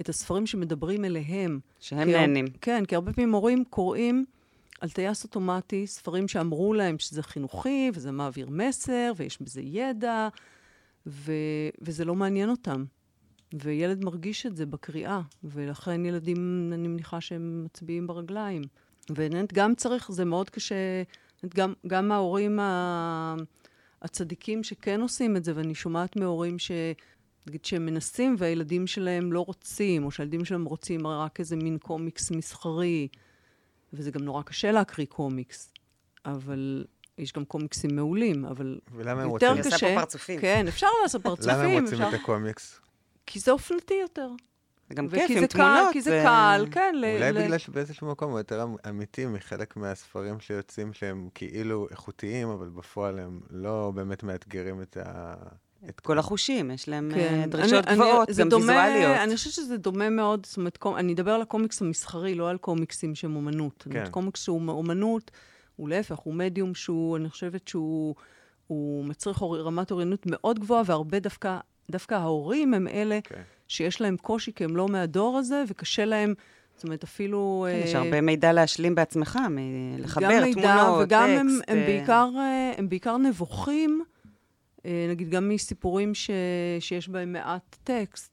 את 0.00 0.08
הספרים 0.08 0.46
שמדברים 0.46 1.04
אליהם. 1.04 1.60
שהם 1.80 2.10
נהנים. 2.10 2.44
הר... 2.44 2.52
כן, 2.60 2.84
כי 2.84 2.94
הרבה 2.94 3.12
פעמים 3.12 3.32
הורים 3.32 3.64
קוראים 3.70 4.24
על 4.80 4.90
טייס 4.90 5.24
אוטומטי 5.24 5.86
ספרים 5.86 6.28
שאמרו 6.28 6.74
להם 6.74 6.98
שזה 6.98 7.22
חינוכי, 7.22 7.90
וזה 7.94 8.10
מעביר 8.10 8.48
מסר, 8.50 9.12
ויש 9.16 9.42
בזה 9.42 9.60
ידע, 9.60 10.28
ו... 11.06 11.32
וזה 11.80 12.04
לא 12.04 12.14
מעניין 12.14 12.50
אותם. 12.50 12.84
וילד 13.54 14.04
מרגיש 14.04 14.46
את 14.46 14.56
זה 14.56 14.66
בקריאה, 14.66 15.20
ולכן 15.44 16.04
ילדים, 16.04 16.70
אני 16.74 16.88
מניחה 16.88 17.20
שהם 17.20 17.64
מצביעים 17.64 18.06
ברגליים. 18.06 18.62
ובאמת 19.10 19.52
גם 19.52 19.74
צריך, 19.74 20.12
זה 20.12 20.24
מאוד 20.24 20.50
קשה, 20.50 21.02
גם, 21.54 21.72
גם 21.86 22.12
ההורים 22.12 22.58
הצדיקים 24.02 24.62
שכן 24.62 25.00
עושים 25.00 25.36
את 25.36 25.44
זה, 25.44 25.52
ואני 25.54 25.74
שומעת 25.74 26.16
מהורים 26.16 26.58
ש... 26.58 26.70
נגיד 27.46 27.64
שהם 27.64 27.86
מנסים 27.86 28.34
והילדים 28.38 28.86
שלהם 28.86 29.32
לא 29.32 29.40
רוצים, 29.40 30.04
או 30.04 30.10
שהילדים 30.10 30.44
שלהם 30.44 30.64
רוצים 30.64 31.06
רק 31.06 31.40
איזה 31.40 31.56
מין 31.56 31.78
קומיקס 31.78 32.30
מסחרי, 32.30 33.08
וזה 33.92 34.10
גם 34.10 34.22
נורא 34.22 34.42
קשה 34.42 34.72
להקריא 34.72 35.06
קומיקס, 35.06 35.72
אבל 36.24 36.84
יש 37.18 37.32
גם 37.32 37.44
קומיקסים 37.44 37.96
מעולים, 37.96 38.44
אבל 38.44 38.78
ולמה 38.92 39.22
הם 39.22 39.30
יותר 39.30 39.48
רוצים? 39.48 39.62
קשה... 39.62 39.70
לעשות 39.70 39.88
פה 39.88 40.00
פרצופים. 40.00 40.40
כן, 40.40 40.68
אפשר 40.68 40.86
לעשות 41.02 41.22
פרצופים. 41.22 41.54
למה 41.54 41.62
הם 41.62 41.82
רוצים 41.82 42.02
אפשר... 42.02 42.16
את 42.16 42.20
הקומיקס? 42.20 42.80
כי 43.26 43.40
זה 43.40 43.50
אופנתי 43.50 43.94
יותר. 43.94 44.28
זה 44.88 44.94
גם 44.94 45.08
כיף, 45.08 45.30
עם 45.30 45.46
תמונות. 45.46 45.92
כי 45.92 46.02
זה 46.02 46.22
קל, 46.24 46.66
כן. 46.70 46.94
אולי 46.94 47.32
בגלל 47.32 47.58
שבאיזשהו 47.58 48.10
מקום 48.10 48.30
הוא 48.30 48.38
יותר 48.38 48.62
אמ- 48.62 48.76
אמיתי 48.88 49.26
מחלק 49.26 49.76
מהספרים 49.76 50.40
שיוצאים 50.40 50.92
שהם 50.92 51.28
כאילו 51.34 51.86
איכותיים, 51.90 52.48
אבל 52.48 52.68
בפועל 52.68 53.18
הם 53.18 53.40
לא 53.50 53.92
באמת 53.94 54.22
מאתגרים 54.22 54.82
את 54.82 54.96
ה... 54.96 55.34
את 55.88 56.00
כל 56.00 56.18
החושים, 56.18 56.70
יש 56.70 56.88
להם 56.88 57.10
כן. 57.14 57.50
דרישות 57.50 57.86
אני, 57.86 57.94
גבוהות, 57.96 58.28
אני, 58.28 58.36
גם 58.38 58.48
דומה, 58.48 58.64
ויזואליות. 58.66 59.16
אני 59.16 59.36
חושבת 59.36 59.52
שזה 59.52 59.76
דומה 59.76 60.10
מאוד, 60.10 60.46
זאת 60.46 60.56
אומרת, 60.56 60.76
קומ, 60.76 60.96
אני 60.96 61.12
אדבר 61.12 61.30
על 61.32 61.42
הקומיקס 61.42 61.82
המסחרי, 61.82 62.34
לא 62.34 62.50
על 62.50 62.58
קומיקסים 62.58 63.14
שהם 63.14 63.36
אומנות. 63.36 63.82
כן. 63.82 63.90
אומרת, 63.90 64.08
קומיקס 64.08 64.42
שהוא 64.42 64.68
אומנות, 64.68 65.30
הוא 65.76 65.88
להפך, 65.88 66.16
הוא 66.16 66.34
מדיום 66.34 66.74
שהוא, 66.74 67.16
אני 67.16 67.28
חושבת 67.28 67.68
שהוא 67.68 68.14
הוא 68.66 69.04
מצריך 69.04 69.42
רמת 69.42 69.90
אוריינות 69.90 70.26
מאוד 70.26 70.58
גבוהה, 70.58 70.82
והרבה 70.86 71.18
דווקא, 71.18 71.58
דווקא 71.90 72.14
ההורים 72.14 72.74
הם 72.74 72.88
אלה. 72.88 73.18
כן. 73.24 73.42
שיש 73.68 74.00
להם 74.00 74.16
קושי, 74.16 74.52
כי 74.52 74.64
הם 74.64 74.76
לא 74.76 74.88
מהדור 74.88 75.38
הזה, 75.38 75.64
וקשה 75.68 76.04
להם... 76.04 76.34
זאת 76.74 76.84
אומרת, 76.84 77.02
אפילו... 77.02 77.66
כן, 77.70 77.80
יש 77.84 77.94
אה, 77.94 78.00
הרבה 78.00 78.20
מידע 78.20 78.52
להשלים 78.52 78.94
בעצמך, 78.94 79.38
לחבר 79.98 80.28
תמונות, 80.28 80.44
טקסט. 80.44 80.56
גם 80.56 80.62
מידע, 80.62 80.92
וגם 81.00 81.28
הם, 81.28 81.48
הם, 81.68 81.78
בעיקר, 81.78 82.28
אה, 82.36 82.72
הם 82.76 82.88
בעיקר 82.88 83.16
נבוכים. 83.16 84.04
אה, 84.88 85.06
נגיד, 85.08 85.30
גם 85.30 85.48
מסיפורים 85.48 86.14
ש, 86.14 86.30
שיש 86.80 87.08
בהם 87.08 87.32
מעט 87.32 87.76
טקסט, 87.84 88.32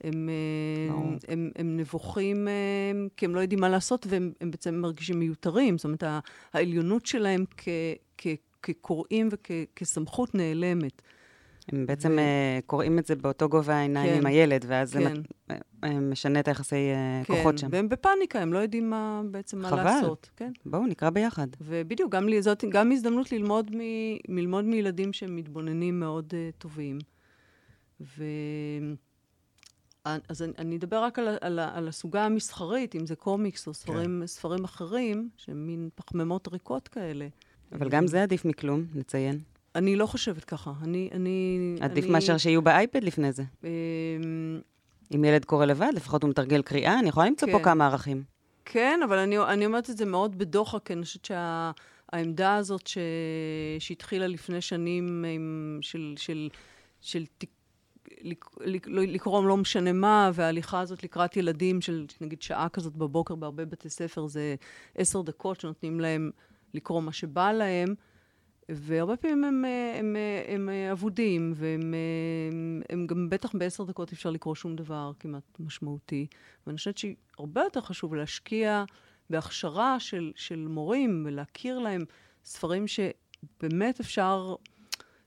הם, 0.00 0.28
אה, 0.28 0.94
הם, 0.94 1.18
הם, 1.28 1.50
הם 1.56 1.76
נבוכים 1.76 2.48
אה, 2.48 2.52
כי 3.16 3.24
הם 3.24 3.34
לא 3.34 3.40
יודעים 3.40 3.60
מה 3.60 3.68
לעשות 3.68 4.06
והם 4.10 4.32
בעצם 4.40 4.74
מרגישים 4.74 5.18
מיותרים. 5.18 5.78
זאת 5.78 5.84
אומרת, 5.84 6.04
העליונות 6.52 7.06
שלהם 7.06 7.44
כ, 7.56 7.68
כ, 8.18 8.26
כקוראים 8.62 9.28
וכסמכות 9.30 10.34
נעלמת. 10.34 11.02
הם 11.72 11.86
בעצם 11.86 12.12
ו... 12.12 12.16
uh, 12.16 12.62
קוראים 12.66 12.98
את 12.98 13.06
זה 13.06 13.16
באותו 13.16 13.48
גובה 13.48 13.74
העיניים 13.74 14.12
כן, 14.12 14.18
עם 14.18 14.26
הילד, 14.26 14.64
ואז 14.68 14.92
כן. 14.92 15.14
זה 15.82 16.00
משנה 16.00 16.40
את 16.40 16.48
היחסי 16.48 16.90
כן, 17.24 17.34
כוחות 17.34 17.58
שם. 17.58 17.68
והם 17.70 17.88
בפאניקה, 17.88 18.40
הם 18.40 18.52
לא 18.52 18.58
יודעים 18.58 18.90
מה, 18.90 19.22
בעצם 19.30 19.58
מה 19.58 19.68
חבל. 19.68 19.84
לעשות. 19.84 20.30
כן. 20.36 20.52
בואו 20.66 20.86
נקרא 20.86 21.10
ביחד. 21.10 21.46
ובדיוק, 21.60 22.12
גם 22.12 22.28
זאת 22.40 22.64
גם 22.68 22.92
הזדמנות 22.92 23.32
ללמוד, 23.32 23.76
מ, 23.76 23.80
ללמוד 24.28 24.64
מילדים 24.64 25.12
שהם 25.12 25.36
מתבוננים 25.36 26.00
מאוד 26.00 26.26
uh, 26.32 26.58
טובים. 26.58 26.98
ו... 28.00 28.24
אז 30.04 30.42
אני, 30.42 30.52
אני 30.58 30.76
אדבר 30.76 31.02
רק 31.02 31.18
על, 31.18 31.28
על, 31.40 31.58
על 31.58 31.88
הסוגה 31.88 32.24
המסחרית, 32.24 32.94
אם 32.94 33.06
זה 33.06 33.16
קומיקס 33.16 33.66
או 33.66 33.74
ספרים, 33.74 34.20
כן. 34.20 34.26
ספרים 34.26 34.64
אחרים, 34.64 35.28
שהם 35.36 35.66
מין 35.66 35.88
פחמימות 35.94 36.48
ריקות 36.48 36.88
כאלה. 36.88 37.28
אבל 37.72 37.88
גם 37.88 38.06
זה 38.06 38.22
עדיף 38.22 38.44
מכלום, 38.44 38.84
נציין. 38.94 39.40
אני 39.74 39.96
לא 39.96 40.06
חושבת 40.06 40.44
ככה. 40.44 40.72
אני... 40.82 41.10
אני 41.12 41.58
עדיף 41.80 42.04
אני... 42.04 42.12
מאשר 42.12 42.38
שיהיו 42.38 42.62
באייפד 42.62 43.04
לפני 43.04 43.32
זה. 43.32 43.42
אמ, 43.64 43.68
אם 45.14 45.24
ילד 45.24 45.44
קורא 45.44 45.64
לבד, 45.64 45.90
לפחות 45.94 46.22
הוא 46.22 46.30
מתרגל 46.30 46.62
קריאה, 46.62 46.98
אני 46.98 47.08
יכולה 47.08 47.26
למצוא 47.26 47.48
כן. 47.48 47.52
פה 47.52 47.64
כמה 47.64 47.86
ערכים. 47.86 48.22
כן, 48.64 49.00
אבל 49.04 49.18
אני, 49.18 49.38
אני 49.38 49.66
אומרת 49.66 49.90
את 49.90 49.96
זה 49.96 50.04
מאוד 50.04 50.38
בדוחק, 50.38 50.86
כי 50.86 50.92
אני 50.92 51.02
חושבת 51.02 51.24
שהעמדה 51.24 52.52
שה, 52.52 52.56
הזאת 52.56 52.86
ש, 52.86 52.98
שהתחילה 53.78 54.26
לפני 54.26 54.60
שנים 54.60 55.24
עם, 55.28 55.78
של, 55.82 56.14
של, 56.16 56.48
של, 57.00 57.24
של 57.40 57.48
לקרוא 58.86 59.46
לא 59.46 59.56
משנה 59.56 59.92
מה, 59.92 60.30
וההליכה 60.34 60.80
הזאת 60.80 61.04
לקראת 61.04 61.36
ילדים 61.36 61.80
של 61.80 62.06
נגיד 62.20 62.42
שעה 62.42 62.68
כזאת 62.68 62.96
בבוקר 62.96 63.34
בהרבה 63.34 63.64
בתי 63.64 63.88
ספר, 63.88 64.26
זה 64.26 64.54
עשר 64.94 65.22
דקות 65.22 65.60
שנותנים 65.60 66.00
להם 66.00 66.30
לקרוא 66.74 67.02
מה 67.02 67.12
שבא 67.12 67.52
להם. 67.52 67.94
והרבה 68.68 69.16
פעמים 69.16 69.44
הם, 69.44 69.64
אה, 69.64 69.94
הם, 69.98 70.16
הם, 70.16 70.16
הם 70.54 70.68
אה, 70.68 70.92
אבודים, 70.92 71.52
והם 71.56 71.94
הם, 72.50 72.82
הם 72.90 73.06
גם 73.06 73.28
בטח 73.30 73.54
בעשר 73.54 73.84
דקות 73.84 74.12
אפשר 74.12 74.30
לקרוא 74.30 74.54
שום 74.54 74.76
דבר 74.76 75.12
כמעט 75.18 75.60
משמעותי. 75.60 76.26
ואני 76.66 76.76
חושבת 76.76 76.98
שהרבה 76.98 77.62
יותר 77.62 77.80
חשוב 77.80 78.14
להשקיע 78.14 78.84
בהכשרה 79.30 80.00
של, 80.00 80.32
של 80.36 80.66
מורים 80.68 81.22
ולהכיר 81.26 81.78
להם 81.78 82.04
ספרים 82.44 82.84
שבאמת 82.88 84.00
אפשר, 84.00 84.54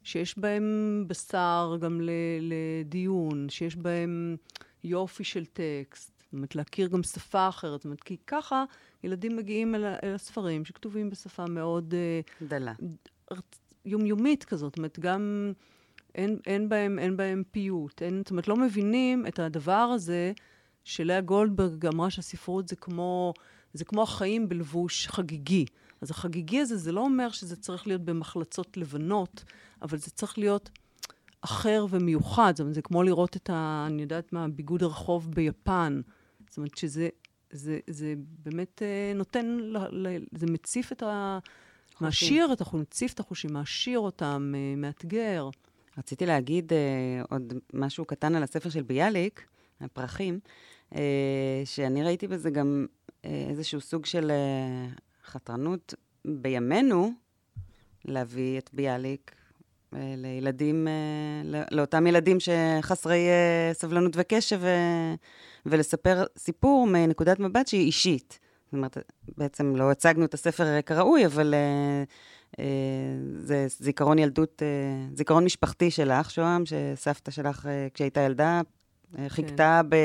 שיש 0.04 0.38
בהם 0.38 1.04
בשר 1.08 1.78
גם 1.82 2.02
לדיון, 2.42 3.50
שיש 3.50 3.76
בהם 3.76 4.36
יופי 4.84 5.24
של 5.24 5.46
טקסט. 5.46 6.24
זאת 6.24 6.34
אומרת, 6.34 6.56
להכיר 6.56 6.88
גם 6.88 7.04
שפה 7.04 7.50
אחרת. 7.50 7.80
זאת 7.80 7.86
אומרת, 7.86 8.04
כי 8.04 8.18
ככה 8.28 8.64
ילדים 9.04 9.36
מגיעים 9.36 9.76
אל, 9.76 9.86
אל 10.04 10.16
הספרים 10.16 10.66
שכתובים 10.66 11.10
בשפה 11.10 11.46
מאוד... 11.46 11.94
דלה. 12.42 12.74
יומיומית 13.86 14.44
כזאת. 14.44 14.72
זאת 14.72 14.78
אומרת, 14.78 15.00
גם 15.00 15.54
אין, 16.16 16.40
אין, 16.46 16.70
בהם, 16.70 17.00
אין 17.00 17.18
בהם 17.18 17.44
פיוט. 17.52 18.02
אין, 18.02 18.18
זאת 18.18 18.32
אומרת, 18.32 18.48
לא 18.48 18.56
מבינים 18.56 19.28
את 19.28 19.40
הדבר 19.40 19.74
הזה 19.74 20.32
שלאה 20.84 21.22
גולדברג 21.22 21.86
אמרה 21.86 22.10
שהספרות 22.10 22.68
זה 22.68 22.76
כמו, 22.76 23.34
זה 23.74 23.86
כמו 23.86 24.04
החיים 24.04 24.50
בלבוש 24.50 25.08
חגיגי. 25.08 25.66
אז 26.02 26.12
החגיגי 26.12 26.60
הזה, 26.60 26.78
זה 26.78 26.92
לא 26.92 27.02
אומר 27.02 27.30
שזה 27.30 27.56
צריך 27.56 27.88
להיות 27.88 28.02
במחלצות 28.02 28.78
לבנות, 28.78 29.44
אבל 29.82 29.98
זה 29.98 30.12
צריך 30.12 30.38
להיות 30.38 30.70
אחר 31.42 31.86
ומיוחד. 31.90 32.52
זאת 32.56 32.60
אומרת, 32.60 32.76
זה 32.76 32.82
כמו 32.82 33.04
לראות 33.04 33.36
את 33.36 33.50
ה... 33.50 33.86
אני 33.88 34.02
יודעת 34.02 34.34
מה, 34.34 34.48
ביגוד 34.48 34.84
הרחוב 34.84 35.32
ביפן. 35.32 36.02
זאת 36.50 36.58
אומרת 36.58 36.78
שזה 36.78 37.10
זה, 37.52 37.80
זה 37.88 38.14
באמת 38.18 38.82
אה, 38.82 39.12
נותן, 39.16 39.58
זה 40.32 40.46
מציף 40.46 40.92
את 40.92 41.04
ה... 41.04 41.40
מעשיר 42.02 42.54
את 42.54 42.62
החושים, 42.62 42.82
מציף 42.82 43.14
את 43.14 43.20
החושים, 43.20 43.54
מעשיר 43.54 44.00
אותם, 44.00 44.54
אה, 44.56 44.76
מאתגר. 44.78 45.50
רציתי 45.98 46.26
להגיד 46.26 46.74
אה, 46.74 47.22
עוד 47.30 47.54
משהו 47.74 48.06
קטן 48.06 48.36
על 48.36 48.44
הספר 48.44 48.70
של 48.70 48.82
ביאליק, 48.82 49.48
הפרחים, 49.82 50.40
אה, 50.96 51.62
שאני 51.66 52.04
ראיתי 52.04 52.28
בזה 52.28 52.50
גם 52.50 52.86
אה, 53.26 53.46
איזשהו 53.50 53.82
סוג 53.82 54.06
של 54.06 54.32
אה, 54.32 54.88
חתרנות 55.26 55.94
בימינו, 56.26 57.12
להביא 58.06 58.58
את 58.58 58.70
ביאליק 58.74 59.36
אה, 59.94 60.14
לילדים, 60.18 60.88
אה, 60.88 60.94
לא, 61.44 61.60
לאותם 61.72 62.08
ילדים 62.08 62.38
שחסרי 62.40 63.28
אה, 63.28 63.74
סבלנות 63.74 64.12
וקשב, 64.16 64.64
אה, 64.64 65.16
ולספר 65.66 66.24
סיפור 66.38 66.88
מנקודת 66.88 67.40
מבט 67.40 67.68
שהיא 67.68 67.86
אישית. 67.86 68.40
זאת 68.68 68.74
אומרת, 68.74 68.98
בעצם 69.38 69.76
לא 69.76 69.92
הצגנו 69.92 70.26
את 70.26 70.34
הספר 70.34 70.82
כראוי, 70.82 71.26
אבל 71.26 71.54
uh, 71.54 72.56
uh, 72.56 72.60
זה 73.40 73.66
זיכרון 73.80 74.20
ילדות, 74.20 74.62
uh, 74.62 75.18
זיכרון 75.18 75.46
משפחתי 75.46 75.92
שלך, 75.92 76.32
שוהם, 76.32 76.64
שסבתא 76.66 77.32
שלך, 77.32 77.66
uh, 77.66 77.70
כשהייתה 77.94 78.22
ילדה, 78.22 78.62
uh, 79.14 79.18
חיכתה 79.28 79.82
כן. 79.84 79.90
ב, 79.90 79.96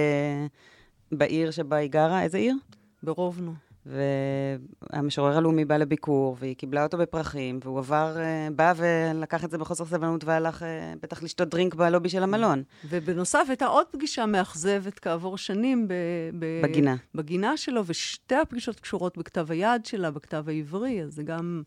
בעיר 1.19 1.51
שבה 1.51 1.77
היא 1.77 1.91
גרה. 1.91 2.23
איזה 2.23 2.39
עיר? 2.39 2.57
ברובנו. 3.03 3.55
והמשורר 3.87 5.37
הלאומי 5.37 5.64
בא 5.64 5.76
לביקור, 5.76 6.37
והיא 6.41 6.57
קיבלה 6.57 6.83
אותו 6.83 6.99
בפרחים, 6.99 7.61
והוא 7.62 7.78
עבר, 7.78 8.16
בא 8.57 8.72
ולקח 8.76 9.45
את 9.45 9.51
זה 9.51 9.59
בחוסר 9.59 9.85
סבלנות 9.85 10.24
והלך 10.24 10.64
בטח 11.03 11.22
לשתות 11.22 11.49
דרינק 11.49 11.74
בלובי 11.74 12.09
של 12.09 12.22
המלון. 12.22 12.62
ובנוסף, 12.89 13.45
הייתה 13.49 13.66
עוד 13.66 13.87
פגישה 13.91 14.26
מאכזבת 14.26 14.99
כעבור 14.99 15.39
שנים 15.39 15.89
ב, 15.89 15.93
ב, 16.39 16.62
בגינה. 16.64 16.97
בגינה 17.14 17.57
שלו, 17.57 17.87
ושתי 17.87 18.35
הפגישות 18.35 18.80
קשורות 18.80 19.18
בכתב 19.18 19.51
היד 19.51 19.87
שלה, 19.87 20.11
בכתב 20.11 20.45
העברי, 20.49 21.03
אז 21.03 21.14
זה 21.14 21.22
גם... 21.22 21.62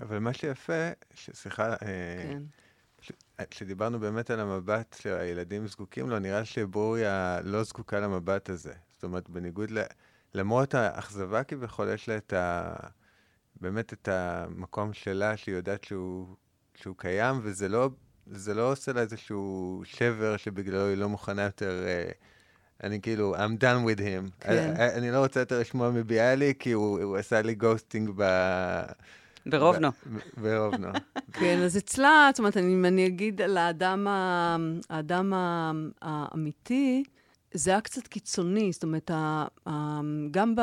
אבל 0.00 0.18
מה 0.18 0.32
שיפה, 0.32 0.88
סליחה, 1.14 1.76
כן. 1.76 2.42
כשדיברנו 3.50 4.00
באמת 4.00 4.30
על 4.30 4.40
המבט 4.40 4.96
שהילדים 5.00 5.66
זקוקים 5.66 6.10
לו, 6.10 6.18
נראה 6.18 6.44
שבוריה 6.44 7.38
לא 7.44 7.62
זקוקה 7.62 8.00
למבט 8.00 8.50
הזה. 8.50 8.72
זאת 8.92 9.04
אומרת, 9.04 9.30
בניגוד 9.30 9.70
ל... 9.70 9.78
למרות 10.34 10.74
האכזבה 10.74 11.44
כביכול, 11.44 11.88
יש 11.94 12.08
לה 12.08 12.16
את 12.16 12.32
ה... 12.32 12.74
באמת 13.60 13.92
את 13.92 14.08
המקום 14.08 14.92
שלה, 14.92 15.36
שהיא 15.36 15.54
יודעת 15.54 15.84
שהוא, 15.84 16.26
שהוא 16.74 16.94
קיים, 16.98 17.40
וזה 17.42 17.68
לא, 17.68 17.90
לא 18.54 18.72
עושה 18.72 18.92
לה 18.92 19.00
איזשהו 19.00 19.82
שבר 19.84 20.36
שבגללו 20.36 20.86
היא 20.86 20.96
לא 20.96 21.08
מוכנה 21.08 21.42
יותר... 21.42 21.84
Uh, 21.84 22.14
אני 22.84 23.00
כאילו, 23.00 23.36
I'm 23.36 23.60
done 23.60 23.86
with 23.86 24.00
him. 24.00 24.30
כן. 24.40 24.74
אני, 24.76 24.94
אני 24.94 25.10
לא 25.10 25.18
רוצה 25.18 25.40
יותר 25.40 25.60
לשמוע 25.60 25.90
מביאלי, 25.90 26.54
כי 26.58 26.72
הוא, 26.72 27.02
הוא 27.02 27.16
עשה 27.16 27.42
לי 27.42 27.54
גוסטינג 27.54 28.10
ב... 28.16 28.22
ברובנו. 29.46 29.88
ברובנו. 30.36 30.88
כן, 31.40 31.58
אז 31.58 31.76
אצלה, 31.76 32.30
זאת 32.32 32.38
אומרת, 32.38 32.56
אני, 32.56 32.88
אני 32.88 33.06
אגיד 33.06 33.42
על 33.42 33.56
האדם, 33.56 34.06
האדם 34.90 35.32
האמיתי, 36.02 37.04
זה 37.54 37.70
היה 37.70 37.80
קצת 37.80 38.06
קיצוני, 38.06 38.72
זאת 38.72 38.82
אומרת, 38.82 39.10
גם 40.30 40.54
ב... 40.56 40.60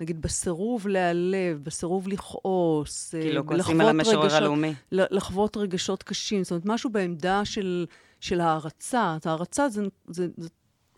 נגיד 0.00 0.22
בסירוב 0.22 0.88
להיעלב, 0.88 1.60
בסירוב 1.62 2.08
לכעוס, 2.08 3.14
כאילו 3.14 3.46
כועסים 3.46 3.80
על 3.80 3.88
המשורר 3.88 4.34
הלאומי. 4.34 4.74
לחוות 4.92 5.56
רגשות 5.56 6.02
קשים, 6.02 6.44
זאת 6.44 6.50
אומרת, 6.50 6.66
משהו 6.66 6.90
בעמדה 6.90 7.44
של, 7.44 7.86
של 8.20 8.40
הערצה. 8.40 9.16
הערצה 9.24 9.68
זה, 9.68 9.82
זה, 10.08 10.28
זה 10.36 10.48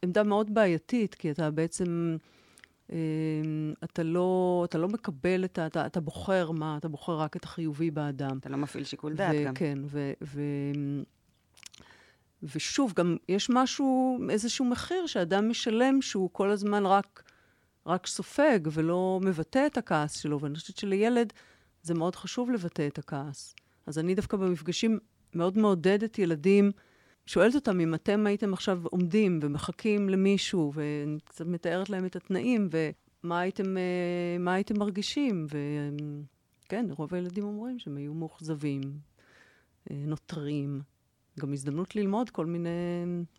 עמדה 0.05 0.23
מאוד 0.23 0.55
בעייתית, 0.55 1.15
כי 1.15 1.31
אתה 1.31 1.51
בעצם, 1.51 2.17
אה, 2.93 2.97
אתה 3.85 4.03
לא, 4.03 4.63
אתה 4.69 4.79
לא 4.79 4.89
מקבל 4.89 5.45
את 5.45 5.59
ה... 5.59 5.67
אתה, 5.67 5.87
אתה 5.87 6.01
בוחר 6.01 6.51
מה, 6.51 6.77
אתה 6.77 6.89
בוחר 6.89 7.21
רק 7.21 7.37
את 7.37 7.45
החיובי 7.45 7.91
באדם. 7.91 8.39
אתה 8.39 8.49
לא 8.49 8.57
מפעיל 8.57 8.85
שיקול 8.85 9.15
דעת 9.15 9.37
גם. 9.47 9.55
כן, 9.55 9.79
ו... 9.87 10.13
ו 10.23 10.41
ושוב, 12.43 12.93
גם 12.97 13.17
יש 13.29 13.51
משהו, 13.51 14.19
איזשהו 14.31 14.65
מחיר 14.65 15.07
שאדם 15.07 15.49
משלם 15.49 16.03
שהוא 16.03 16.31
כל 16.33 16.51
הזמן 16.51 16.87
רק, 16.87 17.23
רק 17.87 18.07
סופג 18.07 18.61
ולא 18.73 19.21
מבטא 19.23 19.67
את 19.67 19.77
הכעס 19.77 20.17
שלו, 20.17 20.41
ואני 20.41 20.55
חושבת 20.55 20.77
שלילד 20.77 21.33
זה 21.83 21.95
מאוד 21.95 22.17
חשוב 22.17 22.51
לבטא 22.51 22.87
את 22.87 22.99
הכעס. 22.99 23.55
אז 23.87 23.99
אני 23.99 24.15
דווקא 24.15 24.37
במפגשים 24.37 24.99
מאוד 25.35 25.59
מעודדת 25.59 26.19
ילדים, 26.19 26.71
שואלת 27.27 27.55
אותם 27.55 27.81
אם 27.81 27.95
אתם 27.95 28.27
הייתם 28.27 28.53
עכשיו 28.53 28.81
עומדים 28.85 29.39
ומחכים 29.43 30.09
למישהו, 30.09 30.73
ואני 30.75 31.21
קצת 31.25 31.47
מתארת 31.47 31.91
להם 31.91 32.07
את 32.07 32.17
התנאים, 32.17 32.69
ומה 32.71 33.41
הייתם, 33.41 33.77
אה, 34.47 34.53
הייתם 34.53 34.79
מרגישים. 34.79 35.47
וכן, 36.65 36.87
רוב 36.91 37.15
הילדים 37.15 37.45
אומרים 37.45 37.79
שהם 37.79 37.97
היו 37.97 38.15
מאוכזבים, 38.15 38.81
אה, 39.91 39.97
נותרים. 40.07 40.81
גם 41.39 41.53
הזדמנות 41.53 41.97
ללמוד 41.97 42.31
כל 42.31 42.47
מיני 42.47 42.69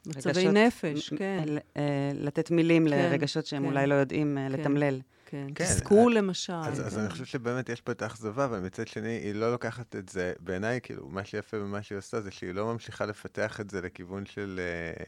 מצבי 0.05 0.29
רגשות, 0.29 0.53
נפש, 0.53 1.13
כן. 1.13 1.45
אה, 1.77 2.11
לתת 2.13 2.51
מילים 2.51 2.89
כן, 2.89 2.91
לרגשות 2.91 3.45
שהם 3.45 3.63
כן, 3.63 3.69
אולי 3.69 3.87
לא 3.87 3.95
יודעים 3.95 4.37
אה, 4.37 4.47
כן, 4.47 4.51
לתמלל. 4.51 5.01
כן, 5.25 5.47
כן. 5.55 5.65
תסכול 5.65 6.15
למשל. 6.15 6.53
אז. 6.53 6.87
אז 6.87 6.99
אני 6.99 7.09
חושב 7.09 7.25
שבאמת 7.25 7.69
יש 7.69 7.81
פה 7.81 7.91
את 7.91 8.01
האכזבה, 8.01 8.45
אבל 8.45 8.59
מצד 8.59 8.87
שני, 8.87 9.09
היא 9.09 9.35
לא 9.35 9.51
לוקחת 9.51 9.95
את 9.95 10.09
זה, 10.09 10.33
בעיניי, 10.39 10.79
כאילו, 10.83 11.07
מה 11.09 11.25
שיפה 11.25 11.59
במה 11.59 11.81
שהיא 11.81 11.97
עושה 11.97 12.21
זה 12.21 12.31
שהיא 12.31 12.51
לא 12.51 12.73
ממשיכה 12.73 13.05
לפתח 13.05 13.59
את 13.61 13.69
זה 13.69 13.81
לכיוון 13.81 14.25
של... 14.25 14.59
אה, 14.59 15.03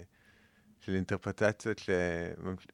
של 0.85 0.95
אינטרפטציות 0.95 1.81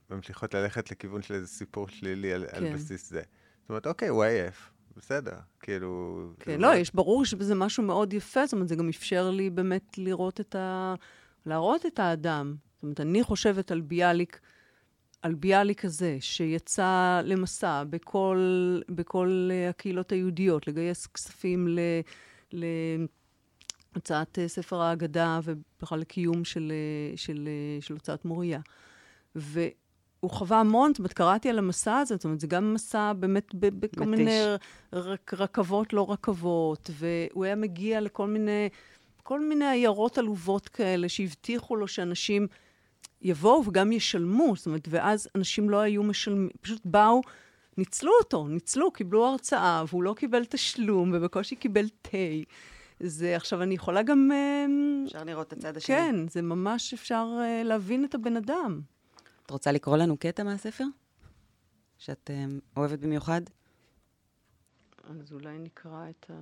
שממשיכות 0.10 0.54
ללכת 0.54 0.92
לכיוון 0.92 1.22
של 1.22 1.34
איזה 1.34 1.48
סיפור 1.48 1.88
שלילי 1.88 2.34
על, 2.34 2.46
כן. 2.52 2.58
על 2.58 2.74
בסיס 2.74 3.10
זה. 3.10 3.22
זאת 3.62 3.70
אומרת, 3.70 3.88
אוקיי, 3.88 4.08
הוא 4.08 4.24
עייף, 4.24 4.72
בסדר, 4.98 5.36
כאילו... 5.60 6.22
כן, 6.40 6.62
לא, 6.62 6.76
יש 6.76 6.96
ברור 6.96 7.26
שזה 7.26 7.56
משהו 7.56 7.84
מאוד 7.84 8.14
יפה, 8.14 8.46
זאת 8.46 8.54
אומרת, 8.54 8.68
זה 8.68 8.76
גם 8.76 8.90
אפשר 8.90 9.30
לי 9.30 9.50
באמת 9.50 9.98
לראות 9.98 10.40
את 10.40 10.56
ה... 10.56 10.96
להראות 11.46 11.86
את 11.86 12.00
האדם. 12.00 12.56
זאת 12.76 12.84
אומרת, 12.84 13.00
אני 13.00 13.24
חושבת 13.24 13.72
על 13.72 13.82
ביאליק, 13.82 14.40
על 15.22 15.34
ביאליק 15.34 15.86
הזה, 15.86 16.18
שיצא 16.20 17.22
למסע 17.24 17.84
בכל, 17.90 18.80
בכל 18.90 19.50
הקהילות 19.70 20.12
היהודיות, 20.12 20.68
לגייס 20.68 21.08
כספים 21.08 21.68
ל... 21.68 21.80
ל 22.54 22.66
הוצאת 23.96 24.40
ספר 24.48 24.82
ההגדה 24.82 25.40
ובכלל 25.44 26.00
לקיום 26.00 26.46
של, 26.46 26.72
של, 27.16 27.50
של 27.82 27.94
הוצאת 27.94 28.26
מוריה. 28.26 28.60
ו, 29.36 29.62
הוא 30.28 30.34
חווה 30.34 30.60
המון, 30.60 30.92
זאת 30.92 31.00
אומרת, 31.00 31.14
קראתי 31.14 31.50
על 31.50 31.58
המסע 31.58 31.98
הזה, 31.98 32.16
זאת 32.16 32.26
אומרת, 32.26 32.40
זה 32.40 32.48
גם 32.48 32.74
מסע 32.74 33.14
באמת 33.14 33.56
בכל 33.56 34.06
מיני 34.06 34.40
רק, 34.94 35.34
רכבות, 35.34 35.94
לא 35.94 36.12
רכבות, 36.12 36.90
והוא 36.94 37.46
היה 37.46 37.56
מגיע 37.56 38.02
לכל 38.02 38.28
מיני, 38.28 38.70
כל 39.24 39.40
מיני 39.40 39.66
עיירות 39.66 40.18
עלובות 40.18 40.68
כאלה 40.68 41.10
שהבטיחו 41.10 41.76
לו 41.76 41.88
שאנשים 41.88 42.48
יבואו 43.22 43.66
וגם 43.66 43.92
ישלמו, 43.92 44.54
זאת 44.56 44.66
אומרת, 44.66 44.88
ואז 44.90 45.28
אנשים 45.36 45.70
לא 45.70 45.78
היו 45.78 46.04
משלמים, 46.04 46.50
פשוט 46.62 46.82
באו, 46.86 47.22
ניצלו 47.78 48.12
אותו, 48.20 48.48
ניצלו, 48.48 48.92
קיבלו 48.92 49.26
הרצאה, 49.26 49.84
והוא 49.88 50.04
לא 50.04 50.14
קיבל 50.18 50.46
תשלום, 50.46 51.12
ובקושי 51.14 51.56
קיבל 51.56 51.86
תה. 52.02 52.18
זה, 53.00 53.36
עכשיו, 53.36 53.64
אני 53.64 53.76
יכולה 53.76 54.04
גם... 54.04 54.32
אמ, 54.32 55.04
אפשר 55.08 55.24
לראות 55.24 55.48
את 55.48 55.54
הצד 55.54 55.78
השני. 55.78 55.96
כן, 55.96 56.16
זה 56.28 56.42
ממש 56.42 56.94
אפשר 56.94 57.28
uh, 57.38 57.68
להבין 57.68 58.06
את 58.06 58.16
הבן 58.16 58.38
אדם. 58.38 58.82
את 59.48 59.52
רוצה 59.52 59.72
לקרוא 59.72 59.98
לנו 59.98 60.18
קטע 60.18 60.44
מהספר? 60.44 60.84
שאת 61.98 62.30
uh, 62.30 62.78
אוהבת 62.78 63.00
במיוחד? 63.00 63.42
אז 65.04 65.34
אולי 65.34 65.58
נקרא 65.58 66.10
את 66.10 66.26
ה... 66.30 66.34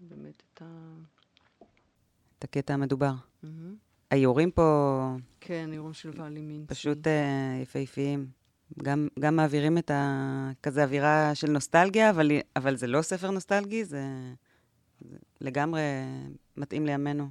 באמת 0.00 0.42
את 0.54 0.62
ה... 0.62 0.94
את 2.38 2.44
הקטע 2.44 2.74
המדובר. 2.74 3.12
מהמם. 3.42 3.76
האיורים 4.10 4.50
פה 4.50 5.16
כן, 5.40 5.72
אירום 5.72 5.92
של 5.92 6.10
ואלי 6.20 6.40
מינסי. 6.40 6.66
פשוט 6.66 7.06
אה, 7.06 7.58
יפהפיים. 7.62 8.28
גם, 8.82 9.08
גם 9.18 9.36
מעבירים 9.36 9.78
את 9.78 9.90
ה... 9.90 10.50
כזה 10.62 10.84
אווירה 10.84 11.34
של 11.34 11.50
נוסטלגיה, 11.50 12.10
אבל, 12.10 12.30
אבל 12.56 12.76
זה 12.76 12.86
לא 12.86 13.02
ספר 13.02 13.30
נוסטלגי, 13.30 13.84
זה, 13.84 14.02
זה 15.00 15.16
לגמרי 15.40 15.82
מתאים 16.56 16.86
לימינו. 16.86 17.28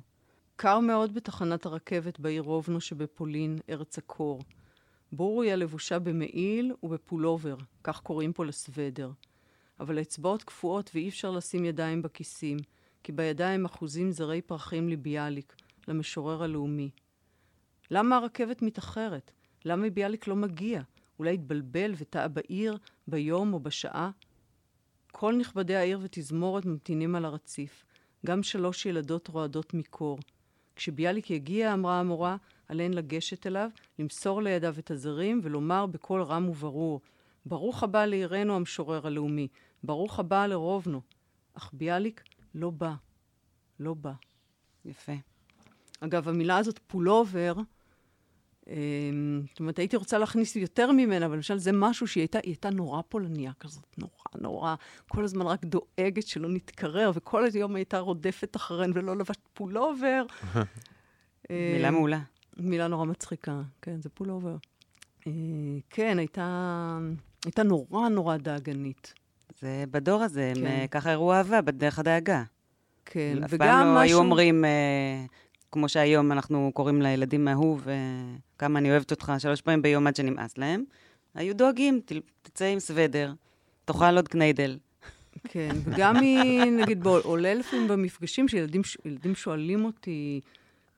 קר 0.56 0.80
מאוד 0.80 1.14
בתחנת 1.14 1.66
הרכבת 1.66 2.20
בעיר 2.20 2.42
רובנו 2.42 2.82
שבפולין, 2.82 3.60
ארץ 3.70 3.98
הקור. 3.98 4.42
בוריה 5.16 5.56
לבושה 5.56 6.00
במעיל 6.00 6.74
ובפולובר, 6.84 7.56
כך 7.84 8.02
קוראים 8.02 8.34
פה 8.34 8.46
לסוודר. 8.46 9.12
אבל 9.80 9.98
האצבעות 9.98 10.44
קפואות 10.44 10.92
ואי 10.94 11.10
אפשר 11.10 11.32
לשים 11.32 11.66
ידיים 11.66 12.02
בכיסים, 12.02 12.58
כי 13.04 13.12
בידיים 13.12 13.66
אחוזים 13.66 14.12
זרי 14.12 14.42
פרחים 14.42 14.90
לביאליק, 14.90 15.56
למשורר 15.88 16.44
הלאומי. 16.44 16.90
למה 17.92 18.18
הרכבת 18.18 18.62
מתאחרת? 18.62 19.32
למה 19.66 19.90
ביאליק 19.90 20.28
לא 20.28 20.36
מגיע? 20.36 20.82
אולי 21.20 21.34
התבלבל 21.34 21.94
וטעה 21.98 22.28
בעיר, 22.28 22.78
ביום 23.08 23.54
או 23.54 23.60
בשעה? 23.60 24.12
כל 25.12 25.36
נכבדי 25.36 25.76
העיר 25.76 26.00
ותזמורת 26.02 26.66
ממתינים 26.66 27.16
על 27.16 27.26
הרציף. 27.26 27.86
גם 28.26 28.44
שלוש 28.44 28.86
ילדות 28.86 29.28
רועדות 29.28 29.74
מקור. 29.74 30.20
כשביאליק 30.76 31.30
יגיע, 31.30 31.74
אמרה 31.74 32.00
המורה, 32.00 32.38
עליהן 32.68 32.94
לגשת 32.94 33.48
אליו, 33.48 33.70
למסור 34.00 34.42
לידיו 34.42 34.76
את 34.80 34.92
הזרים 34.92 35.40
ולומר 35.44 35.86
בקול 35.86 36.24
רם 36.24 36.50
וברור, 36.50 37.02
ברוך 37.46 37.84
הבא 37.84 38.06
לעירנו 38.06 38.56
המשורר 38.56 39.08
הלאומי, 39.08 39.48
ברוך 39.84 40.20
הבא 40.20 40.46
לרובנו. 40.46 41.02
אך 41.54 41.70
ביאליק 41.74 42.24
לא 42.56 42.70
בא. 42.70 42.94
לא 43.80 43.94
בא. 43.94 44.14
יפה. 44.86 45.14
אגב, 46.00 46.30
המילה 46.30 46.58
הזאת, 46.58 46.80
פולובר, 46.88 47.54
זאת 49.50 49.60
אומרת, 49.60 49.80
הייתי 49.80 49.96
רוצה 49.96 50.18
להכניס 50.18 50.56
יותר 50.56 50.92
ממנה, 50.92 51.26
אבל 51.26 51.36
למשל 51.36 51.58
זה 51.58 51.72
משהו 51.72 52.08
שהיא 52.08 52.22
הייתה, 52.22 52.38
היא 52.38 52.50
הייתה 52.50 52.70
נורא 52.70 53.02
פולניה 53.10 53.52
כזאת, 53.60 53.86
נורא 53.98 54.12
נורא, 54.42 54.76
כל 55.08 55.24
הזמן 55.24 55.46
רק 55.48 55.66
דואגת 55.66 56.28
שלא 56.28 56.50
נתקרר, 56.50 57.12
וכל 57.14 57.46
היום 57.54 57.76
הייתה 57.76 58.00
רודפת 58.00 58.56
אחריי, 58.56 58.92
לא 58.96 59.18
לבשת 59.18 59.48
פולובר. 59.54 60.26
מילה 61.50 61.88
אמ, 61.88 61.94
מעולה. 61.94 62.20
מילה 62.58 62.88
נורא 62.88 63.06
מצחיקה, 63.06 63.62
כן, 63.82 64.02
זה 64.02 64.10
פולובר. 64.10 64.56
אה, 65.28 65.32
כן, 65.90 66.20
הייתה, 66.20 67.00
הייתה 67.46 67.64
נורא 67.64 68.10
נורא 68.10 68.38
דאגנית. 68.38 69.14
זה 69.62 69.84
בדור 69.92 70.22
הזה, 70.22 70.52
כן. 70.56 70.66
אה, 70.66 70.86
ככה 70.92 71.12
הראו 71.12 71.34
אהבה 71.34 71.62
בדרך 71.62 72.00
הדאגה. 72.00 72.44
כן, 73.06 73.44
אף 73.44 73.50
וגם 73.54 73.68
פעם 73.68 73.86
לא 73.88 74.00
היו 74.00 74.08
משהו... 74.08 74.20
אומרים, 74.20 74.66
אה, 74.66 75.26
כמו 75.74 75.90
שהיום 75.90 76.32
אנחנו 76.32 76.72
קוראים 76.74 77.02
לילדים 77.02 77.48
אהוב, 77.48 77.88
אה, 77.90 77.94
כמה 78.58 78.80
אני 78.80 78.92
אוהבת 78.92 79.12
אותך 79.12 79.34
שלוש 79.40 79.62
פעמים 79.62 79.82
ביום 79.82 80.08
עד 80.08 80.16
שנמאס 80.16 80.58
להם. 80.58 80.84
היו 81.36 81.56
דואגים, 81.56 82.02
תצא 82.42 82.66
עם 82.66 82.80
סוודר, 82.80 83.34
תאכל 83.86 84.16
עוד 84.16 84.28
קניידל. 84.28 84.78
כן, 85.44 85.70
וגם 85.84 86.16
היא, 86.16 86.62
נגיד, 86.64 87.04
בוא, 87.04 87.20
עולה 87.24 87.54
לפעמים 87.54 87.88
במפגשים 87.88 88.48
שילדים 88.48 88.82
שואלים 89.36 89.86
אותי, 89.86 90.42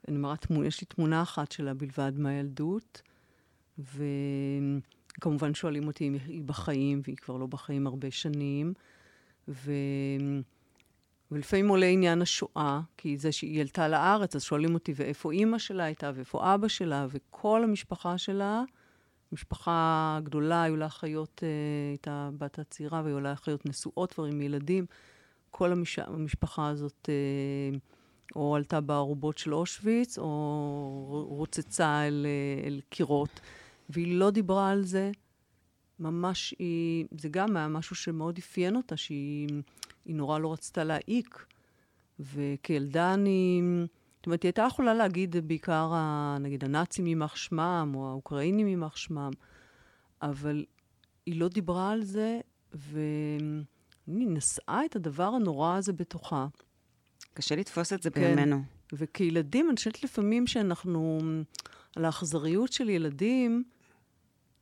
אני 0.07 0.17
מראה 0.17 0.35
יש 0.65 0.81
לי 0.81 0.87
תמונה 0.87 1.21
אחת 1.21 1.51
שלה 1.51 1.73
בלבד 1.73 2.11
מהילדות, 2.15 3.01
וכמובן 3.79 5.53
שואלים 5.53 5.87
אותי 5.87 6.07
אם 6.07 6.15
היא 6.27 6.41
בחיים, 6.45 7.01
והיא 7.03 7.17
כבר 7.17 7.37
לא 7.37 7.45
בחיים 7.45 7.87
הרבה 7.87 8.11
שנים, 8.11 8.73
ו... 9.47 9.71
ולפעמים 11.31 11.67
עולה 11.67 11.85
עניין 11.85 12.21
השואה, 12.21 12.79
כי 12.97 13.17
זה 13.17 13.31
שהיא 13.31 13.61
עלתה 13.61 13.87
לארץ, 13.87 14.35
אז 14.35 14.43
שואלים 14.43 14.73
אותי, 14.73 14.93
ואיפה 14.95 15.31
אימא 15.31 15.57
שלה 15.57 15.83
הייתה, 15.83 16.11
ואיפה 16.15 16.55
אבא 16.55 16.67
שלה, 16.67 17.07
וכל 17.09 17.63
המשפחה 17.63 18.17
שלה, 18.17 18.63
משפחה 19.31 20.19
גדולה, 20.23 20.63
היו 20.63 20.75
לה 20.75 20.85
אחיות, 20.85 21.41
אה, 21.43 21.49
הייתה 21.91 22.29
בת 22.37 22.59
הצעירה, 22.59 23.01
והיו 23.03 23.19
לה 23.19 23.33
אחיות 23.33 23.65
נשואות 23.65 24.13
כבר 24.13 24.23
עם 24.23 24.41
ילדים. 24.41 24.85
כל 25.51 25.71
המש... 25.71 25.99
המשפחה 25.99 26.67
הזאת 26.67 27.09
אה, 27.09 27.77
או 28.35 28.55
עלתה 28.55 28.81
בארובות 28.81 29.37
של 29.37 29.53
אושוויץ, 29.53 30.17
או 30.17 31.25
רוצצה 31.29 32.07
אל, 32.07 32.25
אה, 32.29 32.67
אל 32.67 32.81
קירות, 32.89 33.39
והיא 33.89 34.17
לא 34.17 34.31
דיברה 34.31 34.69
על 34.69 34.83
זה. 34.83 35.11
ממש 35.99 36.55
היא, 36.59 37.05
זה 37.11 37.29
גם 37.29 37.57
היה 37.57 37.67
משהו 37.67 37.95
שמאוד 37.95 38.37
אפיין 38.37 38.75
אותה, 38.75 38.97
שהיא 38.97 39.47
היא 40.05 40.15
נורא 40.15 40.39
לא 40.39 40.53
רצתה 40.53 40.83
להעיק. 40.83 41.45
וכילדה 42.19 43.13
אני... 43.13 43.61
זאת 44.17 44.25
אומרת, 44.25 44.43
היא 44.43 44.49
הייתה 44.49 44.67
יכולה 44.67 44.93
להגיד 44.93 45.35
בעיקר, 45.47 45.93
נגיד, 46.39 46.63
הנאצים 46.63 47.07
יימח 47.07 47.35
שמם, 47.35 47.91
או 47.95 48.09
האוקראינים 48.09 48.67
יימח 48.67 48.95
שמם, 48.95 49.31
אבל 50.21 50.65
היא 51.25 51.39
לא 51.39 51.47
דיברה 51.47 51.91
על 51.91 52.03
זה, 52.03 52.39
והיא 52.73 53.39
נשאה 54.07 54.85
את 54.85 54.95
הדבר 54.95 55.23
הנורא 55.23 55.75
הזה 55.75 55.93
בתוכה. 55.93 56.47
קשה 57.33 57.55
לתפוס 57.55 57.93
את 57.93 58.03
זה 58.03 58.09
כן. 58.09 58.21
בימינו. 58.21 58.61
וכילדים, 58.93 59.69
אני 59.69 59.75
חושבת 59.75 60.03
לפעמים 60.03 60.47
שאנחנו, 60.47 61.19
על 61.95 62.05
האכזריות 62.05 62.71
של 62.71 62.89
ילדים, 62.89 63.63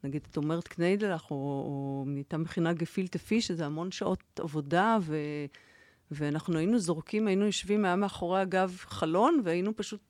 נגיד, 0.04 0.28
את 0.32 0.38
אומרת 0.38 0.68
קניידלח, 0.68 1.32
או, 1.32 1.36
או 1.36 2.04
נהייתה 2.08 2.38
מכינה 2.38 2.74
גפילטה 2.74 3.20
פיש, 3.20 3.48
שזה 3.48 3.66
המון 3.66 3.92
שעות 3.92 4.40
עבודה, 4.40 4.98
ו, 5.02 5.16
ואנחנו 6.12 6.58
היינו 6.58 6.80
זורקים, 6.80 7.28
היינו 7.28 7.46
יושבים, 7.46 7.86
היה 7.86 7.96
מאחורי 7.96 8.42
הגב 8.42 8.76
חלון, 8.80 9.42
והיינו 9.44 9.76
פשוט 9.76 10.02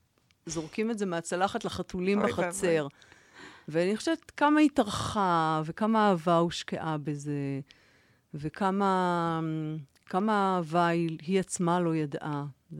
זורקים 0.45 0.91
את 0.91 0.97
זה 0.97 1.05
מהצלחת 1.05 1.65
לחתולים 1.65 2.19
בחצר. 2.27 2.87
ואני 3.67 3.97
חושבת 3.97 4.31
כמה 4.31 4.59
היא 4.59 4.69
טרחה, 4.73 5.61
וכמה 5.65 6.09
אהבה 6.09 6.37
הושקעה 6.37 6.97
בזה, 6.97 7.59
וכמה 8.33 9.39
כמה 10.05 10.55
אהבה 10.57 10.87
היא, 10.87 11.17
היא 11.21 11.39
עצמה 11.39 11.79
לא 11.79 11.95
ידעה. 11.95 12.45
זה- 12.71 12.77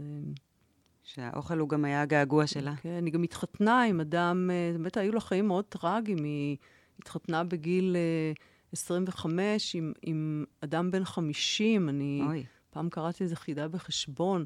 שהאוכל 1.04 1.60
הוא 1.60 1.70
גם 1.70 1.86
היה 1.86 2.02
הגעגוע 2.02 2.48
שלה. 2.48 2.76
כן, 2.76 3.06
היא 3.06 3.14
גם 3.14 3.24
התחתנה 3.24 3.84
עם 3.84 4.00
אדם, 4.02 4.50
אה, 4.54 4.72
באמת 4.78 4.98
היו 4.98 5.12
לה 5.14 5.20
חיים 5.20 5.48
מאוד 5.48 5.66
טרגיים. 5.66 6.24
היא 6.24 6.58
התחתנה 7.00 7.44
בגיל 7.44 7.96
אה, 7.96 8.34
25 8.72 9.76
עם, 9.76 9.94
עם 10.02 10.46
אדם 10.62 10.92
בן 10.92 11.06
50. 11.06 11.90
אני 11.90 12.22
אוי, 12.28 12.46
פעם 12.70 12.90
קראתי 12.90 13.24
איזה 13.24 13.36
חידה 13.36 13.68
בחשבון, 13.68 14.46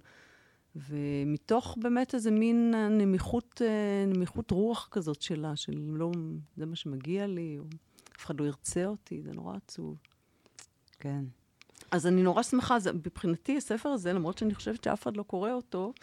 ומתוך 0.76 1.78
באמת 1.82 2.16
איזה 2.16 2.32
מין 2.32 2.74
אה, 2.76 2.90
נמיכות, 2.90 3.62
אה, 3.66 4.06
נמיכות 4.08 4.52
רוח 4.52 4.88
כזאת 4.92 5.22
שלה, 5.22 5.56
של 5.56 5.80
לא, 5.88 6.12
זה 6.58 6.66
מה 6.66 6.76
שמגיע 6.76 7.28
לי, 7.28 7.56
או 7.60 7.64
אף 8.18 8.26
אחד 8.26 8.40
לא 8.40 8.46
ירצה 8.46 8.86
אותי, 8.86 9.22
זה 9.22 9.32
נורא 9.34 9.56
עצוב. 9.56 9.98
כן. 11.00 11.26
אז 11.92 12.08
אני 12.08 12.24
נורא 12.24 12.44
שמחה, 12.44 12.80
זה, 12.80 12.94
מבחינתי 12.94 13.58
הספר 13.58 13.90
הזה, 13.90 14.14
למרות 14.14 14.38
שאני 14.38 14.56
חושבת 14.56 14.84
שאף 14.84 15.04
אחד 15.04 15.18
לא 15.18 15.24
קורא 15.24 15.52
אותו, 15.52 15.94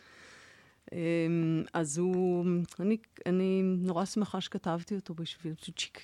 אז 1.72 1.99
הוא, 1.99 2.45
אני, 2.80 2.97
אני 3.26 3.62
נורא 3.64 4.05
שמחה 4.05 4.41
שכתבתי 4.41 4.95
אותו 4.95 5.14
בשביל, 5.14 5.55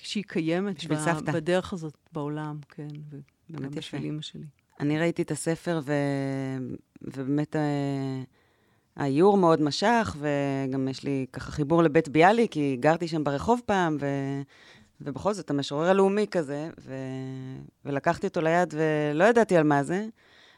שהיא, 0.01 0.23
קיימת 0.27 0.75
בשביל 0.75 0.97
סבתא. 0.97 1.31
בדרך 1.31 1.73
הזאת 1.73 1.97
בעולם, 2.13 2.59
כן, 2.69 2.87
וגם. 3.49 3.71
בשביל 3.71 4.03
אימא 4.03 4.21
שלי. 4.21 4.45
אני 4.79 4.99
ראיתי 4.99 5.21
את 5.21 5.31
הספר, 5.31 5.79
ו... 5.83 5.93
ובאמת 7.01 7.55
אה, 7.55 8.21
האיור 8.95 9.37
מאוד 9.37 9.61
משך, 9.61 10.15
וגם 10.19 10.87
יש 10.87 11.03
לי 11.03 11.25
ככה 11.33 11.51
חיבור 11.51 11.83
לבית 11.83 12.09
ביאליק, 12.09 12.51
כי 12.51 12.77
גרתי 12.79 13.07
שם 13.07 13.23
ברחוב 13.23 13.61
פעם, 13.65 13.97
ו... 13.99 14.05
ובכל 15.01 15.33
זאת, 15.33 15.49
המשורר 15.49 15.89
הלאומי 15.89 16.25
כזה, 16.31 16.69
ו... 16.79 16.93
ולקחתי 17.85 18.27
אותו 18.27 18.41
ליד 18.41 18.73
ולא 18.77 19.23
ידעתי 19.23 19.57
על 19.57 19.63
מה 19.63 19.83
זה, 19.83 20.07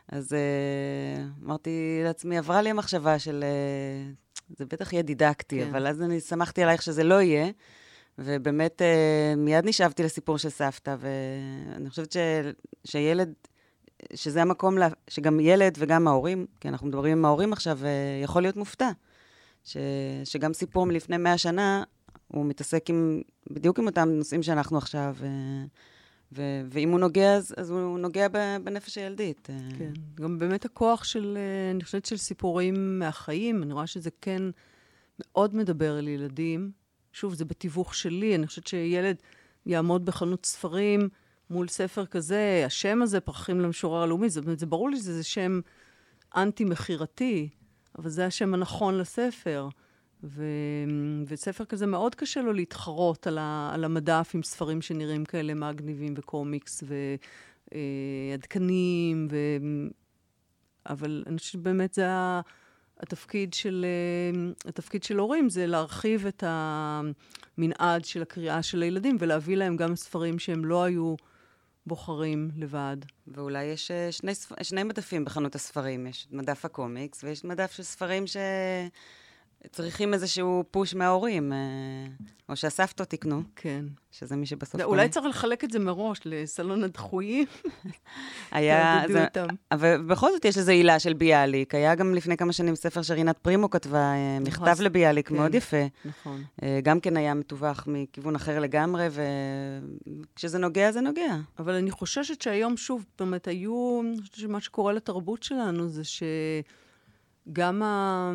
אז 0.08 0.34
אה, 0.34 1.26
אמרתי 1.46 2.02
לעצמי, 2.04 2.38
עברה 2.38 2.62
לי 2.62 2.70
המחשבה 2.70 3.20
של, 3.20 3.44
אה, 3.44 4.12
זה 4.58 4.66
בטח 4.66 4.94
יהיה 4.94 5.04
דידקטי, 5.04 5.60
כן. 5.60 5.68
אבל 5.70 5.88
אז 5.88 6.02
אני 6.02 6.20
שמחתי 6.20 6.64
עלייך 6.64 6.82
שזה 6.82 7.04
לא 7.04 7.22
יהיה. 7.22 7.52
ובאמת, 8.18 8.82
אה, 8.82 9.34
מיד 9.38 9.66
נשאבתי 9.66 10.04
לסיפור 10.04 10.38
של 10.38 10.50
סבתא, 10.50 10.96
ואני 11.00 11.90
חושבת 11.90 12.12
ש... 12.12 12.18
שילד, 12.84 13.34
שזה 14.16 14.42
המקום, 14.42 14.78
לה... 14.78 14.88
שגם 15.08 15.40
ילד 15.40 15.76
וגם 15.80 16.08
ההורים, 16.08 16.46
כי 16.60 16.68
אנחנו 16.68 16.88
מדברים 16.88 17.18
עם 17.18 17.26
ההורים 17.26 17.54
עכשיו, 17.54 17.80
אה, 17.86 17.90
יכול 18.24 18.42
להיות 18.42 18.56
מופתע. 18.56 18.90
ש... 19.64 19.78
שגם 20.24 20.54
סיפור 20.54 20.86
מלפני 20.86 21.18
מאה 21.18 21.38
שנה, 21.38 21.84
הוא 22.28 22.46
מתעסק 22.46 22.90
עם, 22.90 23.22
בדיוק 23.52 23.80
עם 23.80 23.86
אותם 23.86 24.10
נושאים 24.10 24.44
שאנחנו 24.44 24.78
עכשיו, 24.78 25.16
ו... 25.20 25.28
ו... 26.36 26.42
ואם 26.70 26.90
הוא 26.90 27.00
נוגע, 27.00 27.34
אז, 27.36 27.54
אז 27.58 27.70
הוא 27.70 28.00
נוגע. 28.00 28.28
בנפש 28.64 28.98
הילדית. 28.98 29.50
אה, 29.50 29.56
כן. 29.78 29.94
גם 30.16 30.40
באמת 30.40 30.66
הכוח 30.66 31.04
של, 31.04 31.38
אה, 31.38 31.72
אני 31.72 31.84
חושבת, 31.84 32.06
של 32.06 32.18
סיפורים 32.18 33.00
מהחיים, 33.00 33.64
אני 33.64 33.74
רואה 33.74 33.88
שזה 33.88 34.10
כן 34.22 34.42
מאוד 35.20 35.56
מדבר 35.56 35.98
על 35.98 36.08
ילדים. 36.08 36.72
שוב, 37.12 37.34
זה 37.34 37.46
בתיווך 37.46 37.96
שלי, 37.96 38.36
אני 38.36 38.48
חושבת 38.48 38.68
שילד 38.68 39.16
יעמוד 39.66 40.06
בחנות 40.06 40.46
ספרים, 40.46 41.10
מול 41.50 41.68
ספר 41.68 42.06
כזה, 42.06 42.64
השם 42.66 43.02
הזה, 43.02 43.20
פרחים 43.20 43.62
למשורר 43.62 44.04
הלאומי, 44.04 44.28
אומרת, 44.38 44.60
זה 44.60 44.66
ברור 44.66 44.90
לי 44.90 44.98
שזה 44.98 45.24
שם 45.24 45.60
אנטי-מכירתי, 46.36 47.50
אבל 48.00 48.10
זה 48.10 48.26
השם 48.26 48.54
הנכון 48.54 48.98
לספר. 48.98 49.70
ו... 50.24 50.46
וספר 51.28 51.66
כזה 51.66 51.86
מאוד 51.86 52.16
קשה 52.16 52.42
לו 52.42 52.54
להתחרות 52.54 53.28
על, 53.28 53.38
ה... 53.38 53.72
על 53.74 53.84
המדף 53.84 54.32
עם 54.34 54.44
ספרים 54.44 54.82
שנראים 54.82 55.26
כאלה 55.26 55.54
מגניבים 55.54 56.14
וקומיקס 56.18 56.84
ועדכניים, 57.72 59.28
ו... 59.32 59.38
אבל 60.90 61.24
אני 61.28 61.38
חושבת 61.38 61.54
שבאמת 61.54 61.94
זה. 61.94 62.06
התפקיד 63.00 63.54
של, 63.54 63.86
התפקיד 64.66 65.04
של 65.04 65.18
הורים 65.18 65.50
זה 65.50 65.66
להרחיב 65.66 66.26
את 66.26 66.44
המנעד 66.48 68.06
של 68.06 68.22
הקריאה 68.22 68.64
של 68.64 68.82
הילדים 68.82 69.18
ולהביא 69.20 69.58
להם 69.58 69.76
גם 69.76 69.96
ספרים 69.96 70.40
שהם 70.40 70.66
לא 70.66 70.84
היו 70.84 71.16
בוחרים 71.86 72.52
לבד. 72.56 72.98
ואולי 73.28 73.64
יש 73.64 73.92
אה, 73.92 74.12
שני, 74.12 74.32
שני 74.62 74.84
מדפים 74.84 75.26
בחנות 75.26 75.56
הספרים, 75.56 76.08
יש 76.08 76.28
מדף 76.32 76.66
הקומיקס 76.66 77.24
ויש 77.24 77.44
מדף 77.44 77.72
של 77.72 77.84
ספרים 77.84 78.28
ש... 78.28 78.38
צריכים 79.72 80.14
איזשהו 80.14 80.64
פוש 80.72 80.96
מההורים, 80.96 81.54
אה, 81.54 81.58
או 82.50 82.56
שהסבתות 82.56 83.10
תקנו. 83.10 83.42
כן. 83.56 83.86
שזה 84.12 84.36
מי 84.36 84.46
שבסוף 84.46 84.72
קונה. 84.72 84.84
אולי 84.84 85.10
צריך 85.10 85.26
לחלק 85.26 85.64
את 85.64 85.72
זה 85.72 85.80
מראש 85.80 86.20
לסלון 86.26 86.84
הדחויים. 86.84 87.46
היה... 88.52 89.04
זה, 89.08 89.26
אבל 89.72 90.02
בכל 90.02 90.32
זאת 90.32 90.46
יש 90.46 90.58
איזו 90.58 90.72
עילה 90.72 91.00
של 91.00 91.14
ביאליק. 91.14 91.76
היה 91.76 91.96
גם 91.96 92.16
לפני 92.16 92.38
כמה 92.38 92.54
שנים 92.54 92.76
ספר 92.76 93.02
שרינת 93.02 93.38
פרימו 93.38 93.70
כתבה, 93.70 93.98
אה, 93.98 94.38
מכתב 94.42 94.68
נכון, 94.68 94.86
לביאליק, 94.86 95.28
כן, 95.28 95.36
מאוד 95.36 95.56
יפה. 95.56 95.86
נכון. 96.06 96.44
אה, 96.64 96.80
גם 96.84 97.00
כן 97.00 97.18
היה 97.18 97.34
מתווך 97.34 97.88
מכיוון 97.88 98.36
אחר 98.36 98.60
לגמרי, 98.60 99.08
וכשזה 100.34 100.58
נוגע, 100.58 100.92
זה 100.92 101.02
נוגע. 101.02 101.36
אבל 101.60 101.74
אני 101.74 101.92
חוששת 101.92 102.42
שהיום, 102.42 102.78
שוב, 102.78 103.06
באמת 103.20 103.48
היו... 103.48 104.02
אני 104.04 104.22
חושבת 104.22 104.36
שמה 104.36 104.60
שקורה 104.62 104.94
לתרבות 104.94 105.44
שלנו 105.44 105.88
זה 105.88 106.02
שגם 106.04 107.84
ה... 107.84 108.32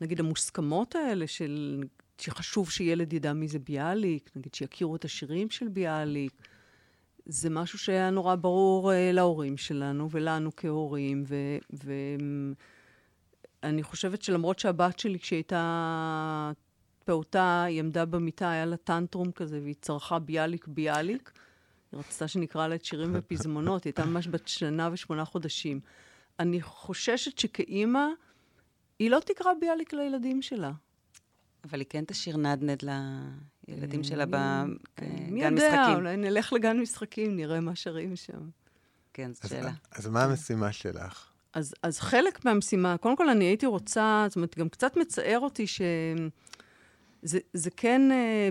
נגיד 0.00 0.20
המוסכמות 0.20 0.94
האלה 0.94 1.26
של, 1.26 1.82
שחשוב 2.18 2.70
שילד 2.70 3.12
ידע 3.12 3.32
מי 3.32 3.48
זה 3.48 3.58
ביאליק, 3.58 4.30
נגיד 4.36 4.54
שיכירו 4.54 4.96
את 4.96 5.04
השירים 5.04 5.50
של 5.50 5.68
ביאליק, 5.68 6.32
זה 7.26 7.50
משהו 7.50 7.78
שהיה 7.78 8.10
נורא 8.10 8.34
ברור 8.34 8.90
uh, 8.90 8.94
להורים 9.12 9.56
שלנו 9.56 10.10
ולנו 10.10 10.50
כהורים, 10.56 11.24
ואני 13.62 13.82
חושבת 13.82 14.22
שלמרות 14.22 14.58
שהבת 14.58 14.98
שלי, 14.98 15.18
כשהיא 15.18 15.36
הייתה 15.36 16.52
פעוטה, 17.04 17.62
היא 17.62 17.80
עמדה 17.80 18.04
במיטה, 18.04 18.50
היה 18.50 18.66
לה 18.66 18.76
טנטרום 18.76 19.32
כזה, 19.32 19.60
והיא 19.62 19.74
צרחה 19.80 20.18
ביאליק 20.18 20.66
ביאליק. 20.66 21.32
היא 21.92 22.00
רצתה 22.00 22.28
שנקרא 22.28 22.66
לה 22.66 22.74
את 22.74 22.84
שירים 22.84 23.10
ופזמונות, 23.14 23.84
היא 23.84 23.90
הייתה 23.90 24.04
ממש 24.04 24.28
בת 24.28 24.48
שנה 24.48 24.88
ושמונה 24.92 25.24
חודשים. 25.24 25.80
אני 26.38 26.62
חוששת 26.62 27.38
שכאימא, 27.38 28.06
היא 29.00 29.10
לא 29.10 29.20
תקרא 29.24 29.50
ביאליק 29.60 29.92
לילדים 29.92 30.42
שלה. 30.42 30.72
אבל 31.64 31.80
היא 31.80 31.86
כן 31.88 32.04
תשאיר 32.04 32.36
נדנד 32.36 32.84
לילדים 33.68 34.04
שלה 34.04 34.26
בגן 34.26 34.74
משחקים. 34.74 35.34
מי 35.34 35.44
יודע, 35.44 35.94
אולי 35.94 36.16
נלך 36.16 36.52
לגן 36.52 36.80
משחקים, 36.80 37.36
נראה 37.36 37.60
מה 37.60 37.76
שרים 37.76 38.16
שם. 38.16 38.48
כן, 39.12 39.32
זו 39.34 39.48
שאלה. 39.48 39.72
אז 39.92 40.06
מה 40.06 40.24
המשימה 40.24 40.72
שלך? 40.72 41.30
אז, 41.52 41.74
אז 41.82 41.98
חלק 41.98 42.44
מהמשימה, 42.44 42.96
קודם 42.96 43.16
כל 43.16 43.28
אני 43.28 43.44
הייתי 43.44 43.66
רוצה, 43.66 44.26
זאת 44.28 44.36
אומרת, 44.36 44.58
גם 44.58 44.68
קצת 44.68 44.96
מצער 44.96 45.38
אותי 45.38 45.66
ש... 45.66 45.80
זה, 47.22 47.38
זה 47.52 47.70
כן 47.70 48.02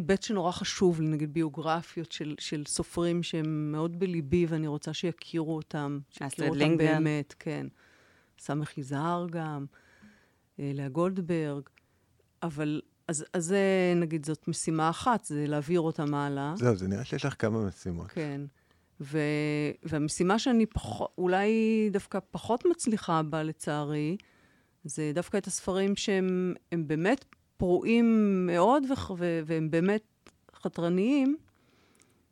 uh, 0.10 0.26
שנורא 0.26 0.52
חשוב 0.52 1.02
נגיד 1.02 1.34
ביוגרפיות 1.34 2.12
של, 2.12 2.36
של 2.40 2.64
סופרים 2.68 3.24
שהם 3.24 3.72
מאוד 3.72 4.00
בליבי, 4.00 4.46
ואני 4.50 4.68
רוצה 4.68 4.94
שיכירו 4.94 5.56
אותם, 5.56 6.00
שיכירו 6.10 6.50
אותם 6.50 6.78
באמת, 6.78 7.36
כן. 7.40 7.68
סמך 8.40 8.78
יזהר 8.78 9.28
גם. 9.30 9.66
אה, 10.60 10.72
לאה 10.74 10.90
גולדברג, 10.90 11.64
אבל, 12.44 12.82
אז, 13.08 13.26
אז 13.34 13.46
זה, 13.46 13.94
נגיד, 13.96 14.26
זאת 14.26 14.48
משימה 14.48 14.90
אחת, 14.90 15.26
זה 15.26 15.46
להעביר 15.48 15.82
אותה 15.82 16.06
מעלה. 16.06 16.54
זהו, 16.58 16.76
זה 16.76 16.88
נראה 16.88 17.06
שיש 17.06 17.26
לך 17.26 17.36
כמה 17.40 17.66
משימות. 17.66 18.08
כן. 18.08 18.42
ו, 19.02 19.20
והמשימה 19.84 20.40
שאני 20.40 20.66
פח, 20.66 21.02
אולי 21.18 21.54
דווקא 21.92 22.20
פחות 22.32 22.66
מצליחה 22.66 23.24
בה, 23.24 23.44
לצערי, 23.44 24.18
זה 24.84 25.12
דווקא 25.16 25.38
את 25.38 25.48
הספרים 25.48 25.96
שהם 25.96 26.54
באמת 26.72 27.26
פרועים 27.58 28.46
מאוד, 28.48 28.84
ו, 28.84 29.14
ו, 29.18 29.40
והם 29.46 29.72
באמת 29.72 30.04
חתרניים, 30.56 31.38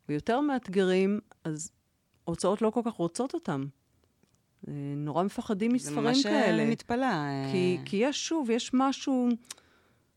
ויותר 0.08 0.40
מאתגרים, 0.40 1.20
אז 1.44 1.70
הוצאות 2.24 2.62
לא 2.62 2.70
כל 2.70 2.80
כך 2.84 2.92
רוצות 2.92 3.34
אותם. 3.34 3.64
אה, 4.68 4.72
נורא 4.96 5.22
מפחדים 5.22 5.72
מספרים 5.72 6.02
כאלה. 6.02 6.14
זה 6.14 6.28
ממש 6.30 6.60
אה, 6.60 6.70
מתפלאה. 6.70 7.48
כי, 7.52 7.78
כי 7.84 7.96
יש, 7.96 8.28
שוב, 8.28 8.50
יש 8.50 8.70
משהו... 8.74 9.28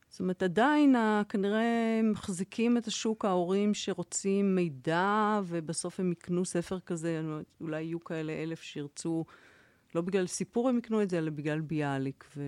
זאת 0.08 0.20
אומרת, 0.20 0.42
עדיין 0.42 0.96
כנראה 1.28 2.00
מחזיקים 2.04 2.76
את 2.76 2.86
השוק 2.86 3.24
ההורים 3.24 3.74
שרוצים 3.74 4.54
מידע, 4.54 5.40
ובסוף 5.44 6.00
הם 6.00 6.12
יקנו 6.12 6.44
ספר 6.44 6.80
כזה, 6.80 7.22
אולי 7.60 7.82
יהיו 7.82 8.04
כאלה 8.04 8.32
אלף 8.32 8.62
שירצו, 8.62 9.24
לא 9.94 10.00
בגלל 10.00 10.26
סיפור 10.26 10.68
הם 10.68 10.78
יקנו 10.78 11.02
את 11.02 11.10
זה, 11.10 11.18
אלא 11.18 11.30
בגלל 11.30 11.60
ביאליק. 11.60 12.24
ו... 12.36 12.42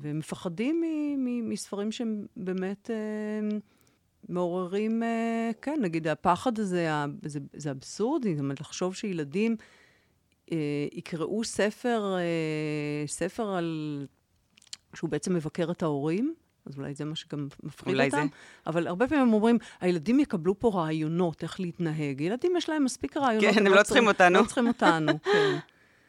ומפחדים 0.00 0.80
מ... 0.80 0.84
מ... 1.24 1.48
מספרים 1.50 1.92
שהם 1.92 2.26
באמת 2.36 2.90
אה, 2.90 3.58
מעוררים, 4.28 5.02
אה, 5.02 5.50
כן, 5.62 5.78
נגיד, 5.82 6.08
הפחד 6.08 6.58
הזה, 6.58 6.88
זה, 7.22 7.40
זה 7.52 7.70
אבסורדי, 7.70 8.34
זאת 8.34 8.40
אומרת, 8.40 8.60
לחשוב 8.60 8.94
שילדים... 8.94 9.56
אה, 10.52 10.56
יקראו 10.92 11.44
ספר, 11.44 12.16
אה, 12.16 13.06
ספר 13.06 13.48
על... 13.48 14.06
שהוא 14.94 15.10
בעצם 15.10 15.34
מבקר 15.34 15.70
את 15.70 15.82
ההורים, 15.82 16.34
אז 16.66 16.78
אולי 16.78 16.94
זה 16.94 17.04
מה 17.04 17.16
שגם 17.16 17.48
מפחיד 17.62 17.94
אולי 17.94 18.06
אותם. 18.06 18.16
זה. 18.16 18.36
אבל 18.66 18.86
הרבה 18.86 19.08
פעמים 19.08 19.22
הם 19.28 19.32
אומרים, 19.32 19.58
הילדים 19.80 20.20
יקבלו 20.20 20.58
פה 20.58 20.70
רעיונות 20.74 21.42
איך 21.42 21.60
להתנהג. 21.60 22.20
ילדים 22.20 22.56
יש 22.56 22.68
להם 22.68 22.84
מספיק 22.84 23.16
רעיונות. 23.16 23.54
כן, 23.54 23.60
הם, 23.60 23.66
הם 23.66 23.72
לא, 23.72 23.78
לא 23.78 23.82
צריכים 23.82 24.06
אותנו. 24.06 24.38
לא 24.40 24.44
צריכים 24.44 24.68
אותנו, 24.68 25.12
כן. 25.32 25.56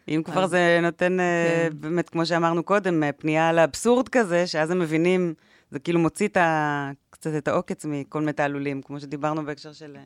אם 0.07 0.21
כבר 0.25 0.43
אז... 0.43 0.49
זה 0.49 0.79
נותן, 0.81 1.19
אה, 1.19 1.67
כן. 1.71 1.77
באמת, 1.79 2.09
כמו 2.09 2.25
שאמרנו 2.25 2.63
קודם, 2.63 3.03
אה, 3.03 3.11
פנייה 3.11 3.53
לאבסורד 3.53 4.09
כזה, 4.09 4.47
שאז 4.47 4.71
הם 4.71 4.79
מבינים, 4.79 5.33
זה 5.71 5.79
כאילו 5.79 5.99
מוציא 5.99 6.27
את 6.27 6.37
ה... 6.37 6.91
קצת 7.09 7.31
את 7.37 7.47
העוקץ 7.47 7.85
מכל 7.85 8.19
מיני 8.19 8.33
תעלולים, 8.33 8.81
כמו 8.81 8.99
שדיברנו 8.99 9.45
בהקשר 9.45 9.73
של... 9.73 9.97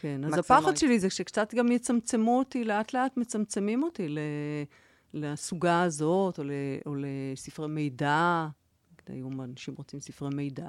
כן, 0.00 0.24
אז 0.24 0.38
הפחד 0.38 0.76
שלי 0.76 0.98
זה 0.98 1.10
שקצת 1.10 1.54
גם 1.54 1.72
יצמצמו 1.72 2.38
אותי, 2.38 2.64
לאט 2.64 2.92
לאט 2.92 3.16
מצמצמים 3.16 3.82
אותי 3.82 4.14
לסוגה 5.14 5.82
הזאת, 5.82 6.38
או, 6.38 6.44
ל, 6.44 6.50
או 6.86 6.94
לספרי 6.98 7.68
מידע. 7.68 8.48
היום 9.08 9.40
אנשים 9.40 9.74
רוצים 9.78 10.00
ספרי 10.00 10.28
מידע. 10.34 10.66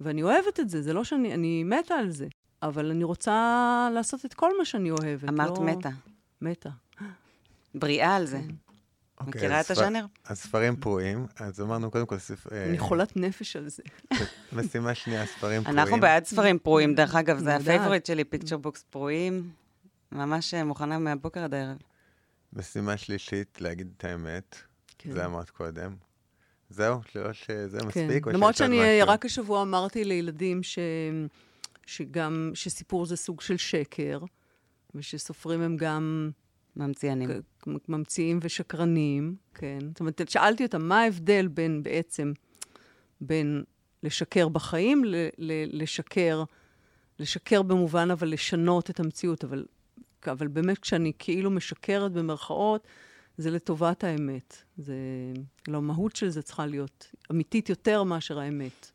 ואני 0.00 0.22
אוהבת 0.22 0.60
את 0.60 0.68
זה, 0.68 0.82
זה 0.82 0.92
לא 0.92 1.04
שאני, 1.04 1.34
אני 1.34 1.64
מתה 1.64 1.94
על 1.94 2.10
זה, 2.10 2.26
אבל 2.62 2.90
אני 2.90 3.04
רוצה 3.04 3.88
לעשות 3.94 4.24
את 4.24 4.34
כל 4.34 4.58
מה 4.58 4.64
שאני 4.64 4.90
אוהבת. 4.90 5.28
אמרת 5.28 5.58
לא... 5.58 5.64
מתה. 5.64 5.90
מתה. 6.40 6.70
בריאה 7.74 8.16
על 8.16 8.26
זה. 8.26 8.38
כן. 8.38 8.71
אוקיי, 9.26 9.40
מכירה 9.40 9.60
את 9.60 9.70
הז'אנר? 9.70 10.06
הספרים 10.26 10.76
פרועים, 10.76 11.26
אז 11.36 11.60
אמרנו 11.60 11.90
קודם 11.90 12.06
כל... 12.06 12.16
אה, 12.52 12.64
אני 12.68 12.78
חולת 12.78 13.16
נפש 13.16 13.56
על 13.56 13.68
זה. 13.68 13.82
משימה 14.52 14.94
שנייה, 14.94 15.26
ספרים 15.26 15.62
פרועים. 15.62 15.78
אנחנו 15.78 16.00
בעד 16.00 16.24
ספרים 16.24 16.58
פרועים, 16.58 16.94
דרך 16.94 17.14
אגב, 17.14 17.38
זה 17.38 17.56
ה 17.56 17.62
favorite 17.62 18.06
שלי, 18.06 18.24
picture 18.24 18.56
books 18.56 18.84
פרועים. 18.90 19.50
ממש 20.12 20.54
אה, 20.54 20.64
מוכנה 20.64 20.98
מהבוקר 20.98 21.40
עד 21.40 21.54
הערב. 21.54 21.76
משימה 22.52 22.96
שלישית, 22.96 23.60
להגיד 23.60 23.92
את 23.96 24.04
האמת. 24.04 24.56
כן. 24.98 25.12
זה 25.12 25.24
אמרת 25.24 25.50
קודם. 25.50 25.94
זהו, 26.70 27.00
לא 27.14 27.32
שזה 27.32 27.78
כן. 27.80 27.86
מספיק, 27.86 28.26
למרות 28.26 28.56
שאני 28.56 29.02
רק 29.02 29.24
השבוע 29.24 29.62
אמרתי 29.62 30.04
לילדים 30.04 30.60
שגם, 31.86 32.50
שסיפור 32.54 33.06
זה 33.06 33.16
סוג 33.16 33.40
של 33.40 33.56
שקר, 33.56 34.18
ושסופרים 34.94 35.60
הם 35.60 35.76
גם... 35.76 36.30
ממציאנים. 36.76 37.30
ממציאים 37.88 38.38
ושקרנים, 38.42 39.36
כן. 39.54 39.78
זאת 39.88 40.00
אומרת, 40.00 40.20
שאלתי 40.28 40.64
אותם, 40.64 40.88
מה 40.88 41.00
ההבדל 41.00 41.48
בין 41.48 41.82
בעצם, 41.82 42.32
בין 43.20 43.64
לשקר 44.02 44.48
בחיים, 44.48 45.04
ל- 45.04 45.28
ל- 45.38 45.82
לשקר, 45.82 46.44
לשקר 47.18 47.62
במובן, 47.62 48.10
אבל 48.10 48.28
לשנות 48.28 48.90
את 48.90 49.00
המציאות. 49.00 49.44
אבל, 49.44 49.64
אבל 50.26 50.48
באמת, 50.48 50.78
כשאני 50.78 51.12
כאילו 51.18 51.50
משקרת 51.50 52.12
במרכאות, 52.12 52.86
זה 53.38 53.50
לטובת 53.50 54.04
האמת. 54.04 54.62
זה, 54.76 54.96
לא, 55.68 55.76
המהות 55.78 56.16
של 56.16 56.28
זה 56.28 56.42
צריכה 56.42 56.66
להיות 56.66 57.10
אמיתית 57.30 57.68
יותר 57.68 58.02
מאשר 58.02 58.38
האמת. 58.38 58.90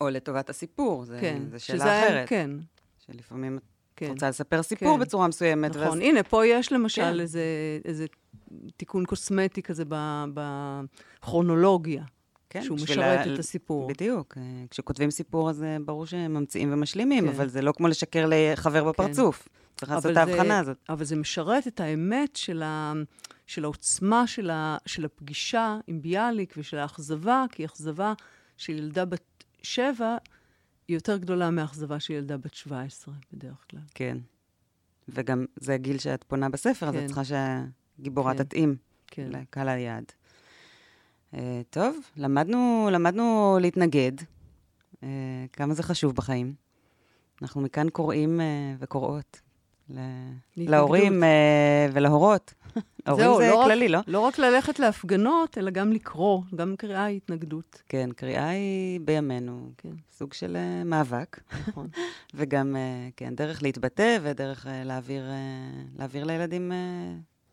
או 0.00 0.08
לטובת 0.08 0.50
הסיפור, 0.50 1.04
זה, 1.04 1.18
כן, 1.20 1.42
זה 1.50 1.58
שאלה 1.58 1.78
שזה, 1.78 2.06
אחרת. 2.08 2.28
כן. 2.28 2.50
שלפעמים 2.98 3.58
כן. 3.98 4.06
את 4.06 4.10
רוצה 4.10 4.28
לספר 4.28 4.62
סיפור 4.62 4.96
כן. 4.96 5.00
בצורה 5.00 5.28
מסוימת. 5.28 5.70
נכון, 5.70 5.82
ואז... 5.82 5.98
הנה, 5.98 6.22
פה 6.22 6.46
יש 6.46 6.72
למשל 6.72 7.02
כן. 7.02 7.20
איזה, 7.20 7.42
איזה 7.84 8.06
תיקון 8.76 9.04
קוסמטי 9.04 9.62
כזה 9.62 9.84
בכרונולוגיה. 10.34 12.02
כן, 12.50 12.62
שהוא 12.62 12.76
משרת 12.76 13.26
ה- 13.26 13.34
את 13.34 13.38
הסיפור. 13.38 13.88
בדיוק. 13.88 14.34
אה, 14.36 14.42
כשכותבים 14.70 15.10
סיפור, 15.10 15.50
אז 15.50 15.62
אה, 15.62 15.76
ברור 15.84 16.06
שהם 16.06 16.34
ממציאים 16.34 16.72
ומשלימים, 16.72 17.24
כן. 17.24 17.30
אבל 17.30 17.48
זה 17.48 17.62
לא 17.62 17.72
כמו 17.72 17.88
לשקר 17.88 18.26
לחבר 18.28 18.84
בפרצוף. 18.84 19.48
צריך 19.76 19.92
לעשות 19.92 20.12
את 20.12 20.16
ההבחנה 20.16 20.58
הזאת. 20.58 20.76
אבל 20.88 21.04
זה 21.04 21.16
משרת 21.16 21.66
את 21.66 21.80
האמת 21.80 22.36
של, 22.36 22.62
ה, 22.62 22.92
של 23.46 23.64
העוצמה 23.64 24.26
של, 24.26 24.50
ה, 24.50 24.76
של 24.86 25.04
הפגישה 25.04 25.78
עם 25.86 26.02
ביאליק 26.02 26.54
ושל 26.56 26.78
האכזבה, 26.78 27.44
כי 27.52 27.64
אכזבה 27.64 28.12
של 28.56 28.72
ילדה 28.72 29.04
בת 29.04 29.44
שבע 29.62 30.16
היא 30.88 30.96
יותר 30.96 31.16
גדולה 31.16 31.50
מאכזבה 31.50 32.00
של 32.00 32.12
ילדה 32.12 32.36
בת 32.36 32.54
17 32.54 33.14
בדרך 33.32 33.64
כלל. 33.70 33.80
כן. 33.94 34.18
וגם 35.08 35.44
זה 35.56 35.74
הגיל 35.74 35.98
שאת 35.98 36.24
פונה 36.24 36.48
בספר, 36.48 36.88
אז 36.88 36.94
כן. 36.94 37.00
את 37.00 37.06
צריכה 37.06 37.22
שהגיבורה 37.24 38.34
כן. 38.34 38.44
תתאים 38.44 38.76
כן. 39.06 39.28
לקהל 39.30 39.68
היעד. 39.68 40.04
אה, 41.34 41.60
טוב, 41.70 41.96
למדנו, 42.16 42.88
למדנו 42.92 43.58
להתנגד. 43.60 44.12
אה, 45.02 45.08
כמה 45.52 45.74
זה 45.74 45.82
חשוב 45.82 46.14
בחיים. 46.14 46.54
אנחנו 47.42 47.60
מכאן 47.60 47.88
קוראים 47.88 48.40
אה, 48.40 48.74
וקוראות. 48.78 49.40
להורים 50.56 51.24
אה, 51.24 51.88
ולהורות. 51.92 52.54
ההורים 53.06 53.24
זהו, 53.26 53.38
זה 53.38 53.48
לא 53.50 53.56
רק- 53.56 53.66
כללי, 53.66 53.88
לא? 53.88 54.00
לא 54.06 54.20
רק 54.20 54.38
ללכת 54.38 54.78
להפגנות, 54.78 55.58
אלא 55.58 55.70
גם 55.70 55.92
לקרוא, 55.92 56.42
גם 56.56 56.74
קריאה 56.78 57.04
היא 57.04 57.16
התנגדות. 57.16 57.82
כן, 57.88 58.10
קריאה 58.16 58.48
היא 58.48 59.00
בימינו 59.00 59.70
כן, 59.78 59.88
סוג 60.12 60.32
של 60.32 60.56
אה, 60.56 60.84
מאבק, 60.84 61.40
נכון. 61.68 61.88
וגם, 62.34 62.76
אה, 62.76 63.08
כן, 63.16 63.34
דרך 63.34 63.62
להתבטא 63.62 64.18
ודרך 64.22 64.66
אה, 64.66 64.84
להעביר, 64.84 65.30
אה, 65.30 65.34
להעביר 65.98 66.24
לילדים 66.24 66.72
אה, 66.72 66.76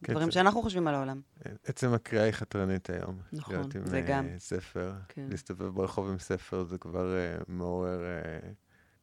כן, 0.03 0.13
דברים 0.13 0.27
זה- 0.27 0.31
שאנחנו 0.33 0.61
חושבים 0.61 0.87
על 0.87 0.95
העולם. 0.95 1.21
עצם 1.65 1.93
הקריאה 1.93 2.23
היא 2.23 2.31
חתרנית 2.31 2.89
היום. 2.89 3.15
נכון, 3.33 3.55
להיות 3.55 3.75
עם 3.75 3.85
זה 3.85 3.95
אה, 3.97 4.01
גם. 4.01 4.25
ספר, 4.37 4.93
כן. 5.09 5.25
להסתובב 5.31 5.65
ברחוב 5.67 6.09
עם 6.09 6.19
ספר 6.19 6.63
זה 6.63 6.77
כבר 6.77 7.15
אה, 7.17 7.35
מעורר 7.47 7.99
אה, 8.03 8.39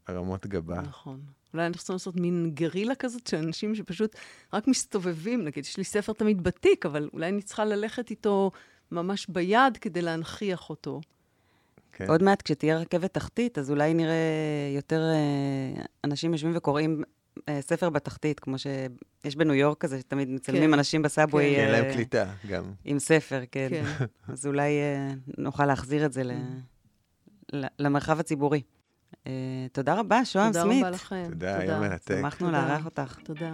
הרמות 0.09 0.47
גבה. 0.47 0.81
נכון. 0.81 1.21
אולי 1.55 1.67
אנחנו 1.67 1.79
צריכים 1.79 1.95
לעשות 1.95 2.17
מין 2.17 2.51
גרילה 2.55 2.95
כזאת 2.95 3.27
של 3.27 3.37
אנשים 3.37 3.75
שפשוט 3.75 4.17
רק 4.53 4.69
מסתובבים, 4.69 5.45
נגיד, 5.45 5.65
יש 5.65 5.77
לי 5.77 5.85
ספר 5.85 6.13
תמיד 6.13 6.43
בתיק, 6.43 6.87
אבל 6.87 7.09
אולי 7.13 7.29
אני 7.29 7.43
צריכה 7.43 7.65
ללכת 7.65 8.11
איתו 8.11 8.51
ממש 8.93 9.27
ביד 9.29 9.77
כדי 9.81 10.03
להנכיח 10.03 10.71
אותו. 10.71 11.01
כן. 11.93 12.09
עוד 12.09 12.23
מעט, 12.23 12.43
כשתהיה 12.43 12.79
רכבת 12.79 13.15
תחתית, 13.15 13.59
אז 13.59 13.71
אולי 13.71 13.95
נראה 13.95 14.15
יותר 14.77 15.03
אה, 15.03 15.83
אנשים 16.05 16.33
יושבים 16.33 16.53
וקוראים 16.57 17.03
אה, 17.49 17.61
ספר 17.61 17.91
בתחתית, 17.91 18.41
כמו 18.41 18.57
שיש 18.59 19.37
בניו 19.37 19.55
יורק 19.55 19.79
כזה, 19.79 20.01
שתמיד 20.01 20.29
מצלמים 20.31 20.71
כן. 20.71 20.75
אנשים 20.75 21.03
בסאבווי 21.03 21.45
כי 21.45 21.57
אין 21.57 21.75
אה, 21.75 21.81
להם 21.81 21.93
קליטה 21.93 22.33
גם. 22.49 22.65
עם 22.85 22.99
ספר, 22.99 23.43
כן. 23.53 23.69
כן. 23.71 23.85
אז 24.33 24.47
אולי 24.47 24.71
אה, 24.81 25.15
נוכל 25.39 25.67
להחזיר 25.67 26.07
את 26.07 26.13
זה 26.13 26.25
ל- 26.25 26.33
ל- 27.53 27.67
למרחב 27.79 28.21
הציבורי. 28.21 28.63
אה, 29.27 29.33
תודה 29.73 29.95
רבה, 29.95 30.25
שוהם 30.25 30.53
תודה 30.53 30.63
סמית. 30.65 30.85
רבה 30.85 30.91
לכם. 30.91 31.25
תודה, 31.29 31.59
היה 31.59 31.81
מרתק. 31.81 32.17
שמחנו 32.21 32.47
תודה. 32.47 32.69
לארח 32.69 32.85
אותך. 32.85 33.19
תודה. 33.25 33.53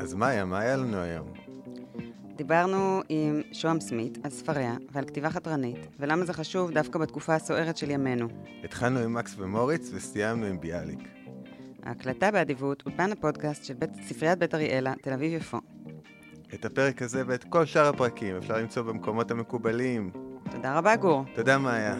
אז 0.00 0.14
מאיה, 0.14 0.44
מה 0.44 0.58
היה 0.58 0.76
לנו 0.76 0.96
היום? 0.96 1.32
דיברנו 2.36 3.00
עם 3.08 3.42
שוהם 3.52 3.80
סמית 3.80 4.18
על 4.24 4.30
ספריה 4.30 4.76
ועל 4.92 5.04
כתיבה 5.04 5.30
חתרנית, 5.30 5.86
ולמה 5.98 6.24
זה 6.24 6.32
חשוב 6.32 6.70
דווקא 6.70 6.98
בתקופה 6.98 7.34
הסוערת 7.34 7.76
של 7.76 7.90
ימינו. 7.90 8.28
התחלנו 8.64 8.98
עם 8.98 9.14
מקס 9.14 9.34
ומוריץ 9.38 9.90
וסיימנו 9.94 10.46
עם 10.46 10.60
ביאליק. 10.60 10.98
ההקלטה 11.82 12.30
באדיבות, 12.30 12.82
אולפן 12.86 13.12
הפודקאסט 13.12 13.64
של 13.64 13.74
בית, 13.74 13.90
ספריית 14.08 14.38
בית 14.38 14.54
אריאלה, 14.54 14.94
תל 15.02 15.12
אביב-יפו. 15.12 15.58
את 16.54 16.64
הפרק 16.64 17.02
הזה 17.02 17.22
ואת 17.26 17.44
כל 17.44 17.66
שאר 17.66 17.86
הפרקים 17.88 18.36
אפשר 18.36 18.56
למצוא 18.56 18.82
במקומות 18.82 19.30
המקובלים. 19.30 20.27
תודה 20.50 20.78
רבה, 20.78 20.96
גור. 20.96 21.24
תודה, 21.34 21.58
מאיה. 21.58 21.94